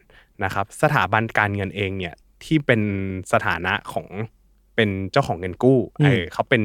[0.44, 2.14] นะครับสถาบันการเงินเองเนี่ย
[2.44, 2.80] ที่เป็น
[3.32, 4.06] สถานะของ
[4.76, 6.62] เป็นเจ้าของเงินกู้อืมเออเขาเป็น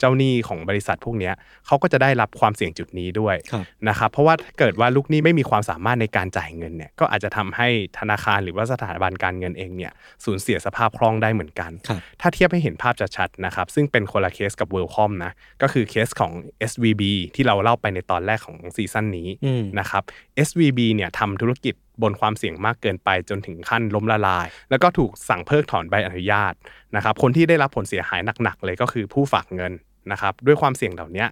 [0.00, 1.34] เจ้าหนี้ของบริษัทพวกเนี้ย
[1.66, 7.68] เขาก็จะได้รับความเสี่ยงจุดนี้ด้วยครับนะครับเพราะว่าถ้าเกิดว่าลูกหนี้ไม่มีความสามารถในการจ่ายเงินเนี่ยก็อาจจะทำให้
[7.98, 9.92] ธนาคารหรือว่าสถาบันการเงินเองเนี่ย
[10.24, 15.32] สูญเสียสภาพคล่องได้เหมือนกันครับถ้าเทียบให้เห็นภาพชัดๆนะครับซึ่งเป็นคนละเคสกับ w o r l d c o m นะ
[15.62, 16.32] ก็คือเคสของ
[16.70, 17.02] SVB
[17.34, 20.02] ที่เราเล่าไปในตอนแรกของซีซั่นนี้อืมนะครับ
[20.46, 26.54] SVB เนี่ยทำธุรกิจ บนความเสี่ยงมากเกินไปจนถึงขั้นล้มละลาย แล้วก็ถูกสั่งเพิกถอนใบอนุญาต
[26.96, 29.72] นะครับคนที่ได้รับผลเสียหายหนักๆเลยก็คือผู้ฝากเงิน
[30.12, 31.26] นะครับด้วยความเสี่ยงเหล่านี้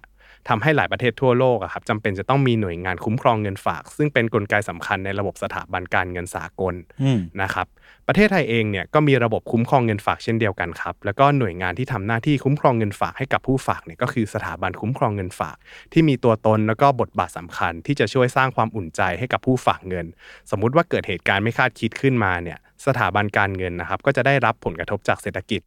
[0.49, 7.67] ทำให้หลายประเทศทั่วโลกอะครับจำเป็นจะต้องมีหน่วยงานคุ้มครองเงินฝาก ซึ่งเป็นนกลไกสำคัญในระบบสถาบันการเงินสากลอืมนะครับ
[8.07, 15.57] ประเทศไทยเองเนี่ยก็มีระบบคุ้มครองเงินฝากเช่นเดียวกันครับแล้วก็หน่วยงานที่ทำหน้าที่คุ้มครองเงินฝากให้กับผู้ฝากเนี่ยก็คือสถาบันคุ้มครองเงินฝาก
[15.93, 20.05] ที่มีตัวตนแล้วก็บทบาทสำคัญ ที่จะช่วยสร้างความอุ่นใจให้กับผู้ฝากเงิน
[20.51, 25.61] สมมุติว่าเกิดเหตุการณ์ไม่คาดคิดขึ้นมาเนี่ยสถาบันการเงินนะครับก็จะได้รับผลกระทบจากเศรษฐกิจ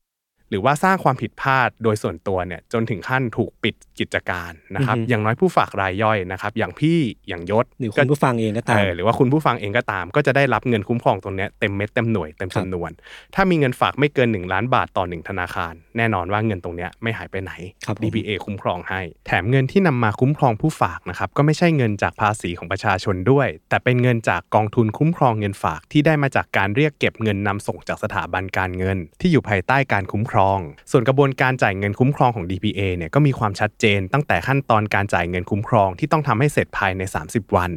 [0.51, 12.90] หรือว่าสร้างความผิดพลาดโดยส่วนตัวเนี่ยจนถึงขั้นถูกปิดกิจการนะครับอือฮึอย่างน้อยผู้ฝากรายย่อยนะครับอย่างพี่อย่างยศหรือก็คุณผู้ฟังเองก็ตามเออหรือว่าคุณผู้ฟังเองก็ตาม ก็จะได้รับเงินคุ้มครองตรงเนี้ยเต็มเม็ดเต็มหน่วยเต็มครับจำนวน
[13.34, 17.53] ถ้ามีเงินฝากไม่เกิน 1 ล้านบาทต่อหนึ่งธนาคาร แน่นอนว่าเงินตรงเนี้ยไม่หายไปไหน
[17.86, 30.59] ครับผม DPA คุ้มครองให้ แถมเงินที่นำมาคุ้มครองผู้ฝากนะครับก็ไม่ใช่เงินจากภาษีของประชาชนด้วย แต่เป็นเงินจากกองทุนคุ้มครองเงินฝากที่ได้มาจากการเรียกเก็บเงินนำส่งจากสถาบันการเงิน ที่อยู่ภายใต้การคุ้มครรอง
[30.91, 37.70] ส่วนกระบวนการจ่ายเงินคุ้มครองของ DPA เนี่ยก็มีความชัดเจนตั้งแต่ขั้นตอนการจ่ายเงินคุ้มครองที่ต้องทำให้เสร็จภายใน 30 วัน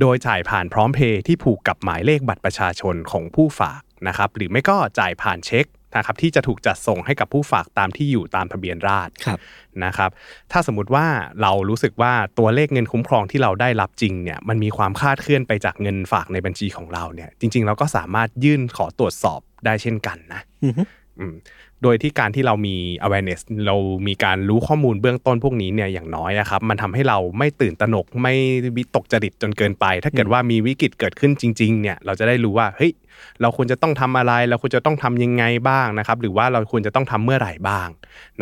[0.00, 9.38] โดยจ่ายผ่านพร้อมเพย์ที่ผูกกับหมายเลขบัตรประชาชนของผู้ฝากนะครับหรือไม่ก็จ่ายผ่านเช็คนะครับที่จะถูกจัดส่งให้กับผู้ฝากตามที่อยู่ตามทะเบียนราษฎรครับ
[9.84, 10.10] นะครับ
[10.52, 11.06] ถ้าสมมติว่า
[11.42, 20.82] เรารู้สึกว่าตัวเลขเงินคุ้มครองที่เราได้รับจริงเนี่ยมันมีความคลาดเคลื่อนไปจากเงินฝากในบัญชีของเราเนี่ยจริง ๆ เราก็สามารถยื่นขอตรวจสอบได้เช่นกันนะอือฮึ
[21.20, 21.34] อืม
[21.82, 22.76] โดยที่การที่เรามี
[23.06, 23.76] awareness เรา
[24.06, 28.34] มีการรู้ข้อมูลเบื้องต้นพวกนี้เนี่ยอย่างน้อยอะครับมันทำให้เราไม่ตื่นตระหนกไม่
[28.76, 32.92] วิตกจริตจนเกินไป ถ้าเกิดว่ามีวิกฤตเกิดขึ้นจริง ๆ เนี่ยเราจะได้รู้ว่าเฮ้ย
[33.40, 37.88] เราควรจะต้องทำอะไร เราควรจะต้องทำยังไงบ้างนะครับ หรือว่าเราควรจะต้องทำเมื่อไหร่บ้าง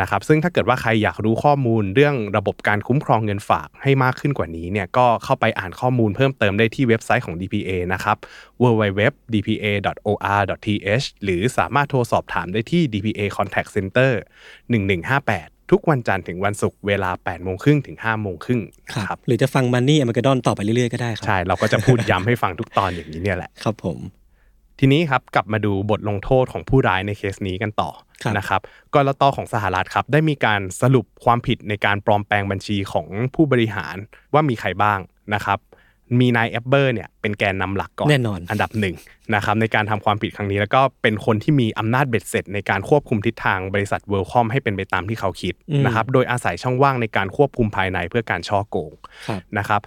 [0.01, 8.17] นะครับ ซึ่งถ้าเกิดว่าใครอยากรู้ข้อมูลเรื่องระบบการคุ้มครองเงินฝากให้มากขึ้นกว่านี้เนี่ยก็เข้าไปอ่านข้อมูลเพิ่มเติมได้ที่เว็บไซต์ของ DPA นะครับ
[8.63, 14.13] www.dpa.or.th หรือสามารถโทรสอบถามได้ที่ DPA Contact Center
[14.91, 18.61] 1158 ทุกวันจันทร์ถึงวันศุกร์เวลา8โมงครึ่งถึง5โมงครึ่ง
[18.93, 23.99] ครับนะครับหรือจะฟัง Money Armageddon ต่อไปเรื่อยๆ ก็ได้ครับใช่ เราก็จะพูดย้ำให้ฟังทุกตอนอย่างนี้เนี่ยแหละ ครับผม
[24.79, 27.91] ทีนี้ครับกลับมาดูบทลงโทษของผู้ร้ายในเคสนี้กันต่อ
[28.23, 28.61] ครับนะครับ
[28.95, 33.97] ก.ล.ต.ของสหรัฐครับได้มีการสรุปความผิดในการปลอมแปลงบัญชีของผู้บริหาร
[34.35, 34.99] ว่ามีใครบ้าง
[35.35, 35.59] นะครับ
[36.21, 38.95] มีนายเอบเบอร์เนี่ยเป็นแกนนำหลักก่อนแน่นอนอันดับหนึ่ง
[39.35, 48.93] นะครับในการทำความผิดครั้งนี้แล้วก็เป็นคนที่มีอำนาจเบ็ดเสร็จ ในการควบคุมทิศทางบริษัท WorldCom ให้เป็นไปตามที่เขาคิดอืมนะครับโดยอาศัยช่องว่างในการควบคุมภายในเพื่อการฉ้อโกง
[49.29, 49.83] ครับนะครับ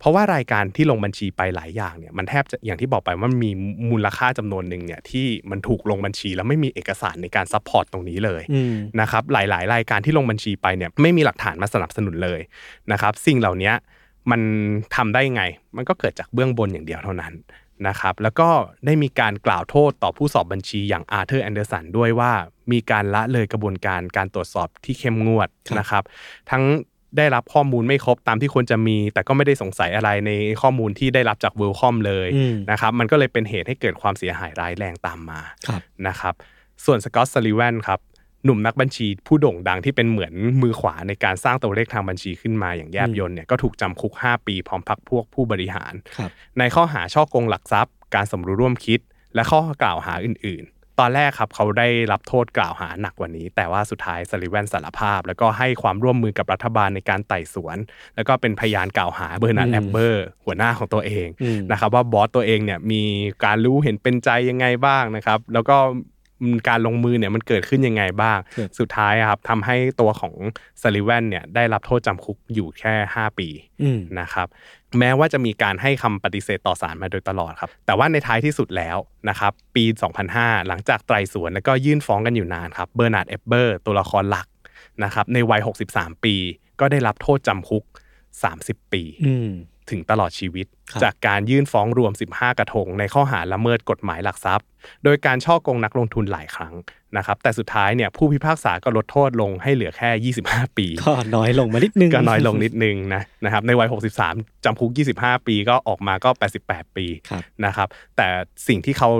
[0.00, 3.50] เพราะว่ารายการที่ลงบัญชีไปหลายอย่างเนี่ยมันแทบจะอย่างที่บอกไปว่ามันมี
[3.90, 12.40] มูลค่าจำนวนหนึ่งเนี่ยที่มันถูกลงบัญชีแล้วไม่มีเอกสารในการ support ตรงนี้เลยอืมนะครับหลาย ๆ รายการที่ลงบัญชีไปเนี่ยไม่มีหลักฐานมาสนับสนุนเลย
[12.92, 13.72] นะครับสิ่งเหล่านี้
[14.30, 14.40] มัน
[14.96, 15.42] ทำได้ไง
[15.76, 17.32] มันก็เกิดจากเบื้องบนอย่างเดียวเท่านั้น
[17.88, 18.48] นะครับ แล้วก็
[18.86, 22.32] ได้มีการกล่าวโทษต่อผู้สอบบัญชีอย่าง Arthur Andersen ด้วยว่า
[22.72, 26.04] มีการละเลยกระบวนการการตรวจสอบที่เข้มงวดครับนะครับ
[26.50, 26.62] ทั้ง
[27.16, 30.30] ได้รับข้อมูลไม่ครบตามที่ควรจะมี แต่ก็ไม่ได้สงสัยอะไรใน
[30.62, 36.34] ข้อมูลที่ได้รับจาก WorldCom เลยอืมนะครับ มันก็เลยเป็นเหตุให้เกิดความเสียหายร้ายแรงตามมาครับนะครับ
[36.84, 38.00] ส่วนสกอตต์ซัลลิแวนครับ
[38.44, 40.32] หนุ่มนักบัญชีผู้โด่งดังที่เป็นเหมือน
[40.62, 49.00] มือขวาในการสร้างตัวเลขทางบัญชีขึ้นมาอย่างแยบยลเนี่ยก็ถูกจำคุก 5 ปีพร้อมพรรคพวกผู้บริหารครับในข้อหาฉ้อโกงหลักทรัพย์ การสมรู้ร่วมคิด
[49.34, 57.76] และข้อกล่าวหาอื่น ๆ ตอนแรกครับเขาได้รับโทษกล่าวหาหนักกว่านี้ แต่ว่าสุดท้ายซัลลิแวนสารภาพ แล้วก็ให้ความร่วมมือกับรัฐบาลในการไต่สวน
[58.16, 63.02] แล้วก็เป็นพยานกล่าวหาเบอร์นาร์ดอืมแอบเบอร์หัวหน้าของตัวเองอืมนะครับว่าบอสตัวเองเนี่ยมี
[63.44, 65.76] การรู้เห็นเป็นใจยังไงบ้างนะครับแล้วก็
[66.68, 70.34] การลงมือเนี่ยมันเกิดขึ้นยังไงบ้างครับสุดท้ายอะครับทำให้ตัวของ
[70.82, 73.48] ซัลลิแวนเนี่ยได้รับโทษจำคุกอยู่แค่ 5 ปี
[73.82, 74.46] อืมนะครับ
[74.98, 78.96] แม้ว่าจะมีการให้คำปฏิเสธต่อศาลมาโดยตลอดครับ แต่ว่าในท้ายที่สุดแล้ว
[79.28, 79.84] นะครับปี
[80.26, 84.46] 2005 หลังจากไต่สวนแล้วก็ยื่นฟ้องกันอยู่นานครับเบอร์นาร์ดเอบเบอร์ตัวละครหลัก
[85.04, 85.60] นะครับในวัย
[85.92, 86.34] 63 ปี
[86.80, 87.84] ก็ได้รับโทษจำคุก
[88.38, 89.50] 30 ปีอืม
[89.90, 94.66] ถึงตลอดชีวิตครับจากการยื่นฟ้องรวม 15 กระทง ในข้อหาละเมิดกฎหมายหลักทรัพย์
[95.04, 96.74] โดยการช่อโกงนักลงทุนหลายครั้ง
[97.16, 103.88] นะครับแต่สุดท้ายเนี่ยผู้พิพากษาก็ลดโทษลงให้เหลือแค่ 25 ปี ก็น้อยลงมานิดนึงก็น้อยลงนิดนึงนะนะครับในวัย
[104.26, 106.30] 63 จำคุก 25 ปีก็ออกมาก็
[106.64, 108.28] 88 ปีครับนะครับแต่
[108.68, 109.10] สิ่งที่เขา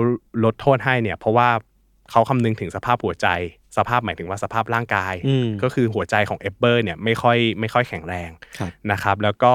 [0.43, 1.49] ลดโทษให้เนี่ยเพราะว่า
[2.11, 3.27] เขาคำนึงถึงสภาพหัวใจ
[3.77, 9.53] สภาพหมายถึงว่าสภาพร่างกายอืมก็คือหัวใจของเอเบอร์เนี่ยไม่ค่อยไม่ค่อยแข็งแรงครับนะครับแล้วก็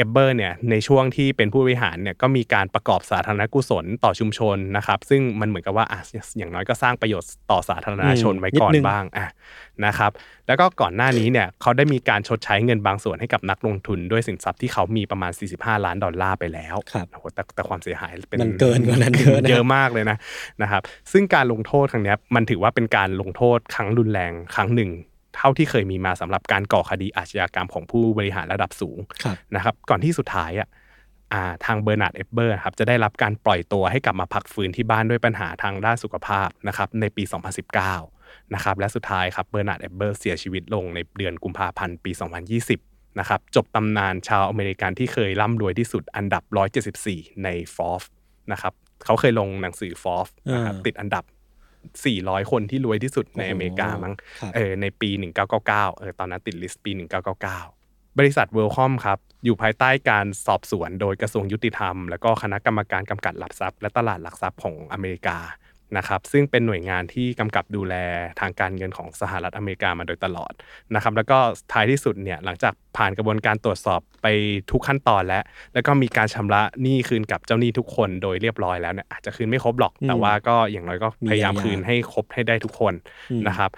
[0.00, 6.00] เอเบอร์เนี่ยในช่วงที่เป็นผู้บริหารเนี่ยก็มีการประกอบสาธารณกุศลต่อชุมชนนะครับ ซึ่งมันเหมือนกับว่าอะ
[6.38, 9.26] อย่างน้อยก็สร้างประโยชน์ต่อสาธารณชนไว้ก่อนนิดนึงบ้างอะ
[9.86, 10.10] นะครับ
[10.46, 20.16] แล้วก็ก่อนหน้านี้เนี่ยเขาได้มีการชดใช้เงินบางส่วนให้กับนักลงทุนด้วยสินทรัพย์ที่เขามีประมาณ 45 ล้านดอลลาร์ไปแล้วครับโอ้โหแต่แต่ความเสียหายเป็นมันเกินกว่านั้นเยอะนะเยอะมากเลยนะ
[20.62, 20.82] นะครับ
[21.12, 24.90] ซึ่งการลงโทษครั้งเนี้ยมันถือว่าเป็นการลงโทษครั้งรุนแรงครั้งหนึ่ง
[25.36, 30.68] เท่าที่เคยมีมาสำหรับการก่อคดีอาชญากรรมของผู้บริหารระดับสูงครับนะครับ ก่อนที่สุดท้ายอะ
[31.32, 37.22] อ่าทางเบอร์นาร์ดเอบเบอร์ครับจะได้รับการปล่อยตัวให้กลับมาพักฟื้นที่บ้านด้วยปัญหาทางด้านสุขภาพนะครับในปี
[37.88, 42.10] 2019 นะครับและสุดท้ายครับเบอร์นาร์ดเอบเบอร์เสียชีวิตลงในเดือนกุมภาพันธ์ปี
[42.64, 46.42] 2020 นะครับจบตำนานชาวอเมริกันที่เคยร่ำรวยที่สุดอันดับ
[46.92, 48.10] 174 ในฟอร์
[48.52, 48.74] นะครับ
[49.04, 51.24] เขาเคยลงหนังสือฟอร์นะครับอ่าติดอันดับ
[52.04, 55.10] 400 คนที่รวยที่สุดในอเมริกามั้งครับเออในปี
[55.54, 56.90] 1999เออตอนนั้นติด list ปี
[57.54, 65.38] 1999 บริษัท WorldCom ครับ อยู่ภายใต้การสอบสวนโดยกระทรวงยุติธรรม แล้วก็คณะกรรมการกำกับหลักทรัพย์และตลาดหลักทรัพย์ของอเมริกา
[65.96, 67.94] นะครับซึ่งเป็นหน่วยงานที่กำกับดูแล
[68.40, 70.52] ทางการเงินของสหรัฐอเมริกามาโดยตลอด
[70.94, 71.38] นะครับแล้วก็
[71.72, 74.26] ท้ายที่สุดเนี่ยหลังจากผ่านกระบวนการตรวจสอบไป
[74.70, 75.42] ทุกขั้นตอนแล้ว
[75.74, 82.94] แล้วก็มีการชำระหนี้คืนกับเจ้าหนี้ทุกคนโดยเรียบร้อยแล้วเนี่ยอาจจะคืนไม่ครบหรอก แต่ว่าก็อย่างน้อยก็พยายามคืนให้ครบให้ได้ทุกคน
[83.48, 83.70] นะครับ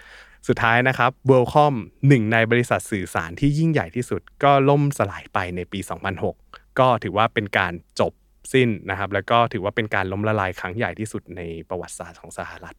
[0.49, 1.75] สุดท้ายนะครับ w o r l d c o m
[2.09, 5.81] หนึ่งในบริษัทสื่อสารที่ยิ่งใหญ่ที่สุด ก็ล่มสลายไปในปี
[6.29, 8.13] 2006 ก็ถือว่าเป็นการจบ
[8.53, 12.77] สิ้นนะครับ แล้วก็ถือว่าเป็นการล้มละลายครั้งใหญ่ที่สุดในประวัติศาสตร์ของสหรัฐ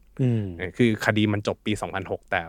[0.76, 2.42] คือคดีมันจบปี 2006 แต่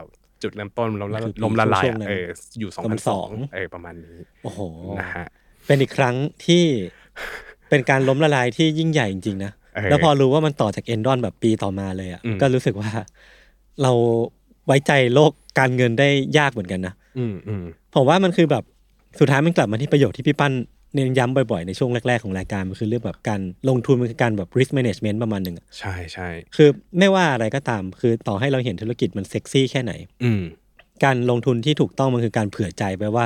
[0.44, 2.26] จุดเริ่มต้นล้มละล้มละลายเออ
[2.60, 2.72] อยู่
[3.12, 4.60] 2002เออประมาณนี้โอ้โห
[5.00, 5.28] นะฮะ
[5.68, 6.64] เป็นอีกครั้งที่
[7.70, 9.52] เป็นการล้มละลายที่ยิ่งใหญ่จริงๆนะ
[9.90, 12.90] แล้วพอรู้ว่ามันต่อจากเอนดอนแบบปีต่อมาเลยอะก็รู้สึกว่า
[13.82, 13.92] เรา
[14.66, 18.64] ไว้ใจโลกการเงินได้ยากเหมือนกันนะอืมอืมผมว่ามันคือแบบ
[19.20, 20.54] สุดท้ายมันกลับมาที่ประโยชน์ที่พี่ปั้น
[20.96, 26.70] เน้นย้ำบ่อยๆ ในช่วงแรก ๆ ของรายการ มันคือเรื่องแบบการลงทุนมันคือการแบบ risk management ประมาณหนึ่งใช่ใช่คือ
[27.00, 29.94] ไม่ว่าอะไรก็ตาม คือต่อให้เราเห็นธุรกิจมันเซ็กซี่แค่ไหน
[30.24, 30.32] อื
[31.04, 33.26] การลงทุนที่ถูกต้องมันคือการเผื่อใจไปว่า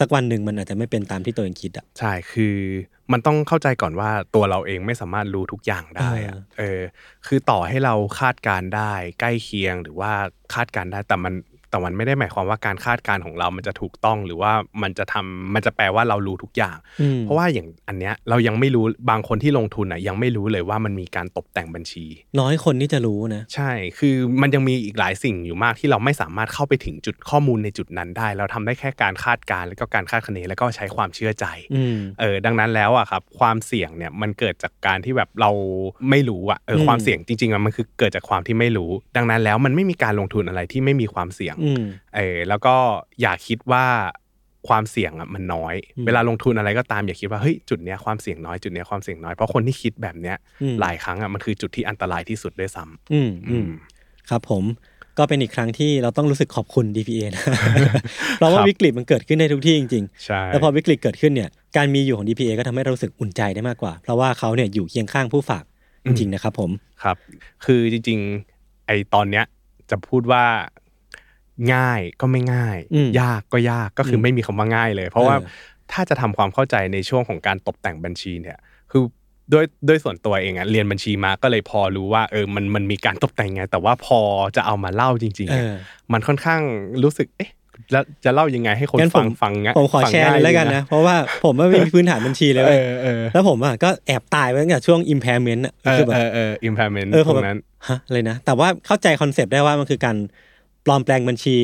[0.00, 2.56] สักวันหนึ่งมันอาจจะไม่เป็นตามที่ตัวเองคิดอะใช่คือ
[3.12, 6.80] มันต้องเข้าใจก่อนว่าตัวเราเองไม่สามารถรู้ทุกอย่างได้อะเออ
[7.26, 10.12] คือต่อให้เราคาดการได้ ใกล้เคียงหรือว่า
[10.54, 11.34] คาดการได้แต่มัน
[11.70, 14.52] แต่มันไม่ได้หมายความว่าการคาดการณ์ของเรามันจะถูกต้องหรือว่า
[14.82, 16.76] มันจะทำมันจะแปลว่าเรารู้ทุกอย่าง
[17.22, 22.06] เพราะว่าอย่างอันเนี้ยเรายังไม่รู้บางคนที่ลงทุนอะยังไม่รู้เลยว่ามันมีการตกแต่งบัญชี
[22.40, 31.46] น้อยคนที่จะรู้นะ ใช่ คือมันยังมีอีกหลายสิ่งอยู่มากที่เราไม่สามารถเข้าไปถึงจุดข้อมูลในจุดนั้นได้ เราทำได้แค่การคาดการณ์แล้วก็การคาดคะเนแล้วก็ใช้ความเชื่อใจ
[32.20, 35.50] เออดังนั้นแล้วอะครับความเสี่ยงเนี่ยมันเกิดจากการที่แบบเรา
[36.10, 41.55] ไม่รู้อะเออความเสี่ยงจริงๆมันคือเกิดจากความที่ไม่รู้ ดังนั้นแล้วมันไม่มีการลงทุนอะไรที่ไม่มีความเสี่ยง
[42.16, 42.74] เออแล้วก็
[43.20, 43.84] อย่าคิดว่า
[44.68, 45.74] ความเสี่ยงอะมันน้อย
[46.06, 50.36] เวลาลงทุนอะไรก็ตามอย่าคิดว่าเฮ้ยจุดเนี้ยความเสี่ยงน้อยจุดเนี้ยความเสี่ยงน้อยเพราะคนที่คิดแบบเนี้ย
[50.80, 53.68] หลายครั้งอะมันคือจุดที่อันตรายที่สุดด้วยซ้ำอืมอืม
[54.30, 54.64] ครับผม
[55.18, 57.42] ก็เป็นอีกครั้งที่เราต้องรู้สึกขอบคุณ DPA นะ
[58.38, 65.64] เพราะว่าวิกฤตมันเกิดขึ้นในทุกที่จริงๆใช่แล้วพอวิกฤตเกิดขึ้นเนี่ย การมีอยู่ของ DPA ก็ทำให้เรารู้สึกอุ่นใจได้มากกว่า เพราะว่าเขาเนี่ยอยู่เคียงข้างผู้ฝาก
[66.04, 66.70] จริงๆนะครับผม
[67.02, 67.16] ครับ
[67.64, 69.44] คือจริงๆ ไอตอนเนี้ย
[69.90, 70.44] จะพูดว่า
[71.74, 72.76] ง่ายก็ไม่ง่าย
[73.20, 75.36] ยากก็ยากก็คือไม่มีคำว่าง่ายเลย เพราะว่า
[75.92, 78.58] ถ้าจะทำความเข้าใจในช่วงของการตกแต่งบัญชีเนี่ย
[78.90, 79.02] คือ
[79.52, 84.20] ด้วยด้วยส่วนตัวเองอะเรียนบัญชีมาก็เลยพอรู้ว่าเออมันมันมีการตกแต่งไง แต่ว่าพอ
[84.56, 86.60] จะเอามาเล่าจริงๆมันค่อนข้าง
[87.02, 87.50] รู้สึกเอ๊ะ
[87.92, 92.64] แล้วจะเล่ายังไงให้คนฟังฟังงผมขอแชร์เลยแล้วกันนะ เพราะว่าผมไม่มีพื้นฐานบัญชีเลย
[93.32, 100.16] แล้วผมอะก็แอบตายไปตั้งแต่ช่วง impairment อะคือแบบเออ impairment ตรงนั้นฮะเลยนะ แต่ว่าเข้าใจคอนเซปต์ได้ว่ามันคือการ
[100.86, 101.58] ปลอมแปลงบัญชี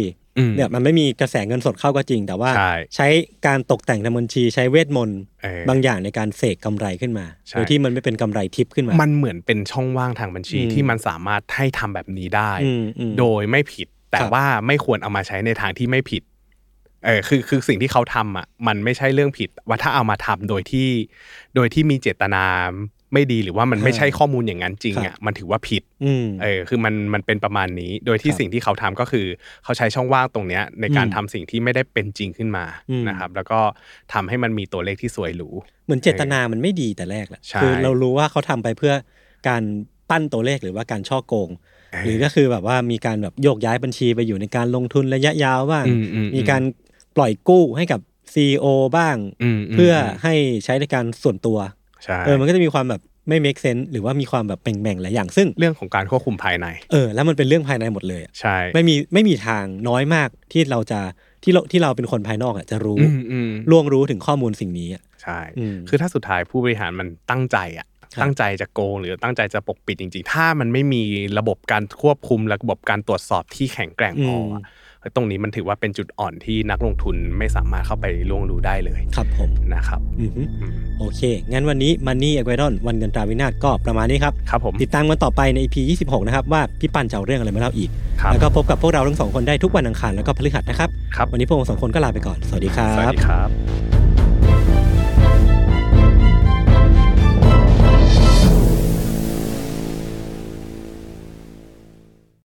[0.56, 2.50] เนี่ยมันไม่มีกระแสเงินสดเข้าก็จริง แต่ว่า
[2.96, 3.06] ใช้
[3.46, 5.20] การตกแต่งทางบัญชีใช้เวทมนต์
[5.68, 12.50] บางอย่างในการเสกกาไรขึ้นมาโดยที่มันไม่เป็นกำไรทิปขึ้นมา มันเหมือนเป็นช่องว่างทางบัญชีที่มันสามารถให้ทำแบบนี้ได้
[13.18, 16.22] โดยไม่ผิด แต่ว่าไม่ควรเอามาใช้ในทางที่ไม่ผิด
[17.04, 20.88] เออคือคือสิ่งที่เขาทำอะมันไม่ใช่เรื่องผิด ว่าถ้าเอามาทำโดยที่
[21.54, 22.44] โดยที่มีเจตนา
[23.12, 25.82] ไม่ดีหรือว่ามันไม่ใช่ข้อมูลอย่างนั้นจริงอะมันถือว่าผิด
[26.42, 29.26] เออคือมันมันเป็นประมาณนี้ โดยที่สิ่งที่เขาทำก็คือ
[29.64, 32.64] เขาใช้ช่องว่างตรงเนี้ยในการทำสิ่งที่ไม่ได้เป็นจริงขึ้นมา
[33.08, 33.60] นะครับ แล้วก็
[34.12, 35.48] ทำให้มันมีตัวเลขที่สวยหรู
[35.84, 38.94] เหมือนเจตนามันไม่ดีแต่แรกแหละคือเรารู้ว่าเขาทำไปเพื่อ
[39.48, 39.62] การ
[40.10, 41.50] ปั้นตัวเลขหรือว่าการช่อโกง
[42.04, 45.84] หรือก็คือแบบว่ามีการแบบโยกย้ายบัญชีไปอยู่ในการลงทุนระยะยาวบ้าง
[46.34, 46.62] มีการ
[47.16, 48.00] ปล่อยกู้ให้กับ
[48.34, 49.16] ซีอบ้าง
[49.74, 49.92] เพื่อ
[50.22, 50.34] ให้
[50.64, 51.58] ใช้ในการส่วนตัว
[52.26, 61.00] เออมันก็จะมีความแบบไม่ make sense หรือว่ามีความแบบแบ่งๆหลายอย่างซึ่งเรื่องของการควบคุมภายใน เออ แล้วมันเป็นเรื่องภายในหมดเลยใช่ไม่มีไม่มีทางน้อยมากที่เราจะ
[61.44, 62.98] ที่เราที่เราเป็นคนภายนอกอะจะรู้
[63.70, 65.40] ล่วงรู้ถึงข้อมูลสิ่งนี้อะใช่
[65.88, 67.86] คือถ้าสุดท้ายผู้บริหารมันตั้งใจอะ
[68.22, 71.02] ตั้งใจจะโกงหรือตั้งใจจะปกปิดจริง ๆ ถ้ามันไม่มี
[71.38, 74.38] ระบบการควบคุมระบบการตรวจสอบที่แข็งแกร่งพอ
[75.14, 80.00] ตรงนี้มันถือว่าเป็นจุดอ่อนที่นักลงทุนไม่สามารถเข้าไปล่วงรู้ได้เลยครับผมนะครับ
[80.98, 81.20] โอเค
[81.52, 87.90] งั้นวันนี้มันนี่อ q ว i ดอนวันเงินตราวินาศก็ประมาณนี้ครับครับผมติดตามกันต่อไปใน EP 26 นะครับ ว่าพี่ปันจะเอาเรื่องอะไรมาเล่าอีก
[88.32, 94.11] แล้วก็พบกับพวกเราทั้งสองคนได้ทุกวันอังคารแล้วก็พฤหัสนะครับครับวันนี้พวกเราสองคนก็ลาไปก่อน สวัสดีครับ สวัสดีครับ